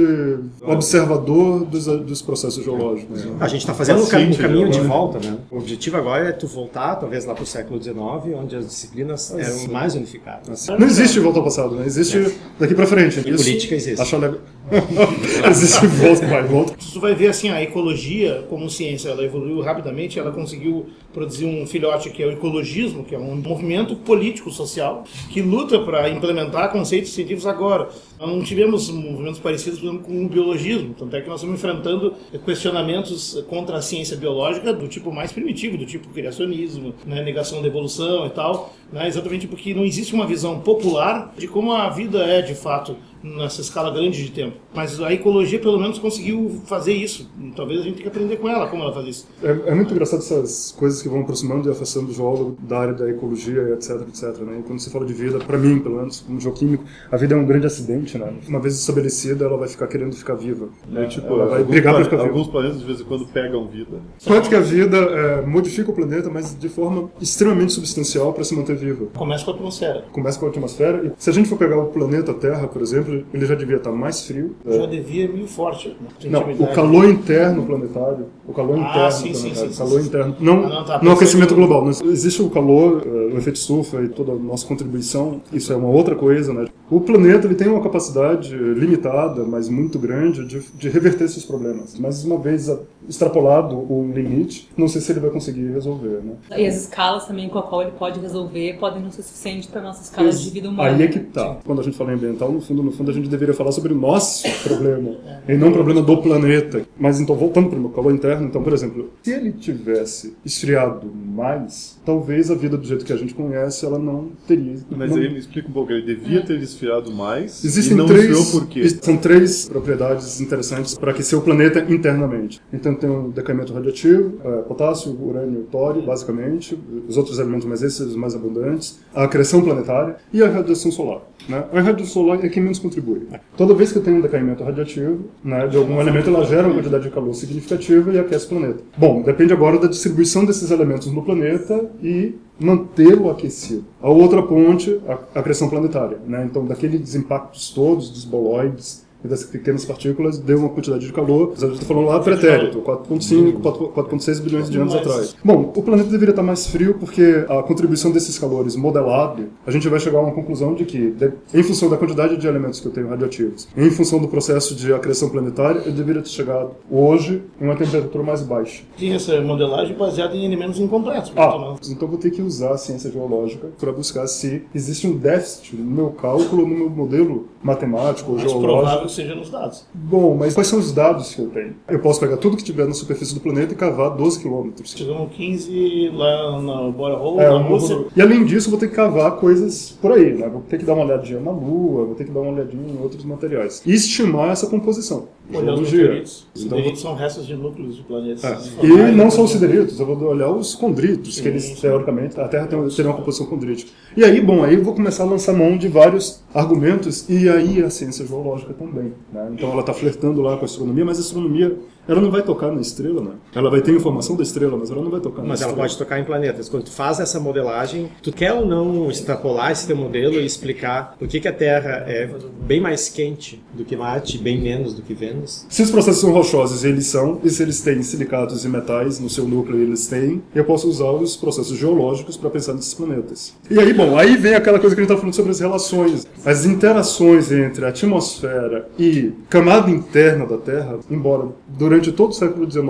observador 0.62 1.64
dos, 1.64 1.86
dos 1.86 2.22
processos 2.22 2.64
geológicos. 2.64 3.24
Né? 3.24 3.36
A 3.40 3.48
gente 3.48 3.60
está 3.60 3.74
fazendo 3.74 4.02
um, 4.02 4.06
cam 4.06 4.20
um 4.20 4.34
caminho 4.34 4.70
de 4.70 4.80
volta, 4.80 5.18
né? 5.18 5.36
O 5.50 5.58
objetivo 5.58 5.96
agora 5.96 6.28
é 6.28 6.32
tu 6.32 6.46
voltar, 6.46 6.96
talvez 6.96 7.24
lá 7.24 7.34
para 7.34 7.42
o 7.42 7.46
século 7.46 7.82
XIX, 7.82 7.96
onde 8.36 8.56
as 8.56 8.66
disciplinas 8.66 9.34
eram 9.36 9.68
mais 9.68 9.94
unificadas. 9.94 10.48
Assim. 10.48 10.72
Não 10.78 10.86
existe 10.86 11.20
volta 11.20 11.38
ao 11.38 11.44
passado, 11.44 11.74
né? 11.74 11.86
Existe 11.86 12.18
é. 12.18 12.32
daqui 12.58 12.74
para 12.74 12.86
frente. 12.86 13.20
E 13.20 13.30
Isso, 13.30 13.44
política 13.44 13.74
existe. 13.74 14.00
Acho 14.00 14.16
legal. 14.16 14.40
existe 15.48 15.86
volta, 15.86 16.26
vai, 16.26 16.42
volta. 16.44 16.74
Tu 16.92 17.00
vai 17.00 17.14
ver 17.14 17.28
assim, 17.28 17.50
a 17.50 17.62
ecologia 17.62 18.44
como 18.48 18.68
ciência, 18.68 19.10
ela 19.10 19.25
evoluiu 19.26 19.60
rapidamente, 19.60 20.18
ela 20.18 20.32
conseguiu 20.32 20.86
produzir 21.12 21.44
um 21.44 21.66
filhote 21.66 22.10
que 22.10 22.22
é 22.22 22.26
o 22.26 22.32
ecologismo, 22.32 23.04
que 23.04 23.14
é 23.14 23.18
um 23.18 23.36
movimento 23.36 23.96
político 23.96 24.50
social 24.50 25.04
que 25.30 25.42
luta 25.42 25.78
para 25.80 26.08
implementar 26.08 26.70
conceitos 26.70 27.12
científicos 27.12 27.46
agora. 27.46 27.88
Nós 28.18 28.28
não 28.28 28.42
tivemos 28.42 28.88
movimentos 28.90 29.38
parecidos 29.38 29.80
com 29.80 30.24
o 30.24 30.28
biologismo, 30.28 30.94
tanto 30.94 31.14
é 31.14 31.20
que 31.20 31.28
nós 31.28 31.40
estamos 31.40 31.58
enfrentando 31.58 32.14
questionamentos 32.44 33.44
contra 33.48 33.76
a 33.76 33.82
ciência 33.82 34.16
biológica 34.16 34.72
do 34.72 34.88
tipo 34.88 35.12
mais 35.12 35.32
primitivo, 35.32 35.76
do 35.76 35.84
tipo 35.84 36.08
criacionismo, 36.08 36.94
né, 37.04 37.22
negação 37.22 37.60
da 37.60 37.68
evolução 37.68 38.26
e 38.26 38.30
tal, 38.30 38.74
né, 38.92 39.06
exatamente 39.06 39.46
porque 39.46 39.74
não 39.74 39.84
existe 39.84 40.14
uma 40.14 40.26
visão 40.26 40.60
popular 40.60 41.34
de 41.36 41.46
como 41.46 41.72
a 41.72 41.88
vida 41.90 42.22
é 42.24 42.40
de 42.40 42.54
fato 42.54 42.96
nessa 43.36 43.60
escala 43.60 43.90
grande 43.90 44.22
de 44.22 44.30
tempo. 44.30 44.56
Mas 44.74 45.00
a 45.00 45.12
ecologia, 45.12 45.58
pelo 45.58 45.78
menos, 45.78 45.98
conseguiu 45.98 46.60
fazer 46.66 46.92
isso. 46.92 47.28
Talvez 47.54 47.80
a 47.80 47.82
gente 47.82 47.94
tenha 47.94 48.10
que 48.10 48.16
aprender 48.16 48.36
com 48.36 48.48
ela 48.48 48.68
como 48.68 48.82
ela 48.82 48.92
faz 48.92 49.06
isso. 49.06 49.28
É, 49.42 49.70
é 49.70 49.74
muito 49.74 49.92
engraçado 49.92 50.20
essas 50.20 50.72
coisas 50.72 51.02
que 51.02 51.08
vão 51.08 51.20
aproximando 51.20 51.68
e 51.68 51.72
afastando 51.72 52.10
o 52.10 52.14
geólogo 52.14 52.56
da 52.60 52.78
área 52.78 52.94
da 52.94 53.08
ecologia, 53.08 53.74
etc, 53.74 54.02
etc. 54.08 54.38
Né? 54.42 54.58
E 54.60 54.62
quando 54.62 54.78
se 54.78 54.90
fala 54.90 55.04
de 55.04 55.12
vida, 55.12 55.38
para 55.38 55.58
mim, 55.58 55.78
pelo 55.78 55.96
menos, 55.96 56.20
como 56.20 56.40
geoquímico, 56.40 56.84
a 57.10 57.16
vida 57.16 57.34
é 57.34 57.38
um 57.38 57.46
grande 57.46 57.66
acidente. 57.66 58.16
Né? 58.18 58.32
Uma 58.46 58.60
vez 58.60 58.78
estabelecida, 58.78 59.44
ela 59.44 59.56
vai 59.56 59.68
ficar 59.68 59.86
querendo 59.86 60.14
ficar 60.14 60.34
viva. 60.34 60.68
É, 60.94 61.06
tipo, 61.06 61.26
ela 61.26 61.46
vai 61.46 61.64
brigar 61.64 61.94
para 61.94 62.04
ficar 62.04 62.16
viva. 62.16 62.28
Alguns 62.28 62.48
planetas, 62.48 62.80
de 62.80 62.86
vez 62.86 63.00
em 63.00 63.04
quando, 63.04 63.26
pegam 63.26 63.66
vida. 63.66 63.98
Quanto 64.24 64.48
que 64.48 64.54
a 64.54 64.60
vida 64.60 64.96
é, 64.96 65.46
modifica 65.46 65.90
o 65.90 65.94
planeta, 65.94 66.30
mas 66.30 66.56
de 66.58 66.68
forma 66.68 67.10
extremamente 67.20 67.72
substancial 67.72 68.32
para 68.32 68.44
se 68.44 68.54
manter 68.54 68.76
viva. 68.76 69.06
Começa 69.14 69.44
com 69.44 69.50
a 69.50 69.54
atmosfera. 69.54 70.04
Começa 70.12 70.38
com 70.38 70.46
a 70.46 70.48
atmosfera. 70.48 71.06
E 71.06 71.12
se 71.18 71.30
a 71.30 71.32
gente 71.32 71.48
for 71.48 71.56
pegar 71.56 71.78
o 71.78 71.86
planeta 71.86 72.32
Terra, 72.34 72.66
por 72.66 72.82
exemplo, 72.82 73.15
ele 73.32 73.46
já 73.46 73.54
devia 73.54 73.76
estar 73.76 73.92
mais 73.92 74.26
frio. 74.26 74.56
Já 74.64 74.82
é. 74.82 74.86
devia 74.86 75.28
meio 75.28 75.46
forte. 75.46 75.88
Né? 75.88 76.30
Não, 76.30 76.42
o 76.50 76.66
calor 76.74 77.08
interno 77.08 77.64
planetário, 77.64 78.26
o 78.46 78.52
calor 78.52 78.78
ah, 78.78 78.88
interno 78.90 79.12
sim, 79.12 79.32
planetário, 79.32 79.68
sim, 79.68 79.72
sim, 79.72 79.78
calor 79.78 80.00
interno, 80.00 80.36
não, 80.40 80.64
ah, 80.64 80.68
não, 80.68 80.84
tá, 80.84 81.00
não 81.02 81.12
aquecimento 81.12 81.54
global. 81.54 81.84
Não, 81.84 81.90
existe 82.10 82.42
o 82.42 82.50
calor, 82.50 83.06
uh, 83.06 83.34
o 83.34 83.38
efeito 83.38 83.56
estufa 83.56 84.02
e 84.02 84.08
toda 84.08 84.32
a 84.32 84.36
nossa 84.36 84.66
contribuição, 84.66 85.40
isso 85.52 85.72
é 85.72 85.76
uma 85.76 85.88
outra 85.88 86.14
coisa, 86.14 86.52
né? 86.52 86.66
O 86.88 87.00
planeta 87.00 87.46
ele 87.46 87.56
tem 87.56 87.66
uma 87.66 87.82
capacidade 87.82 88.54
limitada, 88.56 89.44
mas 89.44 89.68
muito 89.68 89.98
grande, 89.98 90.46
de, 90.46 90.60
de 90.60 90.88
reverter 90.88 91.24
esses 91.24 91.44
problemas. 91.44 91.98
Mas 91.98 92.24
uma 92.24 92.38
vez 92.38 92.70
extrapolado 93.08 93.76
o 93.76 94.12
limite, 94.14 94.68
não 94.76 94.86
sei 94.86 95.00
se 95.00 95.10
ele 95.10 95.20
vai 95.20 95.30
conseguir 95.30 95.72
resolver, 95.72 96.20
né? 96.22 96.34
E 96.56 96.66
as 96.66 96.82
escalas 96.82 97.26
também 97.26 97.48
com 97.48 97.58
a 97.58 97.62
qual 97.62 97.82
ele 97.82 97.92
pode 97.92 98.20
resolver 98.20 98.78
podem 98.78 99.02
não 99.02 99.10
ser 99.10 99.22
suficientes 99.22 99.68
para 99.68 99.82
nossa 99.82 100.02
escala 100.02 100.30
de 100.30 100.50
vida 100.50 100.68
humana. 100.68 100.90
Aí 100.90 101.02
é 101.02 101.08
que 101.08 101.18
tá. 101.18 101.56
Quando 101.64 101.80
a 101.80 101.84
gente 101.84 101.96
fala 101.96 102.12
em 102.12 102.14
ambiental, 102.14 102.52
no 102.52 102.60
fundo, 102.60 102.82
no 102.82 102.92
fundo 102.96 103.10
a 103.10 103.14
gente 103.14 103.28
deveria 103.28 103.54
falar 103.54 103.72
sobre 103.72 103.92
o 103.92 103.96
nosso 103.96 104.48
problema, 104.62 105.10
e 105.48 105.56
não 105.56 105.68
o 105.68 105.72
problema 105.72 106.02
do 106.02 106.16
planeta. 106.18 106.82
Mas 106.98 107.20
então, 107.20 107.36
voltando 107.36 107.68
para 107.68 107.78
o 107.78 107.80
meu 107.80 107.90
calor 107.90 108.12
interno, 108.12 108.46
então, 108.46 108.62
por 108.62 108.72
exemplo, 108.72 109.10
se 109.22 109.32
ele 109.32 109.52
tivesse 109.52 110.34
esfriado 110.44 111.06
mais, 111.14 111.95
talvez 112.06 112.52
a 112.52 112.54
vida 112.54 112.76
do 112.76 112.86
jeito 112.86 113.04
que 113.04 113.12
a 113.12 113.16
gente 113.16 113.34
conhece, 113.34 113.84
ela 113.84 113.98
não 113.98 114.30
teria. 114.46 114.76
Mas 114.96 115.10
não... 115.10 115.18
aí 115.18 115.28
me 115.28 115.40
explica 115.40 115.68
um 115.68 115.72
pouco, 115.72 115.92
ele 115.92 116.02
devia 116.02 116.40
ter 116.42 116.58
esfriado 116.60 117.12
mais 117.12 117.64
Existem 117.64 117.94
e 117.94 117.96
não 117.96 118.06
três, 118.06 118.30
esfriou 118.30 118.60
por 118.60 118.68
quê? 118.68 118.88
São 118.88 119.16
três 119.16 119.68
propriedades 119.68 120.40
interessantes 120.40 120.96
para 120.96 121.10
aquecer 121.10 121.36
o 121.36 121.42
planeta 121.42 121.84
internamente. 121.92 122.62
Então 122.72 122.94
tem 122.94 123.10
um 123.10 123.30
decaimento 123.30 123.72
radioativo, 123.72 124.38
é, 124.44 124.62
potássio, 124.62 125.12
urânio, 125.20 125.66
tório, 125.70 126.00
basicamente, 126.02 126.78
os 127.08 127.16
outros 127.16 127.40
elementos, 127.40 127.66
mas 127.66 127.82
esses 127.82 128.14
mais 128.14 128.36
abundantes, 128.36 129.00
a 129.12 129.24
acreção 129.24 129.60
planetária 129.60 130.16
e 130.32 130.42
a 130.42 130.48
radiação 130.48 130.92
solar. 130.92 131.22
Né? 131.48 131.64
A 131.72 131.80
radiação 131.80 132.22
solar 132.22 132.44
é 132.44 132.48
quem 132.48 132.62
menos 132.62 132.78
contribui. 132.78 133.26
Toda 133.56 133.74
vez 133.74 133.90
que 133.90 133.98
tenho 133.98 134.18
um 134.18 134.20
decaimento 134.20 134.62
radioativo 134.62 135.24
né, 135.42 135.66
de 135.66 135.76
algum 135.76 136.00
elemento, 136.00 136.30
ela 136.30 136.44
gera 136.44 136.68
uma 136.68 136.74
quantidade 136.74 137.04
de 137.04 137.10
calor 137.10 137.34
significativa 137.34 138.12
e 138.12 138.18
aquece 138.18 138.46
o 138.46 138.48
planeta. 138.50 138.84
Bom, 138.96 139.22
depende 139.22 139.52
agora 139.52 139.78
da 139.78 139.88
distribuição 139.88 140.44
desses 140.44 140.70
elementos 140.70 141.10
no 141.12 141.22
planeta 141.22 141.90
e 142.02 142.34
mantê-lo 142.58 143.30
aquecido. 143.30 143.84
A 144.00 144.10
outra 144.10 144.42
ponte, 144.42 145.00
a 145.06 145.38
acreção 145.40 145.68
planetária. 145.68 146.18
Né? 146.26 146.44
Então, 146.44 146.66
daqueles 146.66 147.14
impactos 147.14 147.70
todos, 147.70 148.10
dos 148.10 148.24
boloides, 148.24 149.05
e 149.24 149.28
das 149.28 149.44
pequenas 149.44 149.84
partículas 149.84 150.38
deu 150.38 150.58
uma 150.58 150.68
quantidade 150.68 151.06
de 151.06 151.12
calor. 151.12 151.52
A 151.56 151.60
gente 151.60 151.74
está 151.74 151.86
falando 151.86 152.06
lá 152.06 152.20
pretérito, 152.20 152.80
4,5, 152.80 153.60
4,6 153.60 154.40
bilhões 154.40 154.70
de 154.70 154.78
anos 154.78 154.94
atrás. 154.94 155.36
Bom, 155.44 155.72
o 155.74 155.82
planeta 155.82 156.08
deveria 156.08 156.32
estar 156.32 156.42
mais 156.42 156.66
frio 156.66 156.94
porque 156.94 157.44
a 157.48 157.62
contribuição 157.62 158.10
desses 158.10 158.38
calores 158.38 158.76
modelado, 158.76 159.46
a 159.66 159.70
gente 159.70 159.88
vai 159.88 160.00
chegar 160.00 160.18
a 160.18 160.22
uma 160.22 160.32
conclusão 160.32 160.74
de 160.74 160.84
que, 160.84 161.14
em 161.52 161.62
função 161.62 161.88
da 161.88 161.96
quantidade 161.96 162.36
de 162.36 162.46
elementos 162.46 162.80
que 162.80 162.86
eu 162.86 162.92
tenho 162.92 163.08
radioativos, 163.08 163.68
em 163.76 163.90
função 163.90 164.18
do 164.18 164.28
processo 164.28 164.74
de 164.74 164.92
acreção 164.92 165.28
planetária, 165.28 165.82
eu 165.84 165.92
deveria 165.92 166.22
ter 166.22 166.28
chegado 166.28 166.70
hoje 166.90 167.42
em 167.60 167.64
uma 167.64 167.76
temperatura 167.76 168.22
mais 168.22 168.42
baixa. 168.42 168.82
Tinha 168.96 169.16
essa 169.16 169.40
modelagem 169.40 169.96
baseada 169.96 170.34
em 170.34 170.44
elementos 170.44 170.78
incompletos. 170.78 171.32
Ah, 171.36 171.76
então 171.88 172.08
vou 172.08 172.18
ter 172.18 172.30
que 172.30 172.42
usar 172.42 172.72
a 172.72 172.78
ciência 172.78 173.10
geológica 173.10 173.68
para 173.78 173.92
buscar 173.92 174.26
se 174.26 174.62
existe 174.74 175.06
um 175.06 175.16
déficit 175.16 175.76
no 175.76 175.90
meu 175.90 176.10
cálculo, 176.10 176.66
no 176.66 176.74
meu 176.74 176.90
modelo 176.90 177.48
matemático 177.66 178.32
ou 178.32 178.38
geológico 178.38 178.62
geológico 178.62 179.08
seja 179.08 179.34
nos 179.34 179.50
dados. 179.50 179.84
Bom, 179.92 180.36
mas 180.36 180.54
quais 180.54 180.68
são 180.68 180.78
os 180.78 180.92
dados 180.92 181.34
que 181.34 181.40
eu 181.42 181.48
tenho? 181.50 181.74
Eu 181.88 181.98
posso 181.98 182.20
pegar 182.20 182.36
tudo 182.36 182.56
que 182.56 182.64
tiver 182.64 182.86
na 182.86 182.94
superfície 182.94 183.34
do 183.34 183.40
planeta 183.40 183.72
e 183.72 183.76
cavar 183.76 184.10
12 184.10 184.40
quilômetros. 184.40 184.92
Chegamos 184.96 185.32
15 185.34 186.10
lá 186.14 186.60
na 186.62 186.90
Borehole, 186.90 187.40
É, 187.40 187.48
na 187.50 187.58
Rússia. 187.58 188.04
E 188.16 188.22
além 188.22 188.44
disso, 188.44 188.68
eu 188.68 188.70
vou 188.70 188.80
ter 188.80 188.88
que 188.88 188.94
cavar 188.94 189.32
coisas 189.36 189.96
por 190.00 190.12
aí, 190.12 190.32
né? 190.34 190.48
Vou 190.48 190.62
ter 190.62 190.78
que 190.78 190.84
dar 190.84 190.94
uma 190.94 191.04
olhadinha 191.04 191.40
na 191.40 191.50
Lua, 191.50 192.04
vou 192.06 192.14
ter 192.14 192.24
que 192.24 192.30
dar 192.30 192.40
uma 192.40 192.52
olhadinha 192.52 192.88
em 192.92 193.02
outros 193.02 193.24
materiais. 193.24 193.82
E 193.84 193.92
estimar 193.92 194.50
essa 194.50 194.66
composição. 194.66 195.28
Olhar 195.50 195.60
os 195.74 195.88
Geologia. 195.88 195.98
meteoritos. 196.02 196.46
Os 196.54 196.64
Então, 196.64 196.96
são 196.96 197.14
restos 197.14 197.46
de 197.46 197.54
núcleos 197.54 197.96
de 197.96 198.02
planetas. 198.02 198.44
É. 198.44 198.84
E 198.84 198.88
não 198.88 199.28
depois- 199.28 199.50
sideritos, 199.50 200.00
eu 200.00 200.06
vou 200.06 200.20
olhar 200.28 200.50
os 200.50 200.74
condritos, 200.74 201.40
que 201.40 201.46
eles, 201.48 201.64
sim. 201.64 201.74
teoricamente, 201.80 202.40
a 202.40 202.48
Terra 202.48 202.66
tem, 202.66 202.88
teria 202.88 203.10
uma 203.10 203.16
composição 203.16 203.46
condrítica. 203.46 203.90
E 204.16 204.24
aí, 204.24 204.40
bom, 204.40 204.64
aí 204.64 204.74
eu 204.74 204.82
vou 204.82 204.94
começar 204.94 205.22
a 205.22 205.26
lançar 205.26 205.52
mão 205.52 205.76
de 205.78 205.86
vários 205.88 206.42
argumentos, 206.52 207.28
e 207.28 207.48
aí 207.48 207.82
a 207.82 207.90
ciência 207.90 208.26
geológica 208.26 208.72
também. 208.74 209.12
Né? 209.32 209.50
Então 209.52 209.70
ela 209.70 209.80
está 209.80 209.92
flertando 209.94 210.40
lá 210.42 210.56
com 210.56 210.62
a 210.62 210.64
astronomia, 210.64 211.04
mas 211.04 211.18
a 211.18 211.20
astronomia, 211.20 211.76
ela 212.08 212.20
não 212.20 212.30
vai 212.30 212.42
tocar 212.42 212.70
na 212.72 212.80
estrela, 212.80 213.20
né? 213.20 213.30
Ela 213.54 213.70
vai 213.70 213.80
ter 213.80 213.92
informação 213.92 214.36
da 214.36 214.42
estrela, 214.42 214.76
mas 214.76 214.90
ela 214.90 215.02
não 215.02 215.10
vai 215.10 215.20
tocar 215.20 215.42
na 215.42 215.48
Mas 215.48 215.60
ela 215.60 215.70
estrela. 215.70 215.88
pode 215.88 215.98
tocar 215.98 216.18
em 216.20 216.24
planetas. 216.24 216.68
Quando 216.68 216.84
tu 216.84 216.90
faz 216.92 217.20
essa 217.20 217.38
modelagem, 217.40 218.08
tu 218.22 218.32
quer 218.32 218.52
ou 218.52 218.66
não 218.66 219.10
extrapolar 219.10 219.72
esse 219.72 219.86
teu 219.86 219.96
modelo 219.96 220.34
e 220.34 220.44
explicar 220.46 221.16
por 221.18 221.26
que, 221.28 221.40
que 221.40 221.48
a 221.48 221.52
Terra 221.52 222.04
é 222.06 222.30
bem 222.66 222.80
mais 222.80 223.08
quente 223.08 223.62
do 223.74 223.84
que 223.84 223.96
Marte, 223.96 224.38
bem 224.38 224.60
menos 224.60 224.94
do 224.94 225.02
que 225.02 225.14
Vênus? 225.14 225.66
Se 225.68 225.82
os 225.82 225.90
processos 225.90 226.20
são 226.20 226.32
rochosos, 226.32 226.84
eles 226.84 227.06
são, 227.06 227.40
e 227.42 227.50
se 227.50 227.62
eles 227.62 227.80
têm 227.80 228.02
silicatos 228.02 228.64
e 228.64 228.68
metais 228.68 229.18
no 229.18 229.28
seu 229.28 229.46
núcleo, 229.46 229.80
eles 229.80 230.06
têm, 230.06 230.42
eu 230.54 230.64
posso 230.64 230.88
usar 230.88 231.10
os 231.10 231.36
processos 231.36 231.76
geológicos 231.78 232.36
para 232.36 232.50
pensar 232.50 232.74
nesses 232.74 232.94
planetas. 232.94 233.54
E 233.70 233.78
aí, 233.78 233.92
bom, 233.92 234.16
aí 234.18 234.36
vem 234.36 234.54
aquela 234.54 234.78
coisa 234.78 234.94
que 234.94 235.00
a 235.00 235.04
gente 235.04 235.10
está 235.10 235.20
falando 235.20 235.34
sobre 235.34 235.50
as 235.50 235.60
relações. 235.60 236.26
As 236.44 236.64
interações 236.64 237.50
entre 237.50 237.84
a 237.84 237.88
atmosfera 237.88 238.88
e 238.98 239.32
camada 239.48 239.90
interna 239.90 240.46
da 240.46 240.58
Terra, 240.58 240.98
embora 241.10 241.48
durante 241.68 241.95
todo 242.12 242.30
o 242.30 242.34
século 242.34 242.70
XIX 242.70 242.84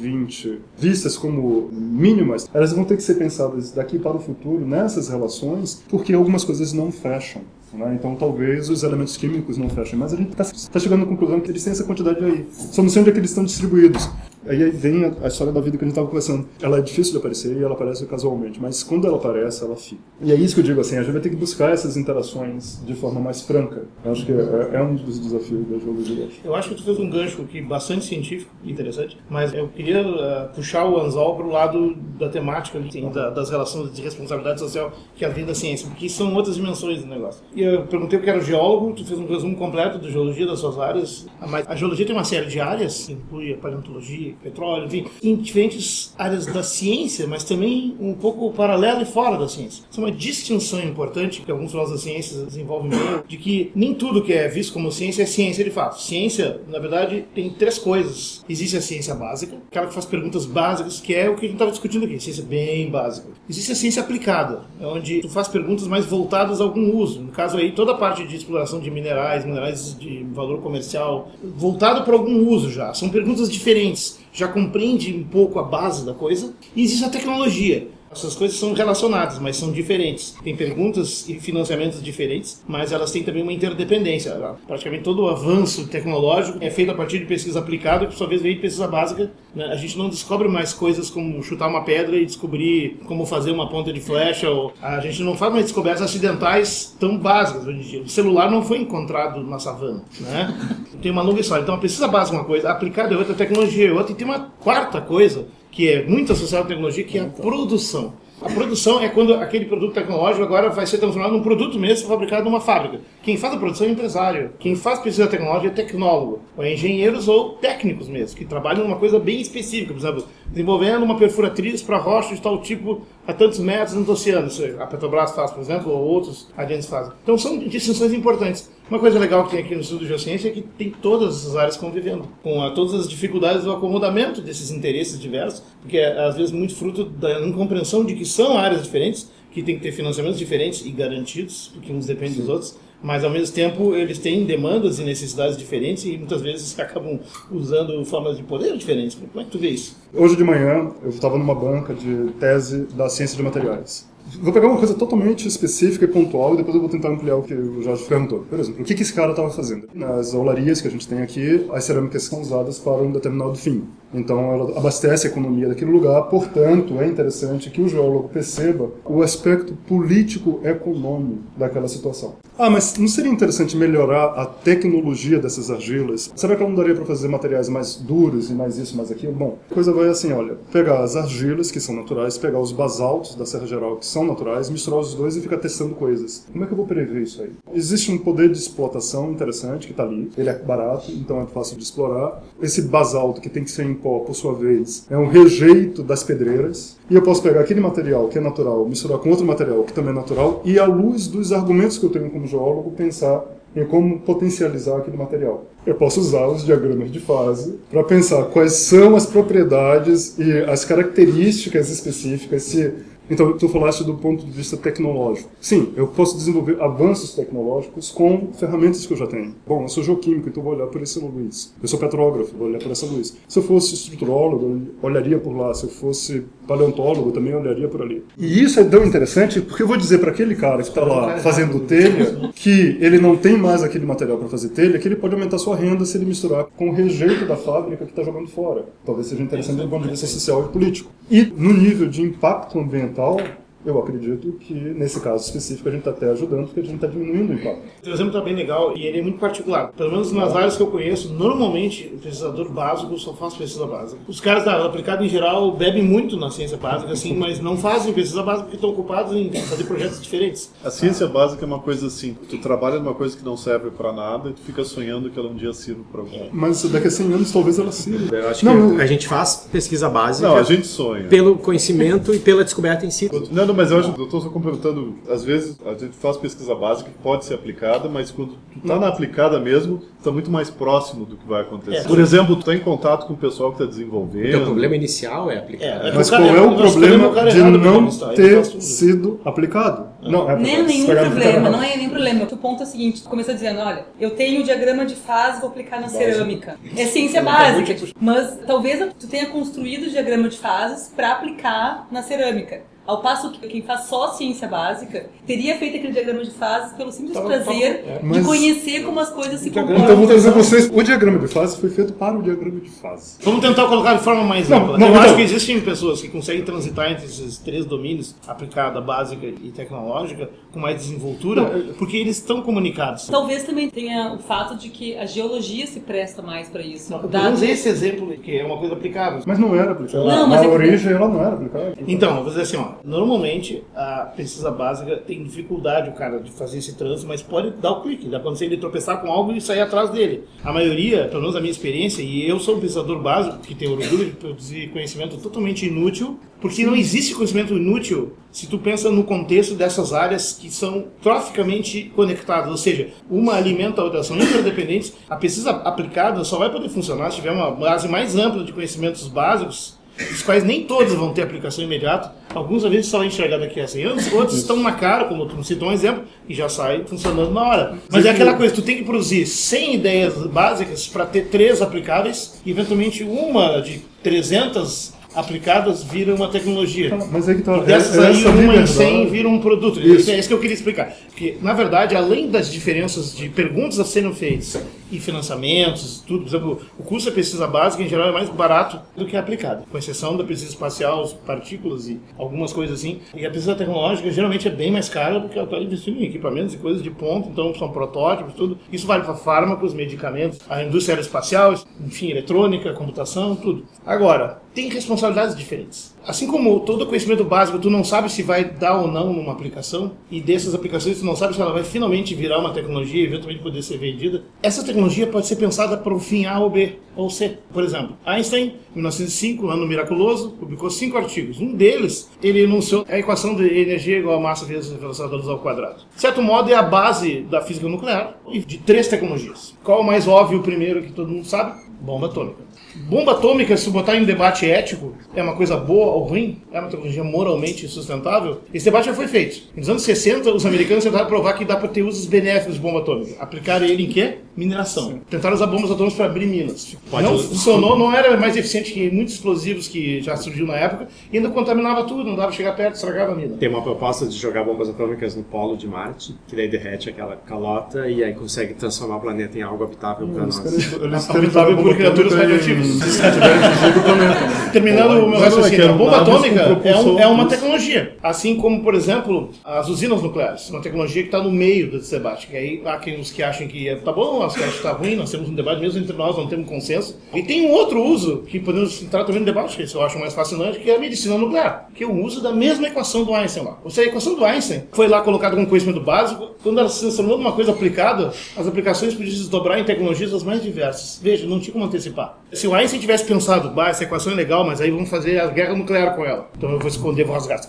e 0.00 0.30
XX 0.30 0.58
vistas 0.78 1.16
como 1.16 1.68
mínimas, 1.72 2.48
elas 2.52 2.72
vão 2.72 2.84
ter 2.84 2.96
que 2.96 3.02
ser 3.02 3.14
pensadas 3.14 3.70
daqui 3.72 3.98
para 3.98 4.16
o 4.16 4.20
futuro 4.20 4.66
nessas 4.66 5.08
relações, 5.08 5.82
porque 5.88 6.12
algumas 6.12 6.44
coisas 6.44 6.72
não 6.72 6.90
fecham. 6.90 7.42
né? 7.74 7.94
Então 7.98 8.14
talvez 8.16 8.68
os 8.68 8.82
elementos 8.82 9.16
químicos 9.16 9.56
não 9.56 9.68
fechem, 9.68 9.98
mas 9.98 10.12
a 10.12 10.16
gente 10.16 10.34
está 10.40 10.78
chegando 10.78 11.04
à 11.04 11.06
conclusão 11.06 11.40
que 11.40 11.50
eles 11.50 11.62
têm 11.64 11.72
essa 11.72 11.84
quantidade 11.84 12.24
aí. 12.24 12.46
Só 12.52 12.82
não 12.82 12.90
sei 12.90 13.00
onde 13.00 13.10
é 13.10 13.12
que 13.12 13.18
eles 13.18 13.30
estão 13.30 13.44
distribuídos. 13.44 14.08
Aí, 14.46 14.70
vem 14.70 15.04
a, 15.04 15.12
a 15.24 15.28
história 15.28 15.52
da 15.52 15.60
vida 15.60 15.76
que 15.76 15.84
a 15.84 15.86
gente 15.86 15.92
estava 15.92 16.06
conversando. 16.08 16.46
Ela 16.60 16.78
é 16.78 16.80
difícil 16.80 17.12
de 17.12 17.18
aparecer 17.18 17.56
e 17.56 17.62
ela 17.62 17.74
aparece 17.74 18.06
casualmente, 18.06 18.60
mas 18.60 18.82
quando 18.82 19.06
ela 19.06 19.16
aparece, 19.16 19.64
ela 19.64 19.76
fica. 19.76 20.00
E 20.20 20.32
é 20.32 20.34
isso 20.34 20.54
que 20.54 20.60
eu 20.60 20.64
digo 20.64 20.80
assim, 20.80 20.96
a 20.96 21.02
gente 21.02 21.12
vai 21.12 21.20
ter 21.20 21.30
que 21.30 21.36
buscar 21.36 21.70
essas 21.72 21.96
interações 21.96 22.80
de 22.84 22.94
forma 22.94 23.20
mais 23.20 23.42
franca. 23.42 23.84
Eu 24.04 24.12
acho 24.12 24.26
que 24.26 24.32
é, 24.32 24.70
é 24.74 24.82
um 24.82 24.94
dos 24.94 25.18
desafios 25.18 25.66
da 25.68 25.78
geologia. 25.78 26.28
Eu 26.44 26.54
acho 26.54 26.70
que 26.70 26.74
tu 26.76 26.84
fez 26.84 26.98
um 26.98 27.08
gancho 27.08 27.42
aqui 27.42 27.60
bastante 27.60 28.04
científico, 28.04 28.50
interessante, 28.64 29.16
mas 29.30 29.52
eu 29.54 29.68
queria 29.68 30.00
eh, 30.00 30.48
puxar 30.54 30.86
o 30.88 31.00
anzol 31.00 31.36
para 31.36 31.46
o 31.46 31.50
lado 31.50 31.94
da 32.18 32.28
temática 32.28 32.78
assim, 32.78 33.08
da- 33.10 33.30
das 33.30 33.50
relações 33.50 33.92
de 33.92 34.02
responsabilidade 34.02 34.60
social 34.60 34.92
que 35.14 35.26
vem 35.28 35.44
da 35.44 35.54
ciência, 35.54 35.86
porque 35.88 36.08
são 36.08 36.34
outras 36.34 36.56
dimensões 36.56 37.00
do 37.02 37.06
negócio. 37.06 37.42
E 37.54 37.62
eu 37.62 37.82
perguntei 37.86 38.18
porque 38.18 38.30
era 38.30 38.40
geólogo, 38.40 38.92
tu 38.92 39.04
fez 39.04 39.18
um 39.18 39.26
resumo 39.26 39.56
completo 39.56 39.98
de 39.98 40.10
geologia 40.10 40.46
das 40.46 40.58
suas 40.58 40.78
áreas, 40.78 41.26
mas 41.48 41.66
a 41.68 41.74
geologia 41.76 42.04
tem 42.04 42.14
uma 42.14 42.24
série 42.24 42.46
de 42.46 42.60
áreas, 42.60 43.06
que 43.06 43.12
inclui 43.12 43.52
a 43.54 43.56
paleontologia, 43.56 44.31
petróleo, 44.42 44.86
enfim, 44.86 45.06
em 45.22 45.36
diferentes 45.36 46.14
áreas 46.18 46.46
da 46.46 46.62
ciência, 46.62 47.26
mas 47.26 47.44
também 47.44 47.96
um 48.00 48.14
pouco 48.14 48.50
paralelo 48.52 49.02
e 49.02 49.04
fora 49.04 49.36
da 49.36 49.48
ciência. 49.48 49.84
Isso 49.90 50.00
é 50.00 50.04
uma 50.04 50.12
distinção 50.12 50.80
importante 50.80 51.42
que 51.42 51.50
alguns 51.50 51.70
filósofos 51.70 52.02
da 52.02 52.10
ciência 52.10 52.44
desenvolvem 52.44 52.90
bem, 52.90 53.22
de 53.26 53.36
que 53.36 53.70
nem 53.74 53.94
tudo 53.94 54.22
que 54.22 54.32
é 54.32 54.48
visto 54.48 54.72
como 54.72 54.90
ciência 54.90 55.22
é 55.22 55.26
ciência 55.26 55.64
de 55.64 55.70
fato. 55.70 56.00
Ciência, 56.00 56.60
na 56.68 56.78
verdade, 56.78 57.24
tem 57.34 57.50
três 57.50 57.78
coisas. 57.78 58.44
Existe 58.48 58.76
a 58.76 58.80
ciência 58.80 59.14
básica, 59.14 59.56
aquela 59.70 59.86
que 59.86 59.94
faz 59.94 60.06
perguntas 60.06 60.46
básicas, 60.46 61.00
que 61.00 61.14
é 61.14 61.28
o 61.28 61.34
que 61.34 61.40
a 61.40 61.48
gente 61.48 61.54
estava 61.54 61.70
discutindo 61.70 62.04
aqui, 62.04 62.18
ciência 62.20 62.44
bem 62.44 62.90
básica. 62.90 63.28
Existe 63.48 63.72
a 63.72 63.74
ciência 63.74 64.02
aplicada, 64.02 64.62
é 64.80 64.86
onde 64.86 65.20
tu 65.20 65.28
faz 65.28 65.48
perguntas 65.48 65.86
mais 65.86 66.06
voltadas 66.06 66.60
a 66.60 66.64
algum 66.64 66.96
uso. 66.96 67.20
No 67.20 67.32
caso 67.32 67.56
aí, 67.56 67.72
toda 67.72 67.92
a 67.92 67.96
parte 67.96 68.26
de 68.26 68.36
exploração 68.36 68.80
de 68.80 68.90
minerais, 68.90 69.44
minerais 69.44 69.96
de 69.98 70.24
valor 70.32 70.60
comercial, 70.60 71.30
voltado 71.56 72.04
para 72.04 72.14
algum 72.14 72.48
uso 72.48 72.70
já. 72.70 72.94
São 72.94 73.08
perguntas 73.08 73.50
diferentes, 73.50 74.20
já 74.32 74.48
compreende 74.48 75.12
um 75.14 75.24
pouco 75.24 75.58
a 75.58 75.62
base 75.62 76.06
da 76.06 76.14
coisa. 76.14 76.54
E 76.74 76.82
existe 76.82 77.04
a 77.04 77.10
tecnologia. 77.10 77.88
Essas 78.12 78.34
coisas 78.34 78.58
são 78.58 78.74
relacionadas, 78.74 79.38
mas 79.38 79.56
são 79.56 79.72
diferentes. 79.72 80.36
Tem 80.44 80.54
perguntas 80.54 81.28
e 81.28 81.40
financiamentos 81.40 82.02
diferentes, 82.02 82.62
mas 82.68 82.92
elas 82.92 83.10
têm 83.10 83.22
também 83.22 83.42
uma 83.42 83.52
interdependência. 83.52 84.32
Praticamente 84.66 85.02
todo 85.02 85.22
o 85.22 85.28
avanço 85.28 85.86
tecnológico 85.88 86.58
é 86.60 86.70
feito 86.70 86.90
a 86.90 86.94
partir 86.94 87.20
de 87.20 87.24
pesquisa 87.24 87.58
aplicada, 87.58 88.04
que 88.06 88.12
por 88.12 88.18
sua 88.18 88.26
vez 88.26 88.42
vem 88.42 88.54
de 88.54 88.60
pesquisa 88.60 88.86
básica. 88.86 89.30
né? 89.54 89.66
A 89.66 89.76
gente 89.76 89.96
não 89.96 90.08
descobre 90.08 90.46
mais 90.48 90.72
coisas 90.72 91.08
como 91.08 91.42
chutar 91.42 91.68
uma 91.68 91.82
pedra 91.82 92.16
e 92.16 92.26
descobrir 92.26 93.00
como 93.06 93.24
fazer 93.24 93.50
uma 93.50 93.68
ponta 93.68 93.92
de 93.92 94.00
flecha. 94.00 94.50
Ou... 94.50 94.72
A 94.82 95.00
gente 95.00 95.22
não 95.22 95.34
faz 95.34 95.52
mais 95.52 95.64
descobertas 95.64 96.02
acidentais 96.02 96.94
tão 97.00 97.16
básicas 97.16 97.66
hoje 97.66 97.78
em 97.78 97.82
dia. 97.82 98.02
O 98.02 98.08
celular 98.08 98.50
não 98.50 98.62
foi 98.62 98.78
encontrado 98.78 99.42
na 99.42 99.58
savana. 99.58 100.04
Né? 100.20 100.54
Tem 101.00 101.10
uma 101.10 101.22
longa 101.22 101.40
história. 101.40 101.62
Então 101.62 101.74
a 101.74 101.78
pesquisa 101.78 102.08
básica 102.08 102.36
é 102.36 102.40
uma 102.40 102.46
coisa, 102.46 102.70
aplicada 102.70 103.14
é 103.14 103.16
outra, 103.16 103.34
tecnologia 103.34 103.88
é 103.88 103.92
outra, 103.92 104.12
e 104.12 104.14
tem 104.14 104.26
uma 104.26 104.50
quarta 104.60 105.00
coisa 105.00 105.46
que 105.72 105.88
é 105.88 106.04
muito 106.04 106.32
associado 106.32 106.64
à 106.64 106.68
tecnologia, 106.68 107.02
que 107.02 107.18
é 107.18 107.22
a 107.22 107.26
produção. 107.26 108.12
A 108.42 108.50
produção 108.50 109.00
é 109.00 109.08
quando 109.08 109.34
aquele 109.34 109.64
produto 109.64 109.94
tecnológico 109.94 110.42
agora 110.42 110.68
vai 110.68 110.84
ser 110.84 110.98
transformado 110.98 111.32
num 111.32 111.42
produto 111.42 111.78
mesmo 111.78 112.08
fabricado 112.08 112.44
numa 112.44 112.60
fábrica. 112.60 113.00
Quem 113.22 113.36
faz 113.36 113.54
a 113.54 113.56
produção 113.56 113.86
é 113.86 113.90
empresário. 113.90 114.50
Quem 114.58 114.74
faz 114.74 114.98
pesquisa 114.98 115.28
tecnológica 115.28 115.68
é 115.68 115.84
tecnólogo. 115.84 116.40
Ou 116.56 116.64
é 116.64 116.72
engenheiros 116.72 117.28
ou 117.28 117.50
técnicos 117.50 118.08
mesmo, 118.08 118.36
que 118.36 118.44
trabalham 118.44 118.82
numa 118.82 118.98
coisa 118.98 119.18
bem 119.18 119.40
específica. 119.40 119.94
Por 119.94 120.00
exemplo, 120.00 120.26
desenvolvendo 120.52 121.02
uma 121.02 121.16
perfuratriz 121.16 121.82
para 121.82 121.96
rocha 121.96 122.34
de 122.34 122.40
tal 122.40 122.60
tipo 122.60 123.02
a 123.26 123.32
tantos 123.32 123.58
metros 123.58 123.94
no 123.94 124.12
oceano. 124.12 124.48
Isso 124.48 124.62
A 124.78 124.86
Petrobras 124.86 125.32
faz, 125.32 125.50
por 125.50 125.60
exemplo, 125.60 125.90
ou 125.90 126.04
outros 126.04 126.48
agentes 126.56 126.86
fazem. 126.86 127.12
Então 127.22 127.36
são 127.38 127.58
distinções 127.58 128.12
importantes. 128.12 128.70
Uma 128.90 128.98
coisa 128.98 129.18
legal 129.18 129.44
que 129.44 129.52
tem 129.52 129.60
aqui 129.60 129.74
no 129.74 129.80
Estudo 129.80 130.00
de 130.00 130.08
Geociência 130.08 130.48
é 130.48 130.50
que 130.50 130.60
tem 130.60 130.90
todas 130.90 131.36
essas 131.36 131.56
áreas 131.56 131.76
convivendo, 131.76 132.28
com 132.42 132.62
a, 132.62 132.70
todas 132.72 132.92
as 132.92 133.08
dificuldades 133.08 133.64
do 133.64 133.72
acomodamento 133.72 134.42
desses 134.42 134.70
interesses 134.70 135.18
diversos, 135.18 135.62
porque 135.80 135.96
é 135.96 136.26
às 136.26 136.36
vezes 136.36 136.52
muito 136.52 136.74
fruto 136.74 137.04
da 137.04 137.40
incompreensão 137.40 138.04
de 138.04 138.14
que 138.14 138.26
são 138.26 138.58
áreas 138.58 138.82
diferentes, 138.82 139.30
que 139.50 139.62
tem 139.62 139.76
que 139.76 139.82
ter 139.82 139.92
financiamentos 139.92 140.38
diferentes 140.38 140.84
e 140.84 140.90
garantidos, 140.90 141.70
porque 141.72 141.92
uns 141.92 142.06
dependem 142.06 142.38
dos 142.38 142.48
outros, 142.48 142.78
mas 143.02 143.24
ao 143.24 143.30
mesmo 143.30 143.54
tempo 143.54 143.94
eles 143.94 144.18
têm 144.18 144.44
demandas 144.44 144.98
e 144.98 145.04
necessidades 145.04 145.56
diferentes 145.56 146.04
e 146.04 146.16
muitas 146.16 146.40
vezes 146.40 146.78
acabam 146.80 147.18
usando 147.50 148.04
formas 148.04 148.36
de 148.36 148.42
poder 148.42 148.76
diferentes. 148.76 149.16
Como 149.16 149.40
é 149.40 149.44
que 149.44 149.50
tu 149.50 149.58
vê 149.58 149.70
isso? 149.70 149.96
Hoje 150.14 150.36
de 150.36 150.44
manhã 150.44 150.90
eu 151.02 151.10
estava 151.10 151.36
numa 151.38 151.54
banca 151.54 151.94
de 151.94 152.32
tese 152.38 152.86
da 152.94 153.08
ciência 153.08 153.36
de 153.36 153.42
materiais. 153.42 154.10
Vou 154.40 154.52
pegar 154.52 154.68
uma 154.68 154.78
coisa 154.78 154.94
totalmente 154.94 155.48
específica 155.48 156.04
e 156.04 156.08
pontual 156.08 156.54
e 156.54 156.58
depois 156.58 156.74
eu 156.74 156.80
vou 156.80 156.88
tentar 156.88 157.08
ampliar 157.08 157.36
o 157.36 157.42
que 157.42 157.54
o 157.54 157.82
Jorge 157.82 158.04
perguntou. 158.04 158.46
Por 158.48 158.58
exemplo, 158.58 158.82
o 158.82 158.84
que, 158.84 158.94
que 158.94 159.02
esse 159.02 159.12
cara 159.12 159.30
estava 159.30 159.50
fazendo? 159.50 159.88
Nas 159.92 160.32
olarias 160.32 160.80
que 160.80 160.88
a 160.88 160.90
gente 160.90 161.08
tem 161.08 161.20
aqui, 161.20 161.66
as 161.72 161.84
cerâmicas 161.84 162.22
são 162.22 162.40
usadas 162.40 162.78
para 162.78 163.02
um 163.02 163.10
determinado 163.10 163.56
fim. 163.56 163.84
Então 164.12 164.52
ela 164.52 164.78
abastece 164.78 165.26
a 165.26 165.30
economia 165.30 165.68
daquele 165.68 165.90
lugar, 165.90 166.22
portanto 166.24 167.00
é 167.00 167.06
interessante 167.06 167.70
que 167.70 167.80
o 167.80 167.88
geólogo 167.88 168.28
perceba 168.28 168.90
o 169.04 169.22
aspecto 169.22 169.74
político-econômico 169.86 171.42
daquela 171.56 171.88
situação. 171.88 172.34
Ah, 172.58 172.68
mas 172.68 172.96
não 172.98 173.08
seria 173.08 173.30
interessante 173.30 173.76
melhorar 173.76 174.34
a 174.34 174.46
tecnologia 174.46 175.38
dessas 175.38 175.70
argilas? 175.70 176.30
Será 176.36 176.54
que 176.54 176.62
ela 176.62 176.70
não 176.70 176.76
daria 176.76 176.94
para 176.94 177.04
fazer 177.04 177.28
materiais 177.28 177.68
mais 177.68 177.96
duros 177.96 178.50
e 178.50 178.54
mais 178.54 178.76
isso, 178.76 178.96
mais 178.96 179.10
aquilo? 179.10 179.32
Bom, 179.32 179.58
a 179.70 179.74
coisa 179.74 179.92
vai 179.92 180.08
assim, 180.08 180.32
olha, 180.32 180.56
pegar 180.70 181.02
as 181.02 181.16
argilas, 181.16 181.70
que 181.70 181.80
são 181.80 181.94
naturais, 181.94 182.36
pegar 182.36 182.60
os 182.60 182.72
basaltos 182.72 183.34
da 183.34 183.46
Serra 183.46 183.66
Geral, 183.66 183.96
que 183.96 184.06
são 184.06 184.24
naturais, 184.24 184.68
misturar 184.68 185.00
os 185.00 185.14
dois 185.14 185.36
e 185.36 185.40
ficar 185.40 185.56
testando 185.56 185.94
coisas. 185.94 186.46
Como 186.52 186.62
é 186.62 186.66
que 186.66 186.72
eu 186.72 186.76
vou 186.76 186.86
prever 186.86 187.22
isso 187.22 187.42
aí? 187.42 187.52
Existe 187.74 188.12
um 188.12 188.18
poder 188.18 188.50
de 188.50 188.58
explotação 188.58 189.32
interessante 189.32 189.86
que 189.86 189.92
está 189.92 190.02
ali, 190.02 190.30
ele 190.36 190.50
é 190.50 190.58
barato, 190.58 191.10
então 191.10 191.40
é 191.40 191.46
fácil 191.46 191.76
de 191.76 191.84
explorar. 191.84 192.42
Esse 192.60 192.82
basalto, 192.82 193.40
que 193.40 193.48
tem 193.48 193.64
que 193.64 193.70
ser 193.70 193.84
pó, 194.02 194.18
por 194.20 194.34
sua 194.34 194.54
vez, 194.54 195.06
é 195.10 195.16
um 195.16 195.28
rejeito 195.28 196.02
das 196.02 196.22
pedreiras, 196.22 196.98
e 197.08 197.14
eu 197.14 197.22
posso 197.22 197.42
pegar 197.42 197.60
aquele 197.60 197.80
material 197.80 198.28
que 198.28 198.38
é 198.38 198.40
natural, 198.40 198.86
misturar 198.86 199.18
com 199.18 199.30
outro 199.30 199.44
material 199.44 199.82
que 199.84 199.92
também 199.92 200.10
é 200.10 200.14
natural, 200.14 200.60
e 200.64 200.78
à 200.78 200.86
luz 200.86 201.28
dos 201.28 201.52
argumentos 201.52 201.98
que 201.98 202.06
eu 202.06 202.10
tenho 202.10 202.30
como 202.30 202.46
geólogo, 202.46 202.90
pensar 202.90 203.44
em 203.74 203.84
como 203.84 204.20
potencializar 204.20 204.98
aquele 204.98 205.16
material. 205.16 205.64
Eu 205.86 205.94
posso 205.94 206.20
usar 206.20 206.46
os 206.46 206.64
diagramas 206.64 207.10
de 207.10 207.18
fase 207.18 207.78
para 207.90 208.04
pensar 208.04 208.44
quais 208.44 208.74
são 208.74 209.16
as 209.16 209.26
propriedades 209.26 210.38
e 210.38 210.58
as 210.68 210.84
características 210.84 211.90
específicas. 211.90 212.62
Se 212.64 212.92
então, 213.32 213.56
tu 213.56 213.66
falaste 213.66 214.04
do 214.04 214.12
ponto 214.12 214.44
de 214.44 214.50
vista 214.50 214.76
tecnológico. 214.76 215.48
Sim, 215.58 215.94
eu 215.96 216.06
posso 216.06 216.36
desenvolver 216.36 216.78
avanços 216.82 217.34
tecnológicos 217.34 218.10
com 218.10 218.52
ferramentas 218.52 219.06
que 219.06 219.12
eu 219.14 219.16
já 219.16 219.26
tenho. 219.26 219.54
Bom, 219.66 219.84
eu 219.84 219.88
sou 219.88 220.04
geoquímico, 220.04 220.50
então 220.50 220.62
vou 220.62 220.74
olhar 220.74 220.86
por 220.88 221.00
essa 221.00 221.18
luz. 221.18 221.72
Eu 221.80 221.88
sou 221.88 221.98
petrógrafo, 221.98 222.54
vou 222.54 222.68
olhar 222.68 222.78
por 222.78 222.92
essa 222.92 223.06
luz. 223.06 223.34
Se 223.48 223.58
eu 223.58 223.62
fosse 223.62 223.94
estruturólogo, 223.94 224.66
eu 224.66 224.80
olharia 225.00 225.38
por 225.38 225.56
lá. 225.56 225.72
Se 225.72 225.84
eu 225.84 225.88
fosse 225.88 226.44
paleontólogo 226.66 227.32
também 227.32 227.54
olharia 227.54 227.88
por 227.88 228.02
ali. 228.02 228.24
E 228.38 228.62
isso 228.62 228.80
é 228.80 228.84
tão 228.84 229.04
interessante 229.04 229.60
porque 229.60 229.82
eu 229.82 229.86
vou 229.86 229.96
dizer 229.96 230.18
para 230.18 230.30
aquele 230.30 230.54
cara 230.54 230.82
que 230.82 230.88
está 230.88 231.04
lá 231.04 231.38
fazendo 231.38 231.80
telha 231.80 232.50
que 232.54 232.96
ele 233.00 233.18
não 233.18 233.36
tem 233.36 233.56
mais 233.56 233.82
aquele 233.82 234.06
material 234.06 234.38
para 234.38 234.48
fazer 234.48 234.68
telha, 234.68 234.98
que 234.98 235.08
ele 235.08 235.16
pode 235.16 235.34
aumentar 235.34 235.58
sua 235.58 235.76
renda 235.76 236.04
se 236.04 236.16
ele 236.16 236.24
misturar 236.24 236.64
com 236.64 236.90
o 236.90 236.92
rejeito 236.92 237.44
da 237.46 237.56
fábrica 237.56 238.04
que 238.04 238.12
está 238.12 238.22
jogando 238.22 238.48
fora. 238.48 238.84
Talvez 239.04 239.26
seja 239.26 239.42
interessante 239.42 239.82
do 239.82 239.88
ponto 239.88 240.04
de 240.04 240.10
vista 240.10 240.26
social 240.26 240.66
e 240.66 240.72
político. 240.72 241.10
E 241.30 241.44
no 241.56 241.72
nível 241.72 242.08
de 242.08 242.22
impacto 242.22 242.78
ambiental, 242.78 243.38
eu 243.84 243.98
acredito 243.98 244.52
que, 244.52 244.72
nesse 244.72 245.20
caso 245.20 245.44
específico, 245.44 245.88
a 245.88 245.92
gente 245.92 246.00
está 246.00 246.10
até 246.10 246.30
ajudando, 246.30 246.66
porque 246.66 246.80
a 246.80 246.84
gente 246.84 246.94
está 246.96 247.06
diminuindo 247.06 247.52
o 247.52 247.54
impacto. 247.54 247.82
O 248.06 248.10
exemplo 248.10 248.28
está 248.28 248.40
bem 248.40 248.54
legal 248.54 248.96
e 248.96 249.06
ele 249.06 249.18
é 249.18 249.22
muito 249.22 249.38
particular. 249.38 249.92
Pelo 249.92 250.12
menos 250.12 250.32
nas 250.32 250.54
áreas 250.54 250.76
que 250.76 250.82
eu 250.82 250.86
conheço, 250.86 251.32
normalmente 251.32 252.12
o 252.14 252.18
pesquisador 252.18 252.70
básico 252.70 253.18
só 253.18 253.32
faz 253.34 253.54
pesquisa 253.54 253.86
básica. 253.86 254.20
Os 254.28 254.40
caras 254.40 254.64
da 254.64 254.84
aplicada 254.84 255.24
em 255.24 255.28
geral 255.28 255.72
bebem 255.76 256.02
muito 256.02 256.36
na 256.36 256.50
ciência 256.50 256.76
básica, 256.76 257.12
assim, 257.12 257.36
mas 257.36 257.60
não 257.60 257.76
fazem 257.76 258.12
pesquisa 258.12 258.42
básica 258.42 258.64
porque 258.64 258.76
estão 258.76 258.90
ocupados 258.90 259.34
em 259.34 259.50
fazer 259.52 259.84
projetos 259.84 260.22
diferentes. 260.22 260.72
A 260.84 260.90
ciência 260.90 261.26
básica 261.26 261.64
é 261.64 261.66
uma 261.66 261.80
coisa 261.80 262.06
assim: 262.06 262.36
tu 262.48 262.58
trabalha 262.58 262.98
numa 262.98 263.14
coisa 263.14 263.36
que 263.36 263.44
não 263.44 263.56
serve 263.56 263.90
para 263.90 264.12
nada 264.12 264.50
e 264.50 264.52
tu 264.52 264.60
fica 264.60 264.84
sonhando 264.84 265.30
que 265.30 265.38
ela 265.38 265.48
um 265.48 265.54
dia 265.54 265.72
sirva 265.72 266.02
para 266.10 266.20
algum. 266.20 266.48
Mas 266.52 266.82
daqui 266.84 267.08
a 267.08 267.10
100 267.10 267.32
anos 267.32 267.52
talvez 267.52 267.78
ela 267.78 267.92
sirva. 267.92 268.34
Eu 268.34 268.48
acho 268.48 268.64
não, 268.64 268.96
que 268.96 269.02
a 269.02 269.06
gente 269.06 269.28
faz 269.28 269.68
pesquisa 269.70 270.08
básica. 270.08 270.48
Não, 270.48 270.56
a 270.56 270.62
gente 270.62 270.86
sonha. 270.86 271.28
Pelo 271.28 271.56
conhecimento 271.56 272.34
e 272.34 272.38
pela 272.38 272.64
descoberta 272.64 273.04
em 273.06 273.10
si. 273.10 273.30
Não, 273.50 273.66
não 273.66 273.71
mas 273.74 273.90
eu 273.90 273.98
acho, 273.98 274.12
doutor, 274.12 274.50
complementando, 274.52 275.14
às 275.28 275.44
vezes 275.44 275.78
a 275.84 275.94
gente 275.94 276.16
faz 276.16 276.36
pesquisa 276.36 276.74
básica 276.74 277.10
que 277.10 277.18
pode 277.18 277.44
ser 277.44 277.54
aplicada, 277.54 278.08
mas 278.08 278.30
quando 278.30 278.52
tu 278.72 278.78
está 278.78 278.98
na 278.98 279.08
aplicada 279.08 279.58
mesmo, 279.58 280.02
está 280.18 280.30
muito 280.30 280.50
mais 280.50 280.70
próximo 280.70 281.24
do 281.24 281.36
que 281.36 281.46
vai 281.46 281.62
acontecer. 281.62 281.98
É. 281.98 282.02
Por 282.04 282.18
exemplo, 282.18 282.54
tu 282.56 282.60
está 282.60 282.74
em 282.74 282.80
contato 282.80 283.26
com 283.26 283.34
o 283.34 283.36
pessoal 283.36 283.70
que 283.72 283.82
está 283.82 283.86
desenvolvendo. 283.86 284.62
O 284.62 284.64
problema 284.66 284.96
inicial 284.96 285.50
é 285.50 285.58
aplicar. 285.58 285.84
É, 285.84 286.08
é 286.08 286.12
mas 286.12 286.30
qual 286.30 286.42
é 286.42 286.60
o 286.60 286.76
problema 286.76 287.50
de 287.50 287.62
não 287.62 288.08
ter 288.34 288.64
sido 288.64 289.40
aplicado? 289.44 290.12
Não, 290.22 290.48
é 290.48 290.56
Nem 290.56 290.82
nenhum 290.84 291.06
problema, 291.06 291.70
não 291.70 291.82
é 291.82 291.96
nenhum 291.96 292.10
problema. 292.10 292.44
O 292.44 292.56
ponto 292.56 292.82
é 292.82 292.86
o 292.86 292.88
seguinte, 292.88 293.22
tu 293.22 293.28
começa 293.28 293.52
dizendo, 293.52 293.80
olha, 293.80 294.06
eu 294.20 294.30
tenho 294.30 294.60
o 294.60 294.64
diagrama 294.64 295.04
de 295.04 295.16
fase, 295.16 295.60
vou 295.60 295.70
aplicar 295.70 296.00
na 296.00 296.08
cerâmica. 296.08 296.76
É 296.96 297.06
ciência 297.06 297.42
básica, 297.42 297.96
mas 298.20 298.58
talvez 298.66 299.12
tu 299.18 299.26
tenha 299.26 299.46
construído 299.46 300.06
o 300.06 300.10
diagrama 300.10 300.48
de 300.48 300.58
fases 300.58 301.08
para 301.14 301.32
aplicar 301.32 302.06
na 302.10 302.22
cerâmica. 302.22 302.91
Ao 303.04 303.20
passo 303.20 303.50
que 303.50 303.66
quem 303.66 303.82
faz 303.82 304.04
só 304.04 304.28
ciência 304.28 304.68
básica 304.68 305.26
teria 305.44 305.76
feito 305.76 305.96
aquele 305.96 306.12
diagrama 306.12 306.44
de 306.44 306.52
fases 306.52 306.92
pelo 306.92 307.10
simples 307.10 307.34
tá, 307.34 307.42
prazer 307.42 308.04
tá, 308.04 308.10
é. 308.10 308.18
de 308.20 308.44
conhecer 308.44 309.04
como 309.04 309.18
as 309.18 309.30
coisas 309.30 309.60
se 309.60 309.70
comportam. 309.70 310.04
Então 310.04 310.16
vou 310.16 310.26
trazer 310.26 310.50
vocês. 310.52 310.88
O 310.92 311.02
diagrama 311.02 311.38
de 311.40 311.48
fases 311.48 311.76
foi 311.76 311.90
feito 311.90 312.12
para 312.12 312.38
o 312.38 312.42
diagrama 312.42 312.80
de 312.80 312.90
fases. 312.90 313.38
Vamos 313.42 313.60
tentar 313.60 313.88
colocar 313.88 314.14
de 314.14 314.22
forma 314.22 314.44
mais 314.44 314.70
ampla. 314.70 314.96
Não, 314.98 315.08
Eu 315.08 315.20
acho 315.20 315.34
que 315.34 315.42
existem 315.42 315.80
pessoas 315.80 316.20
que 316.20 316.28
conseguem 316.28 316.64
transitar 316.64 317.10
entre 317.10 317.24
esses 317.24 317.58
três 317.58 317.84
domínios, 317.84 318.36
aplicada, 318.46 319.00
básica 319.00 319.46
e 319.46 319.72
tecnológica, 319.72 320.48
com 320.72 320.78
mais 320.78 320.96
desenvoltura, 320.96 321.62
não, 321.62 321.94
porque 321.94 322.16
eles 322.16 322.36
estão 322.36 322.62
comunicados. 322.62 323.26
Talvez 323.26 323.64
também 323.64 323.90
tenha 323.90 324.32
o 324.32 324.38
fato 324.38 324.76
de 324.76 324.88
que 324.88 325.16
a 325.16 325.26
geologia 325.26 325.86
se 325.86 326.00
presta 326.00 326.40
mais 326.40 326.68
para 326.68 326.82
isso. 326.82 327.10
Não, 327.10 327.26
Dado... 327.28 327.64
esse 327.64 327.88
exemplo, 327.88 328.28
que 328.38 328.58
é 328.58 328.64
uma 328.64 328.78
coisa 328.78 328.94
aplicável. 328.94 329.42
Mas 329.44 329.58
não 329.58 329.74
era 329.74 329.92
aplicável. 329.92 330.26
Não, 330.26 330.48
Na 330.48 330.62
é 330.62 330.68
origem 330.68 331.12
ela 331.12 331.28
não 331.28 331.40
era 331.40 331.54
aplicável. 331.54 331.94
Então, 332.06 332.36
vou 332.36 332.44
dizer 332.44 332.62
assim, 332.62 332.76
ó, 332.76 332.91
normalmente 333.04 333.82
a 333.94 334.32
pesquisa 334.36 334.70
básica 334.70 335.16
tem 335.16 335.42
dificuldade 335.42 336.10
o 336.10 336.12
cara 336.12 336.38
de 336.40 336.50
fazer 336.50 336.78
esse 336.78 336.94
trânsito, 336.96 337.28
mas 337.28 337.42
pode 337.42 337.70
dar 337.72 337.92
o 337.92 338.02
clique, 338.02 338.28
dá 338.28 338.38
acontecer 338.38 338.66
ele 338.66 338.76
tropeçar 338.76 339.20
com 339.20 339.30
algo 339.30 339.52
e 339.52 339.60
sair 339.60 339.80
atrás 339.80 340.10
dele. 340.10 340.44
A 340.62 340.72
maioria, 340.72 341.28
pelo 341.28 341.40
menos 341.40 341.56
a 341.56 341.60
minha 341.60 341.70
experiência, 341.70 342.22
e 342.22 342.48
eu 342.48 342.58
sou 342.58 342.76
um 342.76 342.80
pesquisador 342.80 343.20
básico 343.20 343.58
que 343.58 343.74
tem 343.74 343.88
orgulho 343.88 344.26
de 344.26 344.32
produzir 344.32 344.90
conhecimento 344.90 345.36
totalmente 345.38 345.86
inútil, 345.86 346.38
porque 346.60 346.84
não 346.84 346.94
existe 346.94 347.34
conhecimento 347.34 347.74
inútil 347.74 348.34
se 348.50 348.66
tu 348.66 348.78
pensa 348.78 349.10
no 349.10 349.24
contexto 349.24 349.74
dessas 349.74 350.12
áreas 350.12 350.52
que 350.52 350.70
são 350.70 351.06
troficamente 351.22 352.12
conectadas, 352.14 352.70
ou 352.70 352.76
seja, 352.76 353.08
uma 353.30 353.54
alimenta 353.54 354.00
a 354.00 354.04
outra, 354.04 354.22
são 354.22 354.36
interdependentes. 354.36 355.14
A 355.28 355.36
pesquisa 355.36 355.70
aplicada 355.70 356.44
só 356.44 356.58
vai 356.58 356.70
poder 356.70 356.88
funcionar 356.90 357.30
se 357.30 357.36
tiver 357.36 357.50
uma 357.50 357.70
base 357.70 358.06
mais 358.08 358.36
ampla 358.36 358.62
de 358.62 358.72
conhecimentos 358.72 359.26
básicos 359.26 360.01
os 360.18 360.42
quais 360.42 360.62
nem 360.64 360.84
todos 360.84 361.14
vão 361.14 361.32
ter 361.32 361.42
aplicação 361.42 361.82
imediata. 361.82 362.34
Alguns, 362.54 362.84
às 362.84 362.90
vezes, 362.90 363.06
só 363.06 363.18
vão 363.18 363.26
enxergar 363.26 363.58
daqui 363.58 363.80
a 363.80 363.88
100 363.88 364.04
anos, 364.04 364.32
outros 364.32 364.58
estão 364.58 364.76
na 364.76 364.92
cara, 364.92 365.24
como 365.24 365.46
tu 365.46 365.62
citou 365.64 365.88
um 365.88 365.92
exemplo, 365.92 366.24
e 366.48 366.54
já 366.54 366.68
sai 366.68 367.02
funcionando 367.06 367.50
na 367.50 367.62
hora. 367.62 367.98
Mas 368.10 368.26
é 368.26 368.30
aquela 368.30 368.54
coisa, 368.54 368.74
tu 368.74 368.82
tem 368.82 368.96
que 368.96 369.04
produzir 369.04 369.46
100 369.46 369.94
ideias 369.94 370.34
básicas 370.46 371.06
para 371.06 371.24
ter 371.24 371.46
três 371.46 371.80
aplicáveis, 371.80 372.60
e 372.64 372.70
eventualmente 372.70 373.24
uma 373.24 373.80
de 373.80 374.02
300 374.22 375.14
aplicadas 375.34 376.02
viram 376.02 376.34
uma 376.34 376.48
tecnologia. 376.48 377.10
Tá, 377.10 377.26
mas 377.30 377.48
é 377.48 377.54
que 377.54 377.62
tá, 377.62 377.78
e 377.78 377.80
dessas 377.82 378.16
é, 378.16 378.26
aí, 378.28 378.64
uma 378.64 378.76
em 378.76 378.86
100 378.86 379.30
viram 379.30 379.50
um 379.50 379.60
produto. 379.60 379.98
Isso. 379.98 380.30
É 380.30 380.38
isso 380.38 380.48
que 380.48 380.54
eu 380.54 380.58
queria 380.58 380.74
explicar. 380.74 381.16
Porque, 381.28 381.56
na 381.62 381.72
verdade, 381.72 382.14
além 382.14 382.50
das 382.50 382.70
diferenças 382.70 383.34
de 383.34 383.48
perguntas 383.48 383.98
a 383.98 384.04
serem 384.04 384.32
feitas 384.34 384.78
e 385.12 385.20
financiamentos, 385.20 386.24
tudo, 386.26 386.40
por 386.40 386.48
exemplo, 386.48 386.80
o 386.98 387.02
custo 387.02 387.28
da 387.28 387.36
pesquisa 387.36 387.66
básica, 387.66 388.02
em 388.02 388.08
geral, 388.08 388.28
é 388.28 388.32
mais 388.32 388.48
barato 388.48 388.98
do 389.14 389.26
que 389.26 389.36
a 389.36 389.40
aplicada, 389.40 389.84
com 389.90 389.98
exceção 389.98 390.36
da 390.36 390.42
pesquisa 390.42 390.72
espacial, 390.72 391.28
partículas 391.46 392.08
e 392.08 392.18
algumas 392.38 392.72
coisas 392.72 392.98
assim. 392.98 393.20
E 393.34 393.44
a 393.44 393.50
pesquisa 393.50 393.74
tecnológica, 393.74 394.30
geralmente, 394.30 394.66
é 394.66 394.70
bem 394.70 394.90
mais 394.90 395.08
cara 395.08 395.40
porque 395.40 395.58
ela 395.58 395.68
está 395.68 395.78
investindo 395.78 396.18
em 396.18 396.24
equipamentos 396.24 396.74
e 396.74 396.78
coisas 396.78 397.02
de 397.02 397.10
ponta, 397.10 397.48
então 397.48 397.74
são 397.74 397.90
protótipos, 397.90 398.54
tudo. 398.54 398.78
Isso 398.90 399.06
vale 399.06 399.22
para 399.22 399.34
fármacos, 399.34 399.92
medicamentos, 399.92 400.58
a 400.68 400.82
indústria 400.82 401.14
aeroespacial, 401.14 401.74
enfim, 402.00 402.30
eletrônica, 402.30 402.92
computação, 402.94 403.54
tudo. 403.54 403.84
Agora, 404.06 404.62
tem 404.74 404.88
responsabilidades 404.88 405.54
diferentes. 405.54 406.14
Assim 406.26 406.46
como 406.46 406.80
todo 406.80 407.06
conhecimento 407.06 407.44
básico, 407.44 407.78
tu 407.78 407.90
não 407.90 408.04
sabe 408.04 408.30
se 408.30 408.42
vai 408.42 408.64
dar 408.64 409.00
ou 409.00 409.08
não 409.08 409.32
numa 409.32 409.52
aplicação, 409.52 410.12
e 410.30 410.40
dessas 410.40 410.74
aplicações 410.74 411.18
tu 411.18 411.24
não 411.24 411.34
sabe 411.34 411.54
se 411.54 411.60
ela 411.60 411.72
vai 411.72 411.82
finalmente 411.82 412.34
virar 412.34 412.58
uma 412.58 412.72
tecnologia 412.72 413.22
e 413.22 413.26
eventualmente 413.26 413.62
poder 413.62 413.82
ser 413.82 413.98
vendida. 413.98 414.42
Essa 414.62 414.84
tecnologia 414.84 415.26
pode 415.26 415.46
ser 415.46 415.56
pensada 415.56 415.96
para 415.96 416.14
o 416.14 416.20
fim 416.20 416.44
A 416.44 416.60
ou 416.60 416.70
B 416.70 416.98
ou 417.16 417.28
C. 417.28 417.58
Por 417.72 417.82
exemplo, 417.82 418.16
Einstein, 418.24 418.74
em 418.92 418.94
1905, 418.94 419.68
ano 419.68 419.86
miraculoso, 419.86 420.50
publicou 420.52 420.90
cinco 420.90 421.18
artigos. 421.18 421.60
Um 421.60 421.74
deles, 421.74 422.30
ele 422.42 422.62
enunciou 422.62 423.04
a 423.08 423.18
equação 423.18 423.54
de 423.54 423.66
energia 423.66 424.18
igual 424.18 424.38
a 424.38 424.40
massa 424.40 424.64
vezes 424.64 424.92
a 424.92 424.98
velocidade 424.98 425.30
da 425.32 425.36
luz 425.36 425.48
ao 425.48 425.58
quadrado. 425.58 426.02
De 426.14 426.20
certo 426.20 426.40
modo, 426.40 426.70
é 426.70 426.74
a 426.74 426.82
base 426.82 427.40
da 427.42 427.60
física 427.60 427.88
nuclear 427.88 428.38
e 428.50 428.60
de 428.60 428.78
três 428.78 429.08
tecnologias. 429.08 429.74
Qual 429.82 430.00
o 430.00 430.04
mais 430.04 430.28
óbvio, 430.28 430.62
primeiro 430.62 431.02
que 431.02 431.12
todo 431.12 431.30
mundo 431.30 431.46
sabe? 431.46 431.82
Bomba 432.00 432.26
atômica. 432.26 432.71
Bomba 432.94 433.32
atômica, 433.32 433.76
se 433.76 433.88
botar 433.90 434.16
em 434.16 434.24
debate 434.24 434.70
ético, 434.70 435.14
é 435.34 435.42
uma 435.42 435.56
coisa 435.56 435.76
boa 435.76 436.12
ou 436.14 436.24
ruim? 436.24 436.62
É 436.72 436.78
uma 436.78 436.88
tecnologia 436.88 437.24
moralmente 437.24 437.88
sustentável? 437.88 438.60
Esse 438.72 438.84
debate 438.84 439.06
já 439.06 439.14
foi 439.14 439.28
feito. 439.28 439.62
Nos 439.74 439.88
anos 439.88 440.02
60, 440.02 440.50
os 440.52 440.66
americanos 440.66 441.04
tentaram 441.04 441.26
provar 441.26 441.54
que 441.54 441.64
dá 441.64 441.76
para 441.76 441.88
ter 441.88 442.02
usos 442.02 442.26
benéficos 442.26 442.74
de 442.74 442.80
bomba 442.80 443.00
atômica. 443.00 443.32
Aplicaram 443.40 443.86
ele 443.86 444.04
em 444.04 444.08
quê? 444.08 444.38
Mineração. 444.56 445.10
Sim. 445.10 445.20
Tentaram 445.30 445.54
usar 445.54 445.66
bombas 445.66 445.90
atômicas 445.90 446.14
para 446.14 446.26
abrir 446.26 446.46
minas. 446.46 446.96
Pode 447.10 447.24
não 447.24 447.38
funcionou, 447.38 447.98
não 447.98 448.12
era 448.12 448.36
mais 448.36 448.56
eficiente 448.56 448.92
que 448.92 449.10
muitos 449.10 449.34
explosivos 449.34 449.88
que 449.88 450.20
já 450.20 450.36
surgiu 450.36 450.66
na 450.66 450.74
época, 450.74 451.08
e 451.32 451.36
ainda 451.38 451.50
contaminava 451.50 452.04
tudo, 452.04 452.24
não 452.24 452.34
dava 452.34 452.48
para 452.48 452.56
chegar 452.56 452.72
perto, 452.76 452.96
estragava 452.96 453.32
a 453.32 453.34
mina. 453.34 453.56
Tem 453.56 453.68
uma 453.68 453.82
proposta 453.82 454.26
de 454.26 454.36
jogar 454.36 454.64
bombas 454.64 454.88
atômicas 454.88 455.34
no 455.34 455.42
polo 455.42 455.76
de 455.76 455.86
Marte, 455.86 456.34
que 456.46 456.54
daí 456.54 456.68
derrete 456.68 457.08
aquela 457.08 457.36
calota 457.36 458.08
e 458.08 458.22
aí 458.22 458.34
consegue 458.34 458.74
transformar 458.74 459.16
o 459.16 459.20
planeta 459.20 459.58
em 459.58 459.62
algo 459.62 459.84
habitável 459.84 460.28
para 460.28 460.44
nós. 460.44 461.30
Habitável 461.30 461.76
por 461.76 461.94
criaturas 461.96 462.34
radioativas. 462.34 462.98
Terminando 464.72 465.24
o 465.24 465.30
meu 465.30 465.40
raciocínio, 465.40 465.90
a 465.90 465.92
bomba 465.92 466.20
atômica 466.20 466.80
é, 466.84 466.96
um, 466.96 467.18
é, 467.18 467.26
uma 467.26 467.46
tecnologia. 467.46 468.16
Assim 468.22 468.56
como, 468.56 468.82
por 468.82 468.94
exemplo, 468.94 469.50
as 469.64 469.88
usinas 469.88 470.22
nucleares. 470.22 470.70
Uma 470.70 470.80
tecnologia 470.80 471.22
que 471.22 471.28
está 471.28 471.42
no 471.42 471.50
meio 471.50 471.90
desse 471.90 472.10
debate. 472.12 472.46
Que 472.46 472.56
aí 472.56 472.82
há 472.84 472.96
quem, 472.96 473.20
os 473.20 473.30
que 473.30 473.42
acham 473.42 473.66
que 473.66 473.94
tá 474.04 474.12
bom, 474.12 474.41
os 474.46 474.54
que 474.54 474.62
está 474.62 474.92
ruim, 474.92 475.14
nós 475.14 475.30
temos 475.30 475.48
um 475.48 475.54
debate 475.54 475.80
mesmo 475.80 476.00
entre 476.00 476.16
nós, 476.16 476.36
não 476.36 476.46
temos 476.46 476.68
consenso. 476.68 477.18
E 477.34 477.42
tem 477.42 477.66
um 477.66 477.70
outro 477.70 478.02
uso 478.02 478.38
que 478.46 478.58
podemos 478.58 479.02
entrar 479.02 479.24
também 479.24 479.40
no 479.40 479.46
debate, 479.46 479.76
que 479.76 479.94
eu 479.94 480.02
acho 480.02 480.18
mais 480.18 480.34
fascinante, 480.34 480.78
que 480.78 480.90
é 480.90 480.96
a 480.96 480.98
medicina 480.98 481.36
nuclear. 481.38 481.88
Que 481.94 482.04
é 482.04 482.06
o 482.06 482.22
uso 482.22 482.42
da 482.42 482.52
mesma 482.52 482.86
equação 482.86 483.24
do 483.24 483.34
Einstein 483.34 483.64
lá. 483.64 483.78
Ou 483.84 483.90
seja, 483.90 484.08
a 484.08 484.10
equação 484.10 484.34
do 484.34 484.44
Einstein 484.44 484.84
foi 484.92 485.08
lá 485.08 485.20
colocada 485.20 485.54
como 485.54 485.66
conhecimento 485.66 486.00
básico. 486.00 486.50
Quando 486.62 486.78
ela 486.78 486.88
se 486.88 487.00
transformou 487.00 487.38
numa 487.38 487.52
coisa 487.52 487.72
aplicada, 487.72 488.32
as 488.56 488.66
aplicações 488.66 489.14
podiam 489.14 489.32
se 489.32 489.38
desdobrar 489.38 489.78
em 489.78 489.84
tecnologias 489.84 490.32
as 490.32 490.42
mais 490.42 490.62
diversas. 490.62 491.20
Veja, 491.22 491.46
não 491.46 491.60
tinha 491.60 491.72
como 491.72 491.84
antecipar. 491.84 492.38
Se 492.52 492.66
o 492.66 492.74
Einstein 492.74 493.00
tivesse 493.00 493.24
pensado, 493.24 493.70
bah, 493.70 493.88
essa 493.88 494.04
equação 494.04 494.32
é 494.32 494.36
legal, 494.36 494.64
mas 494.64 494.80
aí 494.80 494.90
vamos 494.90 495.08
fazer 495.08 495.40
a 495.40 495.46
guerra 495.46 495.74
nuclear 495.74 496.14
com 496.14 496.24
ela. 496.24 496.50
Então 496.56 496.70
eu 496.70 496.78
vou 496.78 496.88
esconder, 496.88 497.24
vou 497.24 497.34
rasgar. 497.34 497.60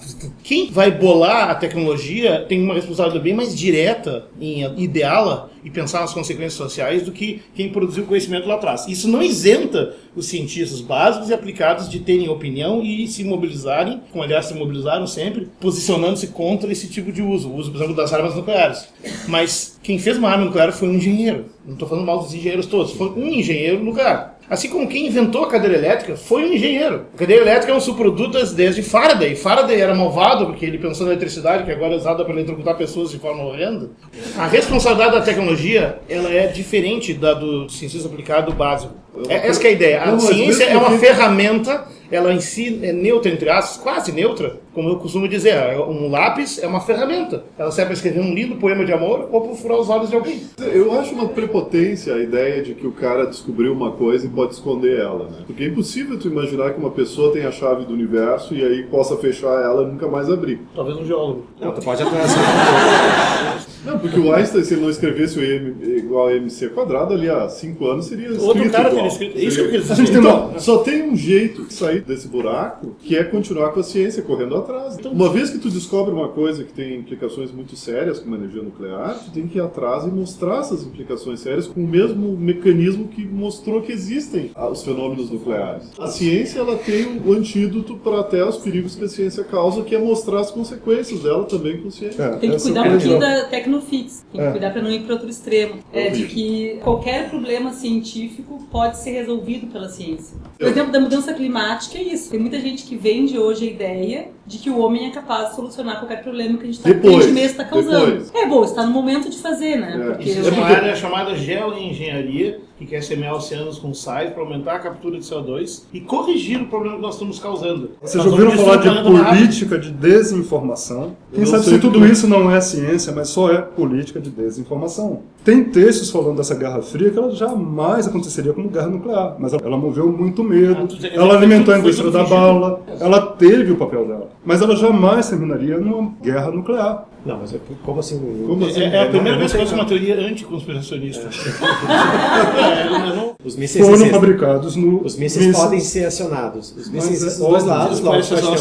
Quem 0.44 0.70
vai 0.72 0.92
bolar 0.92 1.50
a 1.50 1.56
tecnologia 1.56 2.46
tem 2.48 2.62
uma 2.62 2.74
responsabilidade 2.74 3.24
bem 3.24 3.34
mais 3.34 3.58
direta 3.58 4.28
em 4.40 4.64
ideá-la 4.82 5.50
e 5.64 5.70
pensar 5.70 6.02
nas 6.02 6.14
consequências 6.14 6.62
sociais 6.64 7.04
do 7.04 7.12
que 7.12 7.42
quem 7.56 7.70
produziu 7.70 8.06
conhecimento 8.06 8.48
lá 8.48 8.56
atrás. 8.56 8.88
Isso 8.88 9.08
não 9.08 9.22
isenta 9.22 9.96
os 10.16 10.28
cientistas 10.28 10.82
básicos 10.82 11.30
e 11.30 11.34
aplicados 11.34 11.90
de 11.90 12.00
terem 12.00 12.30
opinião 12.30 12.84
e 12.84 13.08
se 13.08 13.24
mobilizarem, 13.24 14.02
como 14.12 14.24
aliás 14.24 14.46
se 14.46 14.54
mobilizaram 14.54 15.08
sempre, 15.08 15.50
posicionando-se 15.60 16.28
contra 16.28 16.72
esse 16.72 16.88
tipo 16.88 17.12
de 17.12 17.22
uso, 17.22 17.50
o 17.50 17.56
uso, 17.56 17.72
por 17.72 17.78
exemplo, 17.78 17.96
das 17.96 18.14
armas 18.14 18.36
nucleares. 18.36 18.88
Mas 19.28 19.80
quem 19.82 20.00
fez 20.00 20.18
uma 20.18 20.30
arma 20.30 20.46
nuclear 20.46 20.72
foi 20.72 20.90
um 20.90 20.96
engenheiro. 20.96 21.46
Não 21.66 21.74
estou 21.74 21.88
falando 21.88 22.06
mal 22.06 22.20
dos 22.20 22.34
engenheiros 22.34 22.66
todos, 22.66 22.94
foi 22.94 23.10
um 23.10 23.28
engenheiro 23.28 23.84
nuclear. 23.84 24.33
Assim 24.50 24.70
como 24.70 24.88
quem 24.88 25.08
inventou 25.08 25.44
a 25.44 25.50
cadeira 25.50 25.78
elétrica 25.78 26.16
foi 26.16 26.44
um 26.44 26.54
engenheiro. 26.54 27.08
A 27.14 27.18
cadeira 27.18 27.42
elétrica 27.44 27.72
é 27.72 27.76
um 27.76 27.80
subproduto 27.80 28.46
desde 28.54 28.84
Faraday. 28.84 29.36
Faraday 29.36 29.80
era 29.80 29.96
malvado 29.96 30.46
porque 30.48 30.66
ele 30.66 30.78
pensou 30.78 31.06
na 31.06 31.14
eletricidade, 31.14 31.64
que 31.64 31.72
agora 31.72 31.94
é 31.94 31.98
usada 31.98 32.24
para 32.24 32.34
eletrocutar 32.34 32.76
pessoas 32.76 33.12
de 33.12 33.20
forma 33.20 33.44
horrenda. 33.44 33.90
A 34.38 34.48
responsabilidade 34.48 35.14
da 35.14 35.22
tecnologia 35.22 36.00
ela 36.10 36.30
é 36.30 36.48
diferente 36.48 37.14
da 37.14 37.34
do 37.34 37.70
cientista 37.70 38.08
aplicado 38.08 38.52
básico. 38.54 38.94
É, 39.30 39.48
essa 39.48 39.64
é 39.64 39.68
a 39.68 39.72
ideia. 39.72 40.04
A 40.04 40.20
ciência 40.20 40.64
é 40.66 40.78
uma 40.78 40.98
ferramenta, 40.98 41.86
ela 42.12 42.34
em 42.34 42.40
si 42.40 42.80
é 42.84 42.92
neutra, 42.92 43.32
entre 43.32 43.50
aspas, 43.50 43.78
quase 43.82 44.12
neutra, 44.12 44.58
como 44.74 44.90
eu 44.90 44.96
costumo 44.98 45.28
dizer. 45.28 45.54
Um 45.88 46.10
lápis 46.10 46.62
é 46.62 46.68
uma 46.68 46.80
ferramenta. 46.82 47.44
Ela 47.58 47.72
serve 47.72 47.88
para 47.90 47.94
escrever 47.96 48.20
um 48.22 48.34
lindo 48.34 48.56
poema 48.56 48.84
de 48.86 48.92
amor 48.94 49.30
ou 49.32 49.42
para 49.42 49.56
furar 49.56 49.80
os 49.80 49.90
olhos 49.90 50.10
de 50.10 50.16
alguém. 50.16 50.42
Eu 50.60 50.92
acho 51.00 51.14
uma 51.14 51.28
prepotência 51.30 52.16
a 52.16 52.20
ideia 52.20 52.62
de 52.62 52.74
que 52.74 52.86
o 52.88 52.92
cara 52.92 53.26
descobriu 53.26 53.72
uma 53.74 53.92
coisa 53.92 54.26
e 54.26 54.30
pode 54.30 54.54
esconder 54.54 55.00
ela, 55.00 55.26
né? 55.30 55.38
Porque 55.46 55.64
é 55.64 55.68
impossível 55.68 56.18
tu 56.20 56.28
imaginar 56.28 56.72
que 56.74 56.80
uma 56.80 56.92
pessoa 56.92 57.32
tenha 57.32 57.48
a 57.50 57.52
chave 57.52 57.86
do 57.86 57.94
universo 57.94 58.54
e 58.56 58.64
aí 58.64 58.84
possa 58.84 59.16
fechar 59.18 59.62
ela 59.64 59.84
e 59.84 59.88
nunca 59.92 60.08
mais 60.08 60.30
abrir. 60.30 60.60
Talvez 60.76 60.98
um 60.98 61.06
geólogo. 61.06 61.46
Não, 61.60 61.72
tu 61.72 61.82
pode 61.82 62.02
atravessar. 62.02 62.40
Não, 63.86 64.00
porque 64.00 64.18
o 64.18 64.34
Einstein, 64.34 64.64
se 64.64 64.76
ele 64.76 64.82
não 64.84 64.90
escrevesse 64.90 65.38
o 65.38 65.44
M 65.44 65.76
igual 65.98 66.28
a 66.30 66.34
MC 66.34 66.70
quadrado 66.70 67.14
ali 67.14 67.30
há 67.30 67.50
5 67.50 67.86
anos, 67.86 68.06
seria 68.06 68.28
escrito 68.30 68.46
Outro 68.48 68.70
cara 68.70 68.88
igual. 68.90 68.94
teria 68.96 69.08
escrito. 69.10 69.38
Isso 69.46 69.58
que 69.58 69.62
eu 69.66 69.70
quis 69.72 69.82
dizer. 69.82 69.92
A 69.94 69.96
gente 69.98 70.12
tem 70.14 70.22
uma- 70.22 70.58
só 70.60 70.78
tem 70.78 71.04
um 71.04 71.18
jeito 71.18 71.66
de 71.66 71.74
sair 71.74 72.00
desse 72.00 72.30
buraco, 72.30 72.96
que 73.04 73.18
é 73.18 73.26
continuar 73.26 73.72
com 73.74 73.82
a 73.82 73.84
ciência 73.84 74.24
correndo 74.24 74.56
atrás. 74.56 74.63
Então, 75.00 75.12
Uma 75.12 75.30
vez 75.30 75.50
que 75.50 75.58
tu 75.60 75.70
descobre 75.70 76.14
uma 76.14 76.30
coisa 76.30 76.64
que 76.64 76.74
tem 76.74 76.98
implicações 77.00 77.52
muito 77.52 77.76
sérias, 77.76 78.20
como 78.20 78.36
a 78.36 78.38
energia 78.38 78.62
nuclear, 78.62 79.20
tu 79.24 79.32
tem 79.32 79.48
que 79.48 79.58
ir 79.58 79.62
atrás 79.62 80.04
e 80.06 80.08
mostrar 80.08 80.60
essas 80.60 80.84
implicações 80.84 81.40
sérias 81.40 81.68
com 81.68 81.82
o 81.82 81.88
mesmo 81.88 82.36
mecanismo 82.38 83.08
que 83.08 83.26
mostrou 83.26 83.82
que 83.82 83.92
existem 83.92 84.52
ah, 84.56 84.70
os 84.70 84.84
fenômenos 84.84 85.30
nucleares. 85.30 85.92
A 86.00 86.08
ciência 86.08 86.60
ela 86.60 86.78
tem 86.78 87.22
o 87.26 87.34
antídoto 87.34 87.96
para 87.98 88.20
até 88.20 88.44
os 88.44 88.58
perigos 88.58 88.96
que 88.96 89.04
a 89.04 89.10
ciência 89.10 89.44
causa, 89.44 89.82
que 89.84 89.96
é 89.96 90.00
mostrar 90.00 90.40
as 90.40 90.52
consequências 90.52 91.22
dela 91.22 91.44
também 91.46 91.82
com 91.82 91.90
ciência. 91.90 92.22
É, 92.22 92.30
Tem 92.38 92.50
que 92.50 92.56
essa 92.56 92.66
cuidar 92.66 92.86
é 92.86 92.90
um 92.90 92.92
pouquinho 92.94 93.20
da 93.20 93.44
tecnofix. 93.46 94.26
Tem 94.32 94.42
que 94.42 94.48
É. 94.48 94.52
cuidar 94.52 94.72
para 94.72 94.82
não 94.82 94.90
ir 94.92 95.02
para 95.04 95.14
outro 95.14 95.30
extremo. 95.30 95.76
É 95.92 96.10
de 96.10 96.26
que 96.28 96.80
qualquer 96.84 97.30
problema 97.30 97.72
científico 97.74 98.64
pode 98.72 98.98
ser 98.98 99.12
resolvido 99.12 99.68
pela 99.68 99.90
ciência. 99.90 100.38
O 100.62 100.66
exemplo 100.66 100.92
da 100.92 101.00
mudança 101.00 101.34
climática 101.34 101.98
é 101.98 102.04
isso. 102.04 102.30
Tem 102.32 102.40
muita 102.40 102.60
gente 102.60 102.84
que 102.84 102.96
vende 102.96 103.38
hoje 103.38 103.68
a 103.68 103.72
ideia 103.72 104.28
de 104.54 104.60
que 104.60 104.70
o 104.70 104.78
homem 104.80 105.08
é 105.08 105.10
capaz 105.10 105.50
de 105.50 105.56
solucionar 105.56 105.98
qualquer 106.00 106.22
problema 106.22 106.58
que 106.58 106.64
a 106.64 106.66
gente, 106.68 106.80
tá, 106.80 106.84
que 106.84 106.90
a 106.92 106.94
Depois, 107.00 107.26
gente 107.26 107.34
mesmo 107.34 107.50
está 107.52 107.66
causando. 107.66 108.06
depois. 108.06 108.32
É 108.36 108.46
bom, 108.46 108.64
está 108.64 108.84
no 108.86 108.92
momento 108.92 109.30
de 109.30 109.38
fazer, 109.40 109.78
né? 109.78 109.96
É. 110.00 110.06
Porque 110.12 110.30
Existe 110.30 110.52
uma 110.52 110.66
área 110.68 110.96
chamada 110.96 111.36
geoengenharia, 111.36 112.62
que 112.84 112.90
quer 112.90 113.02
semear 113.04 113.34
oceanos 113.36 113.80
com 113.80 113.94
sais 113.94 114.32
para 114.34 114.44
aumentar 114.44 114.76
a 114.76 114.80
captura 114.80 115.18
de 115.18 115.26
CO2 115.26 115.84
e 115.94 116.02
corrigir 116.02 116.62
o 116.62 116.66
problema 116.68 116.98
que 116.98 117.02
nós 117.02 117.16
estamos 117.16 117.40
causando. 117.40 117.92
Vocês 118.02 118.26
ouviram 118.26 118.52
falar 118.52 118.78
de 118.78 119.04
política 119.04 119.80
de 119.80 119.90
desinformação? 119.92 121.16
Quem 121.32 121.42
Eu 121.42 121.48
sabe 121.48 121.64
se 121.64 121.80
tudo 121.80 122.00
porque- 122.00 122.12
isso 122.14 122.28
não 122.28 122.52
é 122.52 122.60
ciência, 122.62 123.12
mas 123.14 123.30
só 123.30 123.52
é 123.52 123.62
política 123.62 124.20
de 124.20 124.30
desinformação. 124.30 125.22
Tem 125.44 125.64
textos 125.64 126.10
falando 126.10 126.38
dessa 126.38 126.56
Guerra 126.56 126.82
Fria 126.82 127.10
que 127.10 127.18
ela 127.18 127.32
jamais 127.32 128.08
aconteceria 128.08 128.54
como 128.54 128.70
guerra 128.70 128.88
nuclear, 128.88 129.36
mas 129.40 129.54
ela 129.54 129.78
moveu 129.78 130.12
muito 130.12 130.44
medo, 130.44 130.88
Ah, 131.04 131.08
ela 131.14 131.36
alimentou 131.38 131.74
a 131.74 131.80
indústria 131.80 132.12
da 132.12 132.24
bala, 132.24 132.82
ela 133.00 133.22
teve 133.22 133.72
o 133.72 133.76
papel 133.78 134.06
dela, 134.08 134.30
mas 134.46 134.62
ela 134.62 134.76
jamais 134.76 135.30
terminaria 135.30 135.78
numa 135.78 136.12
guerra 136.22 136.52
nuclear. 136.52 137.08
Não, 137.26 137.38
mas 137.40 137.54
é- 137.54 137.60
como 137.86 138.00
assim? 138.02 138.20
Como 138.46 138.66
assim? 138.66 138.82
É, 138.82 138.96
é 138.96 139.02
a 139.04 139.06
primeira 139.06 139.32
não 139.32 139.40
vez 139.40 139.52
que 139.52 139.58
eu 139.58 139.62
ouço 139.62 139.76
uma 139.76 139.86
teoria 139.86 140.16
anticonspiracionista. 140.20 141.30
É, 141.30 143.34
Os 143.46 143.56
mísseis, 143.56 143.86
Foram 143.86 144.10
fabricados 144.10 144.76
no 144.76 145.02
os 145.04 145.16
mísseis 145.16 145.48
mísseis- 145.48 145.64
podem 145.64 145.80
ser 145.80 146.06
acionados. 146.06 146.72
Os 146.76 146.90
mísseis 146.90 147.24
Mas 147.24 147.34
é 147.34 147.38
dos 147.38 147.38
dois 147.38 147.64
lados, 147.64 148.02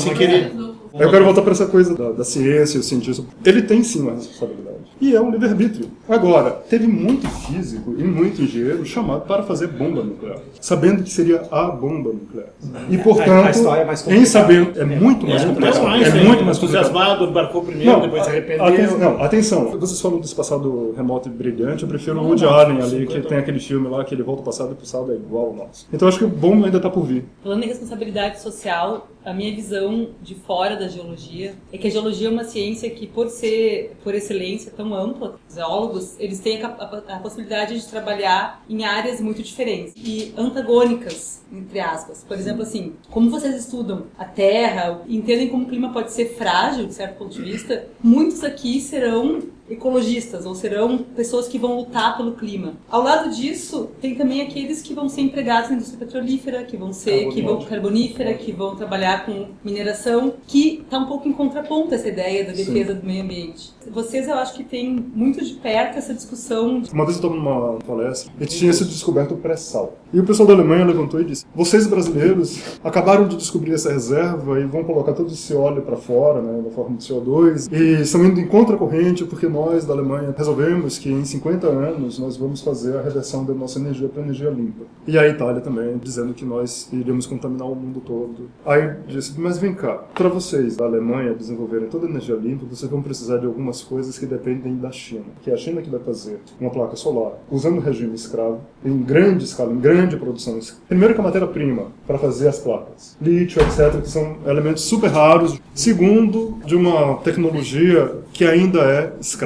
sem 0.00 0.14
querer. 0.14 0.50
guerra. 0.50 0.72
Eu 0.94 1.10
quero 1.10 1.24
voltar 1.24 1.42
para 1.42 1.52
essa 1.52 1.66
coisa 1.66 1.94
da, 1.94 2.12
da 2.12 2.24
ciência 2.24 2.76
e 2.76 2.80
o 2.80 2.82
cientista. 2.82 3.24
Ele 3.44 3.62
tem 3.62 3.82
sim 3.82 4.00
uma 4.02 4.12
responsabilidade. 4.12 4.71
E 5.02 5.16
é 5.16 5.20
um 5.20 5.32
livre-arbítrio. 5.32 5.90
Agora, 6.08 6.52
teve 6.52 6.86
muito 6.86 7.26
físico 7.28 7.92
e 7.98 8.04
muito 8.04 8.40
engenheiro 8.40 8.86
chamado 8.86 9.22
para 9.26 9.42
fazer 9.42 9.66
bomba 9.66 10.00
nuclear, 10.00 10.38
sabendo 10.60 11.02
que 11.02 11.10
seria 11.10 11.42
a 11.50 11.64
bomba 11.72 12.12
nuclear. 12.12 12.50
E, 12.88 12.96
portanto, 12.98 13.68
A- 13.68 13.74
a 13.74 13.78
é 13.78 13.84
mais 13.84 14.06
em 14.06 14.24
sabendo. 14.24 14.80
É 14.80 14.84
muito 14.84 15.26
mais 15.26 15.42
É, 15.42 15.46
complicado. 15.46 15.76
É 15.88 15.90
Einstein, 15.94 16.24
muito 16.24 16.44
mais 16.44 16.56
complicado. 16.58 16.84
entusiasmado, 16.86 17.24
embarcou 17.24 17.64
primeiro, 17.64 17.90
Não, 17.90 18.00
depois 18.02 18.22
se 18.22 18.30
arrependeu. 18.30 18.64
aten- 18.64 18.98
não, 18.98 19.20
atenção. 19.24 19.70
Vocês 19.76 20.00
falam 20.00 20.20
desse 20.20 20.36
passado 20.36 20.94
remoto 20.96 21.28
e 21.28 21.32
brilhante, 21.32 21.82
eu 21.82 21.88
prefiro 21.88 22.20
o 22.20 22.24
Woody 22.28 22.44
Allen 22.44 22.80
ali, 22.80 23.04
que 23.08 23.20
tem 23.22 23.38
aquele 23.38 23.58
filme 23.58 23.88
lá 23.88 24.04
que 24.04 24.14
ele 24.14 24.22
volta 24.22 24.42
ao 24.42 24.44
passado 24.46 24.70
e 24.70 24.72
o 24.74 24.76
passado 24.76 25.10
é 25.10 25.16
igual 25.16 25.46
ao 25.46 25.54
nosso. 25.54 25.88
Então 25.92 26.06
acho 26.06 26.18
que 26.18 26.24
o 26.24 26.28
bomba 26.28 26.66
ainda 26.66 26.76
está 26.76 26.88
por 26.88 27.04
vir. 27.04 27.24
Falando 27.42 27.64
em 27.64 27.66
responsabilidade 27.66 28.40
social, 28.40 29.08
a 29.24 29.32
minha 29.32 29.52
visão 29.54 30.08
de 30.22 30.36
fora 30.36 30.76
da 30.76 30.86
geologia 30.86 31.54
é 31.72 31.78
que 31.78 31.88
a 31.88 31.90
geologia 31.90 32.28
é 32.28 32.30
uma 32.30 32.44
ciência 32.44 32.88
que, 32.90 33.06
por 33.06 33.28
ser, 33.28 33.96
por 34.04 34.14
excelência, 34.14 34.72
tão 34.76 34.91
ampla, 34.94 35.38
os 35.48 35.54
geólogos, 35.54 36.16
eles 36.18 36.40
têm 36.40 36.58
a, 36.62 36.68
capa- 36.68 37.04
a 37.08 37.18
possibilidade 37.18 37.78
de 37.78 37.86
trabalhar 37.86 38.62
em 38.68 38.84
áreas 38.84 39.20
muito 39.20 39.42
diferentes 39.42 39.94
e 39.96 40.32
antagônicas, 40.36 41.42
entre 41.52 41.80
aspas. 41.80 42.24
Por 42.26 42.36
exemplo, 42.36 42.62
assim, 42.62 42.94
como 43.10 43.30
vocês 43.30 43.54
estudam 43.56 44.04
a 44.18 44.24
Terra, 44.24 45.00
entendem 45.08 45.48
como 45.48 45.64
o 45.64 45.68
clima 45.68 45.92
pode 45.92 46.12
ser 46.12 46.34
frágil, 46.36 46.86
de 46.86 46.94
certo 46.94 47.18
ponto 47.18 47.30
de 47.32 47.42
vista, 47.42 47.86
muitos 48.02 48.42
aqui 48.44 48.80
serão 48.80 49.42
ecologistas 49.72 50.46
ou 50.46 50.54
serão 50.54 50.98
pessoas 50.98 51.48
que 51.48 51.58
vão 51.58 51.76
lutar 51.76 52.16
pelo 52.16 52.32
clima. 52.32 52.74
Ao 52.90 53.02
lado 53.02 53.30
disso, 53.30 53.90
tem 54.00 54.14
também 54.14 54.42
aqueles 54.42 54.82
que 54.82 54.94
vão 54.94 55.08
ser 55.08 55.22
empregados 55.22 55.70
na 55.70 55.76
indústria 55.76 55.98
petrolífera, 55.98 56.64
que 56.64 56.76
vão 56.76 56.92
ser 56.92 57.28
que 57.28 57.42
vão 57.42 57.62
carbonífera, 57.64 58.34
que 58.34 58.52
vão 58.52 58.76
trabalhar 58.76 59.24
com 59.26 59.48
mineração, 59.64 60.34
que 60.46 60.82
está 60.84 60.98
um 60.98 61.06
pouco 61.06 61.28
em 61.28 61.32
contraponto 61.32 61.94
essa 61.94 62.08
ideia 62.08 62.44
da 62.44 62.52
defesa 62.52 62.94
do 62.94 63.04
meio 63.04 63.22
ambiente. 63.22 63.72
Vocês, 63.90 64.28
eu 64.28 64.34
acho 64.34 64.54
que 64.54 64.64
têm 64.64 65.04
muito 65.14 65.44
de 65.44 65.54
perto 65.54 65.98
essa 65.98 66.14
discussão 66.14 66.80
de 66.80 66.90
Uma 66.92 67.04
vez 67.04 67.18
eu 67.18 67.22
estava 67.22 67.34
numa 67.34 67.78
palestra 67.78 68.32
e 68.40 68.46
tinha 68.46 68.72
sido 68.72 68.88
descoberto 68.88 69.34
o 69.34 69.36
pré-sal. 69.36 69.96
E 70.12 70.20
o 70.20 70.24
pessoal 70.24 70.46
da 70.46 70.54
Alemanha 70.54 70.84
levantou 70.84 71.20
e 71.20 71.24
disse: 71.24 71.44
Vocês 71.54 71.86
brasileiros 71.86 72.78
acabaram 72.84 73.26
de 73.26 73.36
descobrir 73.36 73.72
essa 73.72 73.92
reserva 73.92 74.60
e 74.60 74.64
vão 74.64 74.84
colocar 74.84 75.12
todo 75.12 75.32
esse 75.32 75.54
óleo 75.54 75.82
para 75.82 75.96
fora, 75.96 76.40
né, 76.42 76.62
na 76.64 76.70
forma 76.70 76.96
de 76.96 77.06
CO2, 77.06 77.72
e 77.72 78.02
estão 78.02 78.24
indo 78.24 78.38
em 78.38 78.46
contracorrente 78.46 79.24
porque 79.24 79.48
nós 79.48 79.61
da 79.62 79.92
Alemanha 79.94 80.34
resolvemos 80.36 80.98
que 80.98 81.10
em 81.10 81.24
50 81.24 81.66
anos 81.66 82.18
nós 82.18 82.36
vamos 82.36 82.60
fazer 82.60 82.96
a 82.96 83.00
reversão 83.00 83.44
da 83.44 83.54
nossa 83.54 83.78
energia 83.78 84.08
para 84.08 84.22
energia 84.22 84.50
limpa. 84.50 84.84
E 85.06 85.16
a 85.16 85.26
Itália 85.26 85.60
também 85.60 85.96
dizendo 85.98 86.34
que 86.34 86.44
nós 86.44 86.88
iríamos 86.92 87.26
contaminar 87.26 87.70
o 87.70 87.74
mundo 87.74 88.00
todo. 88.00 88.50
Aí 88.66 88.96
disse: 89.06 89.40
Mas 89.40 89.58
vem 89.58 89.72
cá, 89.72 89.94
para 90.14 90.28
vocês 90.28 90.76
da 90.76 90.84
Alemanha 90.84 91.32
desenvolverem 91.32 91.88
toda 91.88 92.06
a 92.06 92.10
energia 92.10 92.34
limpa, 92.34 92.66
vocês 92.68 92.90
vão 92.90 93.00
precisar 93.00 93.38
de 93.38 93.46
algumas 93.46 93.82
coisas 93.82 94.18
que 94.18 94.26
dependem 94.26 94.76
da 94.76 94.90
China, 94.90 95.24
que 95.42 95.50
é 95.50 95.54
a 95.54 95.56
China 95.56 95.80
que 95.80 95.88
vai 95.88 96.00
fazer 96.00 96.40
uma 96.60 96.70
placa 96.70 96.96
solar 96.96 97.32
usando 97.50 97.78
o 97.78 97.80
regime 97.80 98.14
escravo 98.14 98.60
em 98.84 98.98
grande 98.98 99.44
escala, 99.44 99.72
em 99.72 99.78
grande 99.78 100.16
produção. 100.16 100.58
Primeiro 100.88 101.14
que 101.14 101.20
a 101.20 101.24
matéria-prima 101.24 101.86
para 102.06 102.18
fazer 102.18 102.48
as 102.48 102.58
placas, 102.58 103.16
lítio, 103.20 103.62
etc, 103.62 104.00
que 104.00 104.08
são 104.08 104.36
elementos 104.46 104.82
super 104.82 105.10
raros. 105.10 105.58
Segundo, 105.74 106.58
de 106.66 106.74
uma 106.74 107.16
tecnologia 107.16 108.12
que 108.32 108.44
ainda 108.44 108.80
é 108.80 109.12
escrava. 109.20 109.41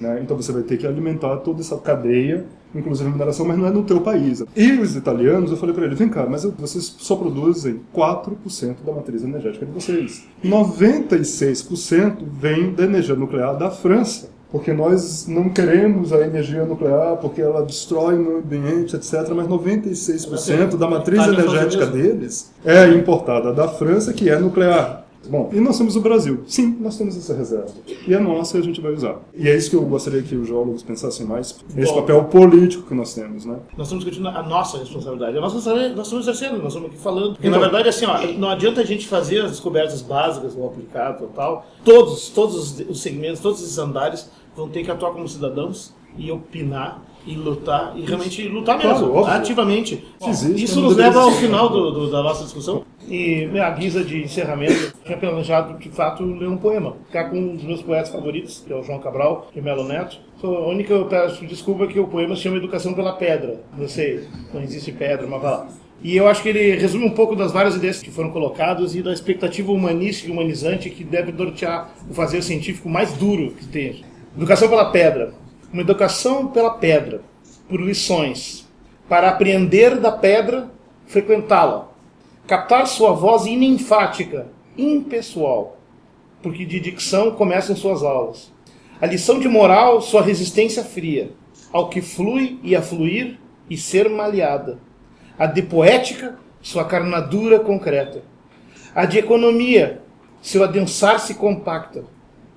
Né? 0.00 0.20
Então 0.22 0.36
você 0.36 0.52
vai 0.52 0.62
ter 0.62 0.76
que 0.76 0.86
alimentar 0.86 1.36
toda 1.38 1.60
essa 1.60 1.76
cadeia, 1.76 2.46
inclusive 2.74 3.08
a 3.08 3.12
mineração, 3.12 3.46
mas 3.46 3.58
não 3.58 3.66
é 3.66 3.70
no 3.70 3.82
teu 3.84 4.00
país. 4.00 4.42
E 4.56 4.72
os 4.72 4.96
italianos, 4.96 5.50
eu 5.50 5.56
falei 5.56 5.74
para 5.74 5.84
eles, 5.84 5.98
vem 5.98 6.08
cá, 6.08 6.26
mas 6.28 6.44
vocês 6.44 6.96
só 6.98 7.16
produzem 7.16 7.80
4% 7.94 8.76
da 8.84 8.92
matriz 8.92 9.22
energética 9.22 9.66
de 9.66 9.72
vocês. 9.72 10.26
96% 10.44 12.18
vem 12.26 12.72
da 12.72 12.84
energia 12.84 13.14
nuclear 13.14 13.56
da 13.56 13.70
França. 13.70 14.30
Porque 14.50 14.72
nós 14.72 15.28
não 15.28 15.48
queremos 15.48 16.12
a 16.12 16.26
energia 16.26 16.64
nuclear, 16.64 17.16
porque 17.18 17.40
ela 17.40 17.62
destrói 17.64 18.16
o 18.16 18.18
meio 18.18 18.38
ambiente, 18.38 18.96
etc. 18.96 19.28
Mas 19.32 19.46
96% 19.46 20.76
da 20.76 20.88
matriz 20.88 21.24
energética 21.24 21.86
deles 21.86 22.50
é 22.64 22.88
importada 22.88 23.52
da 23.52 23.68
França, 23.68 24.12
que 24.12 24.28
é 24.28 24.36
nuclear. 24.36 25.06
Bom, 25.28 25.50
e 25.52 25.60
nós 25.60 25.76
temos 25.76 25.96
o 25.96 26.00
Brasil. 26.00 26.42
Sim, 26.46 26.76
nós 26.80 26.96
temos 26.96 27.16
essa 27.16 27.34
reserva. 27.36 27.68
E 28.08 28.14
é 28.14 28.18
nossa 28.18 28.56
e 28.56 28.60
a 28.60 28.64
gente 28.64 28.80
vai 28.80 28.92
usar. 28.92 29.18
E 29.34 29.48
é 29.48 29.56
isso 29.56 29.68
que 29.70 29.76
eu 29.76 29.82
gostaria 29.82 30.22
que 30.22 30.34
os 30.34 30.48
geólogos 30.48 30.82
pensassem 30.82 31.26
mais, 31.26 31.54
esse 31.76 31.92
Bom. 31.92 32.00
papel 32.00 32.24
político 32.24 32.84
que 32.84 32.94
nós 32.94 33.14
temos, 33.14 33.44
né? 33.44 33.56
Nós 33.76 33.86
estamos 33.88 34.04
discutindo 34.04 34.28
a 34.28 34.42
nossa 34.42 34.78
responsabilidade. 34.78 35.36
A 35.36 35.40
nossa 35.40 35.56
nós 35.94 36.06
estamos 36.06 36.26
exercendo, 36.26 36.58
nós 36.62 36.68
estamos 36.68 36.88
aqui 36.90 36.98
falando. 36.98 37.32
Porque, 37.34 37.48
Então- 37.48 37.60
na 37.60 37.66
verdade, 37.68 37.88
assim, 37.90 38.06
ó, 38.06 38.18
não 38.38 38.48
adianta 38.48 38.80
a 38.80 38.84
gente 38.84 39.06
fazer 39.06 39.42
as 39.44 39.50
descobertas 39.50 40.00
básicas, 40.00 40.54
o 40.56 40.64
aplicado 40.64 41.24
e 41.24 41.36
tal. 41.36 41.66
Todos, 41.84 42.30
todos 42.30 42.56
os- 42.80 42.88
os 42.88 43.02
segmentos, 43.02 43.40
todos 43.40 43.60
esses 43.62 43.78
andares 43.78 44.30
vão 44.56 44.68
ter 44.68 44.82
que 44.84 44.90
atuar 44.90 45.12
como 45.12 45.28
cidadãos 45.28 45.92
e 46.16 46.30
opinar 46.32 47.02
e 47.26 47.34
lutar, 47.36 47.92
e 47.96 48.00
realmente 48.06 48.48
lutar 48.48 48.80
Claro, 48.80 48.98
mesmo, 49.00 49.14
óbvio. 49.14 49.34
ativamente. 49.34 50.02
Existe, 50.26 50.64
Isso 50.64 50.76
não 50.80 50.88
nos 50.88 50.96
leva 50.96 51.20
ao 51.20 51.30
final 51.32 51.68
do- 51.68 51.90
do- 51.90 52.10
da 52.10 52.22
nossa 52.22 52.44
discussão. 52.44 52.82
E 53.10 53.50
a 53.58 53.70
guisa 53.70 54.04
de 54.04 54.22
encerramento, 54.22 54.94
tinha 55.04 55.18
planejado 55.18 55.76
de 55.76 55.88
fato 55.88 56.24
ler 56.24 56.48
um 56.48 56.56
poema. 56.56 56.96
Ficar 57.06 57.24
com 57.24 57.36
um 57.36 57.56
dos 57.56 57.64
meus 57.64 57.82
poetas 57.82 58.08
favoritos, 58.08 58.62
que 58.64 58.72
é 58.72 58.76
o 58.76 58.84
João 58.84 59.00
Cabral, 59.00 59.50
de 59.52 59.60
Melo 59.60 59.82
Neto. 59.82 60.20
A 60.40 60.46
única 60.46 60.92
eu 60.92 61.06
peço 61.06 61.44
desculpa 61.44 61.88
que 61.88 61.98
o 61.98 62.06
poema 62.06 62.36
se 62.36 62.42
chama 62.42 62.58
Educação 62.58 62.94
pela 62.94 63.14
Pedra. 63.14 63.60
Não 63.76 63.88
sei, 63.88 64.28
não 64.54 64.62
existe 64.62 64.92
pedra, 64.92 65.26
mas 65.26 65.42
vai 65.42 65.50
lá. 65.50 65.68
E 66.00 66.16
eu 66.16 66.28
acho 66.28 66.40
que 66.40 66.50
ele 66.50 66.76
resume 66.76 67.04
um 67.04 67.10
pouco 67.10 67.34
das 67.34 67.50
várias 67.50 67.74
ideias 67.74 68.00
que 68.00 68.12
foram 68.12 68.30
colocadas 68.30 68.94
e 68.94 69.02
da 69.02 69.12
expectativa 69.12 69.72
humanística 69.72 70.28
e 70.28 70.32
humanizante 70.32 70.88
que 70.88 71.02
deve 71.02 71.32
nortear 71.32 71.90
o 72.08 72.14
fazer 72.14 72.42
científico 72.42 72.88
mais 72.88 73.12
duro 73.14 73.50
que 73.50 73.66
tem. 73.66 74.04
Educação 74.36 74.68
pela 74.68 74.92
pedra. 74.92 75.34
Uma 75.72 75.82
educação 75.82 76.46
pela 76.46 76.70
pedra, 76.70 77.22
por 77.68 77.80
lições, 77.80 78.68
para 79.08 79.28
apreender 79.28 79.98
da 79.98 80.12
pedra, 80.12 80.70
frequentá-la, 81.06 81.89
captar 82.50 82.84
sua 82.88 83.12
voz 83.12 83.46
inenfática, 83.46 84.48
impessoal, 84.76 85.78
porque 86.42 86.64
de 86.66 86.80
dicção 86.80 87.30
começam 87.30 87.76
suas 87.76 88.02
aulas. 88.02 88.52
A 89.00 89.06
lição 89.06 89.38
de 89.38 89.48
moral, 89.48 90.00
sua 90.00 90.20
resistência 90.20 90.82
fria, 90.82 91.30
ao 91.72 91.88
que 91.88 92.02
flui 92.02 92.58
e 92.64 92.74
a 92.74 92.82
fluir 92.82 93.38
e 93.70 93.76
ser 93.76 94.10
maleada 94.10 94.80
a 95.38 95.46
de 95.46 95.62
poética, 95.62 96.36
sua 96.60 96.84
carnadura 96.84 97.60
concreta, 97.60 98.20
a 98.96 99.04
de 99.06 99.18
economia, 99.18 100.02
seu 100.42 100.64
adensar-se 100.64 101.36
compacta, 101.36 102.04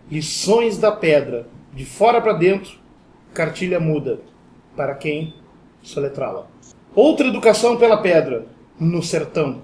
lições 0.09 0.79
da 0.79 0.91
pedra, 0.91 1.47
de 1.71 1.85
fora 1.85 2.19
para 2.19 2.33
dentro, 2.33 2.79
cartilha 3.31 3.79
muda, 3.79 4.21
para 4.75 4.95
quem 4.95 5.35
soletrá-la. 5.83 6.47
Outra 6.95 7.27
educação 7.27 7.77
pela 7.77 7.97
pedra, 7.97 8.47
no 8.79 9.03
sertão, 9.03 9.61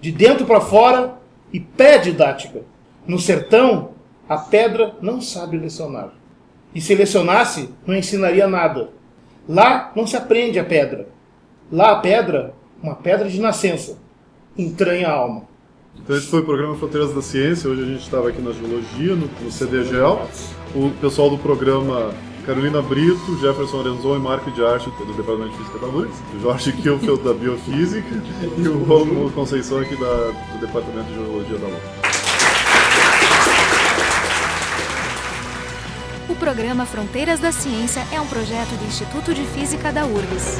de 0.00 0.12
dentro 0.12 0.46
para 0.46 0.60
fora 0.60 1.18
e 1.52 1.60
pé 1.60 1.98
didática. 1.98 2.62
No 3.06 3.18
sertão, 3.18 3.90
a 4.28 4.36
pedra 4.36 4.94
não 5.00 5.20
sabe 5.20 5.56
lecionar. 5.56 6.12
E 6.74 6.80
se 6.80 6.94
lecionasse, 6.94 7.70
não 7.86 7.94
ensinaria 7.94 8.46
nada. 8.46 8.90
Lá 9.48 9.92
não 9.96 10.06
se 10.06 10.16
aprende 10.16 10.58
a 10.58 10.64
pedra, 10.64 11.08
Lá 11.70 11.92
a 11.92 11.96
pedra, 11.96 12.54
uma 12.82 12.94
pedra 12.94 13.28
de 13.28 13.38
nascença, 13.38 13.98
entranha 14.56 15.08
a 15.08 15.12
alma. 15.12 15.42
Então 16.02 16.16
esse 16.16 16.26
foi 16.26 16.40
o 16.40 16.44
programa 16.44 16.74
Fronteiras 16.76 17.14
da 17.14 17.20
Ciência. 17.20 17.68
Hoje 17.68 17.82
a 17.82 17.84
gente 17.84 18.00
estava 18.00 18.30
aqui 18.30 18.40
na 18.40 18.52
Geologia, 18.52 19.14
no, 19.14 19.28
no 19.42 19.52
CDGEL. 19.52 20.26
O 20.74 20.90
pessoal 20.98 21.28
do 21.28 21.36
programa 21.36 22.14
Carolina 22.48 22.80
Brito, 22.80 23.38
Jefferson 23.38 23.80
Arenzon 23.80 24.16
e 24.16 24.18
Marco 24.20 24.50
de 24.50 24.64
Arte 24.64 24.88
do 24.88 25.12
Departamento 25.12 25.50
de 25.50 25.58
Física 25.58 25.78
da 25.80 25.86
URGS, 25.86 26.16
Jorge 26.40 26.72
Kielfeld 26.72 27.22
da 27.22 27.34
Biofísica 27.34 28.08
e 28.56 28.66
o 28.66 28.84
Romulo 28.84 29.30
Conceição 29.32 29.78
aqui 29.80 29.94
da, 29.94 30.30
do 30.54 30.58
Departamento 30.58 31.08
de 31.08 31.14
Geologia 31.14 31.58
da 31.58 31.66
URGS. 31.66 31.82
O 36.30 36.34
programa 36.36 36.86
Fronteiras 36.86 37.38
da 37.38 37.52
Ciência 37.52 38.02
é 38.10 38.18
um 38.18 38.26
projeto 38.26 38.70
do 38.78 38.86
Instituto 38.86 39.34
de 39.34 39.44
Física 39.44 39.92
da 39.92 40.06
URGS. 40.06 40.58